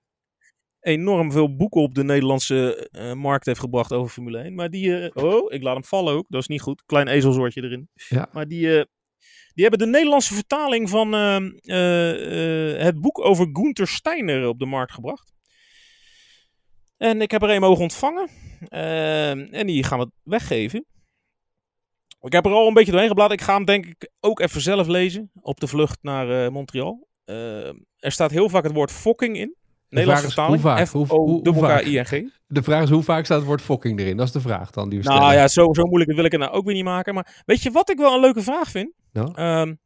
enorm 0.83 1.31
veel 1.31 1.55
boeken 1.55 1.81
op 1.81 1.95
de 1.95 2.03
Nederlandse 2.03 2.89
uh, 2.91 3.13
markt 3.13 3.45
heeft 3.45 3.59
gebracht 3.59 3.91
over 3.91 4.11
Formule 4.11 4.37
1. 4.37 4.55
Maar 4.55 4.69
die, 4.69 4.87
uh, 4.87 5.09
oh, 5.13 5.53
ik 5.53 5.63
laat 5.63 5.73
hem 5.73 5.83
vallen 5.83 6.13
ook, 6.13 6.25
dat 6.29 6.41
is 6.41 6.47
niet 6.47 6.61
goed. 6.61 6.83
Klein 6.85 7.07
ezelsoortje 7.07 7.63
erin. 7.63 7.89
Ja. 8.09 8.29
Maar 8.31 8.47
die, 8.47 8.65
uh, 8.65 8.83
die 9.53 9.61
hebben 9.67 9.79
de 9.79 9.85
Nederlandse 9.85 10.33
vertaling 10.33 10.89
van 10.89 11.13
uh, 11.13 12.83
het 12.83 13.01
boek 13.01 13.25
over 13.25 13.49
Gunther 13.53 13.87
Steiner 13.87 14.47
op 14.47 14.59
de 14.59 14.65
markt 14.65 14.93
gebracht. 14.93 15.33
En 16.97 17.21
ik 17.21 17.31
heb 17.31 17.41
er 17.41 17.49
een 17.49 17.61
mogen 17.61 17.83
ontvangen. 17.83 18.29
en 19.51 19.67
die 19.67 19.83
gaan 19.83 19.99
we 19.99 20.11
weggeven. 20.23 20.85
Ik 22.21 22.33
heb 22.33 22.45
er 22.45 22.51
al 22.51 22.67
een 22.67 22.73
beetje 22.73 22.91
doorheen 22.91 23.09
gebladerd. 23.09 23.39
Ik 23.39 23.45
ga 23.45 23.55
hem 23.55 23.65
denk 23.65 23.85
ik 23.85 24.11
ook 24.19 24.39
even 24.39 24.61
zelf 24.61 24.87
lezen 24.87 25.31
op 25.41 25.59
de 25.59 25.67
vlucht 25.67 25.97
naar 26.01 26.51
Montreal. 26.51 27.07
er 27.97 28.11
staat 28.11 28.31
heel 28.31 28.49
vaak 28.49 28.63
het 28.63 28.73
woord 28.73 28.91
fucking 28.91 29.37
in. 29.37 29.55
Nederlandse 29.93 30.25
vertaling. 30.25 30.61
Hoe 30.61 30.71
vaak? 30.71 30.87
F-O-K-I-N-G. 30.87 32.23
De 32.47 32.63
vraag 32.63 32.83
is 32.83 32.89
hoe 32.89 33.03
vaak 33.03 33.25
staat 33.25 33.37
het 33.37 33.47
woord 33.47 33.61
fucking 33.61 33.99
erin? 33.99 34.17
Dat 34.17 34.25
is 34.27 34.31
de 34.31 34.41
vraag 34.41 34.71
dan 34.71 34.89
die 34.89 34.99
we 34.99 35.05
nou 35.05 35.17
stellen. 35.17 35.35
ja, 35.35 35.47
zo, 35.47 35.73
zo 35.73 35.83
moeilijk 35.83 36.15
wil 36.15 36.25
ik 36.25 36.31
het 36.31 36.41
nou 36.41 36.53
ook 36.53 36.65
weer 36.65 36.75
niet 36.75 36.83
maken. 36.83 37.13
Maar 37.13 37.43
weet 37.45 37.63
je 37.63 37.71
wat 37.71 37.89
ik 37.89 37.97
wel 37.97 38.13
een 38.13 38.19
leuke 38.19 38.41
vraag 38.41 38.69
vind? 38.69 38.91
Nou? 39.11 39.41
Um, 39.41 39.79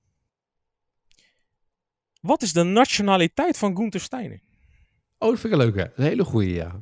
wat 2.22 2.42
is 2.42 2.54
de 2.54 2.64
nationaliteit 2.64 3.58
van 3.58 3.76
Gunther 3.76 4.00
Steiner? 4.00 4.40
Oh, 5.18 5.30
dat 5.30 5.40
vind 5.40 5.54
ik 5.54 5.60
een 5.60 5.66
leuke. 5.66 5.92
Een 5.96 6.04
hele 6.04 6.24
goede, 6.24 6.54
ja. 6.54 6.82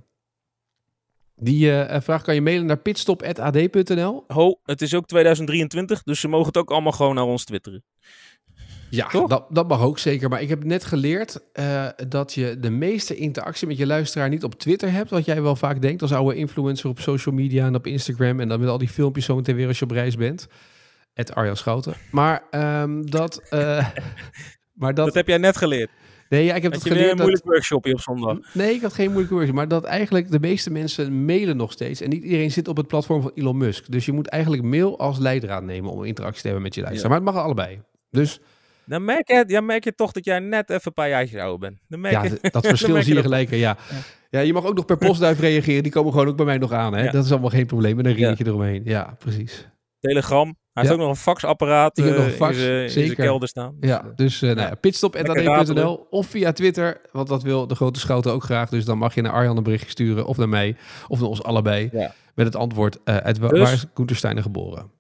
Die 1.36 1.72
eh, 1.72 2.02
vraag 2.02 2.22
kan 2.22 2.36
je 2.36 2.42
mailen 2.42 2.66
naar 2.66 2.78
pitstop.ad.nl. 2.78 4.24
Ho, 4.28 4.60
het 4.64 4.82
is 4.82 4.94
ook 4.94 5.06
2023, 5.06 6.04
dus 6.04 6.20
ze 6.20 6.28
mogen 6.28 6.48
het 6.48 6.58
ook 6.58 6.72
allemaal 6.72 6.92
gewoon 6.92 7.16
naar 7.16 7.24
ons 7.24 7.44
twitteren. 7.46 7.84
Ja, 8.96 9.08
Toch? 9.08 9.30
dat, 9.30 9.46
dat 9.50 9.68
mag 9.68 9.82
ook 9.82 10.00
zeker. 10.00 10.30
Maar 10.30 10.42
ik 10.42 10.50
heb 10.50 10.64
net 10.64 10.86
geleerd 10.86 11.40
eh, 11.54 11.88
dat 12.08 12.34
je 12.34 12.60
de 12.60 12.70
meeste 12.70 13.16
interactie 13.16 13.68
met 13.68 13.78
je 13.78 13.86
luisteraar 13.86 14.30
niet 14.30 14.44
op 14.44 14.60
Twitter 14.60 14.92
hebt. 14.92 15.10
Wat 15.10 15.26
jij 15.26 15.42
wel 15.42 15.56
vaak 15.56 15.82
denkt 15.82 16.02
als 16.02 16.14
oude 16.14 16.36
influencer 16.36 16.90
op 16.90 17.00
social 17.00 17.36
media 17.36 17.66
en 17.66 17.76
op 17.76 17.88
Instagram. 17.88 18.40
En 18.40 18.48
dan 18.48 18.60
met 18.60 18.70
al 18.70 18.78
die 18.78 18.90
filmpjes 18.90 19.26
zo 19.26 19.36
meteen 19.36 19.56
weer 19.56 19.68
als 19.68 19.80
je 19.80 19.86
op 19.86 19.92
reis 19.92 20.16
bent. 20.16 20.48
Het 21.14 21.36
Arjan 21.36 21.58
Schouten. 21.58 21.94
Maar 22.12 22.44
ehm, 22.50 23.02
dat... 23.02 23.42
eh, 23.50 23.60
maar 24.82 24.94
dat, 24.94 25.06
Dat 25.06 25.16
heb 25.16 25.28
jij 25.28 25.38
net 25.38 25.58
geleerd. 25.58 25.90
nee, 26.30 26.44
ja, 26.46 26.56
ik 26.56 26.64
heb 26.64 26.74
dat 26.74 26.84
je 26.84 26.90
weer 26.90 26.98
een 26.98 27.02
geleerd. 27.02 27.18
Dat, 27.18 27.26
moeilijk 27.26 27.46
workshopje 27.46 27.94
op 27.94 28.00
zondag. 28.00 28.38
nee, 28.54 28.74
ik 28.74 28.82
had 28.82 28.94
geen 28.94 29.08
moeilijke 29.08 29.34
woorden. 29.34 29.56
Maar 29.56 29.68
dat 29.68 29.84
eigenlijk 29.84 30.32
de 30.32 30.40
meeste 30.40 30.72
mensen 30.72 31.26
mailen 31.26 31.58
nog 31.58 31.72
steeds. 31.72 32.02
En 32.02 32.10
niet 32.10 32.24
iedereen 32.24 32.52
zit 32.52 32.68
op 32.68 32.78
het 32.78 32.88
platform 32.88 33.22
van 33.22 33.32
Elon 33.36 33.58
Musk. 33.58 33.92
Dus 33.92 34.06
je 34.06 34.12
moet 34.12 34.28
eigenlijk 34.28 34.64
mail 34.64 35.00
als 35.00 35.18
leidraad 35.18 35.64
nemen 35.64 35.92
om 35.92 36.04
interactie 36.04 36.42
te 36.42 36.48
hebben 36.48 36.64
met 36.64 36.76
je 36.76 36.82
luisteraar. 36.82 37.10
Maar 37.10 37.22
het 37.22 37.34
mag 37.34 37.44
allebei. 37.44 37.82
Dus 38.12 38.40
Dan 38.86 39.06
merk 39.06 39.28
je, 39.28 39.46
dan 39.46 39.66
merk 39.66 39.84
je 39.84 39.96
toch 39.96 40.12
dat 40.12 40.26
jij 40.26 40.40
net 40.40 40.70
even 40.70 40.82
een 40.86 40.94
paar 40.94 41.10
jaartjes 41.10 41.42
ouder 41.42 41.60
bent. 41.60 41.80
Dan 41.88 42.00
merk 42.00 42.14
Ja, 42.14 42.24
je, 42.24 42.50
dat 42.52 42.68
verschil 42.76 42.94
merk 42.94 43.06
zie 43.06 43.16
je 43.16 43.22
gelijk. 43.22 43.50
Ja. 43.50 43.78
Ja. 44.30 44.40
je 44.40 44.54
mag 44.54 44.66
ook 44.66 44.76
nog 44.76 44.86
per 44.86 44.98
postduif 44.98 45.40
reageren. 45.50 45.84
Die 45.84 45.92
komen 45.92 46.12
gewoon 46.12 46.28
ook 46.28 46.38
bij 46.38 46.46
mij 46.46 46.58
nog 46.58 46.72
aan. 46.72 46.94
Hè? 46.94 47.04
Ja. 47.04 47.12
Dat 47.12 47.26
is 47.26 47.32
allemaal 47.32 47.50
geen 47.50 47.66
probleem. 47.66 47.96
Met 47.96 48.06
een 48.06 48.12
Ja. 48.12 48.18
ringetje 48.18 48.46
eromheen. 48.46 48.82
Ja, 48.86 49.16
precies. 49.20 49.68
Telegram. 50.00 50.58
Hij 50.74 50.84
heeft 50.84 50.96
ook 50.96 51.02
nog 51.02 51.10
een 51.10 51.16
faxapparaat 51.22 51.98
eh, 51.98 52.06
nog 52.06 52.16
een 52.18 52.32
fax, 52.32 52.58
in 52.58 52.90
zeker. 52.90 53.16
kelder 53.16 53.48
staan. 53.48 53.76
Ja, 53.80 54.12
dus 54.16 54.42
uh, 54.42 54.54
nou 54.56 54.70
ratelen. 55.44 56.12
of 56.12 56.28
via 56.28 56.52
Twitter. 56.52 57.02
Want 57.12 57.28
dat 57.28 57.44
wil 57.44 57.68
de 57.68 57.76
grote 57.76 58.00
schouten 58.00 58.32
ook 58.34 58.44
graag. 58.44 58.70
Dus 58.70 58.86
dan 58.86 58.98
mag 58.98 59.16
je 59.16 59.22
naar 59.22 59.32
Arjan 59.32 59.58
een 59.58 59.64
berichtje 59.64 59.90
sturen. 59.90 60.26
Of 60.26 60.38
naar 60.38 60.50
mij. 60.50 60.76
Of 61.08 61.20
naar 61.20 61.30
ons 61.30 61.44
allebei. 61.44 61.90
Met 62.36 62.46
het 62.46 62.56
antwoord. 62.56 62.98
eh 63.04 63.18
uit 63.18 63.38
wa- 63.38 63.48
Dus- 63.48 63.60
Waar 63.60 63.74
is 63.74 63.86
Gunther 63.94 64.16
Steiner 64.16 64.44
geboren? 64.44 64.92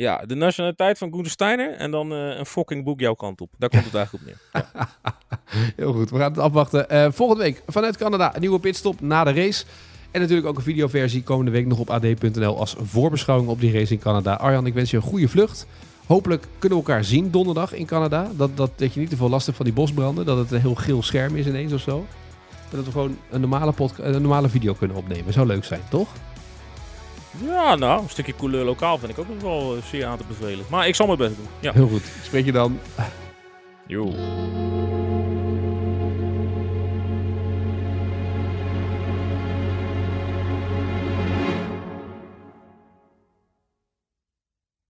Ja, 0.00 0.22
de 0.26 0.34
nationaliteit 0.34 0.98
van 0.98 1.10
Gunther 1.12 1.30
Steiner 1.30 1.72
en 1.72 1.90
dan 1.90 2.12
eh, 2.12 2.38
een 2.38 2.46
fucking 2.46 2.84
boek 2.84 3.00
jouw 3.00 3.14
kant 3.14 3.40
op. 3.40 3.50
Daar 3.58 3.68
komt 3.68 3.84
het 3.84 3.94
eigenlijk 3.94 4.24
op 4.24 4.30
neer. 4.52 4.62
Heel 5.76 5.92
goed, 5.92 6.10
we 6.10 6.18
gaan 6.18 6.30
het 6.30 6.40
afwachten. 6.40 6.88
Eh, 6.90 7.06
volgende 7.12 7.42
week 7.42 7.62
vanuit 7.66 7.96
Canada 7.96 8.34
een 8.34 8.40
nieuwe 8.40 8.58
pitstop 8.58 9.00
na 9.00 9.24
de 9.24 9.32
race. 9.32 9.64
En 10.10 10.20
natuurlijk 10.20 10.48
ook 10.48 10.56
een 10.56 10.62
videoversie 10.62 11.22
komende 11.22 11.50
week 11.50 11.66
nog 11.66 11.78
op 11.78 11.90
ad.nl 11.90 12.58
als 12.58 12.76
voorbeschouwing 12.78 13.50
op 13.50 13.60
die 13.60 13.72
race 13.72 13.92
in 13.92 13.98
Canada. 13.98 14.34
Arjan, 14.34 14.66
ik 14.66 14.74
wens 14.74 14.90
je 14.90 14.96
een 14.96 15.02
goede 15.02 15.28
vlucht. 15.28 15.66
Hopelijk 16.06 16.46
kunnen 16.58 16.78
we 16.78 16.84
elkaar 16.84 17.04
zien 17.04 17.30
donderdag 17.30 17.72
in 17.72 17.86
Canada. 17.86 18.30
Dat, 18.36 18.56
dat, 18.56 18.70
dat 18.76 18.94
je 18.94 19.00
niet 19.00 19.10
te 19.10 19.16
veel 19.16 19.30
last 19.30 19.44
hebt 19.44 19.56
van 19.56 19.66
die 19.66 19.74
bosbranden. 19.74 20.26
Dat 20.26 20.38
het 20.38 20.50
een 20.50 20.60
heel 20.60 20.74
geel 20.74 21.02
scherm 21.02 21.36
is 21.36 21.46
ineens 21.46 21.72
of 21.72 21.80
zo. 21.80 22.06
En 22.70 22.76
dat 22.76 22.84
we 22.84 22.90
gewoon 22.90 23.16
een 23.30 23.40
normale, 23.40 23.72
podca- 23.72 24.02
een 24.02 24.22
normale 24.22 24.48
video 24.48 24.74
kunnen 24.74 24.96
opnemen. 24.96 25.32
Zou 25.32 25.46
leuk 25.46 25.64
zijn, 25.64 25.80
toch? 25.90 26.08
Ja, 27.38 27.74
nou, 27.74 28.02
een 28.02 28.08
stukje 28.08 28.34
couleur 28.36 28.64
lokaal 28.64 28.98
vind 28.98 29.12
ik 29.12 29.18
ook 29.18 29.28
nog 29.28 29.42
wel 29.42 29.76
eh, 29.76 29.82
zeer 29.82 30.06
aan 30.06 30.18
te 30.18 30.24
bevelen. 30.28 30.64
Maar 30.70 30.88
ik 30.88 30.94
zal 30.94 31.06
mijn 31.06 31.18
best 31.18 31.36
doen. 31.36 31.46
Ja. 31.60 31.72
Heel 31.72 31.88
goed. 31.88 32.02
Spreek 32.22 32.44
je 32.44 32.52
dan. 32.52 32.78
Jo. 33.86 34.12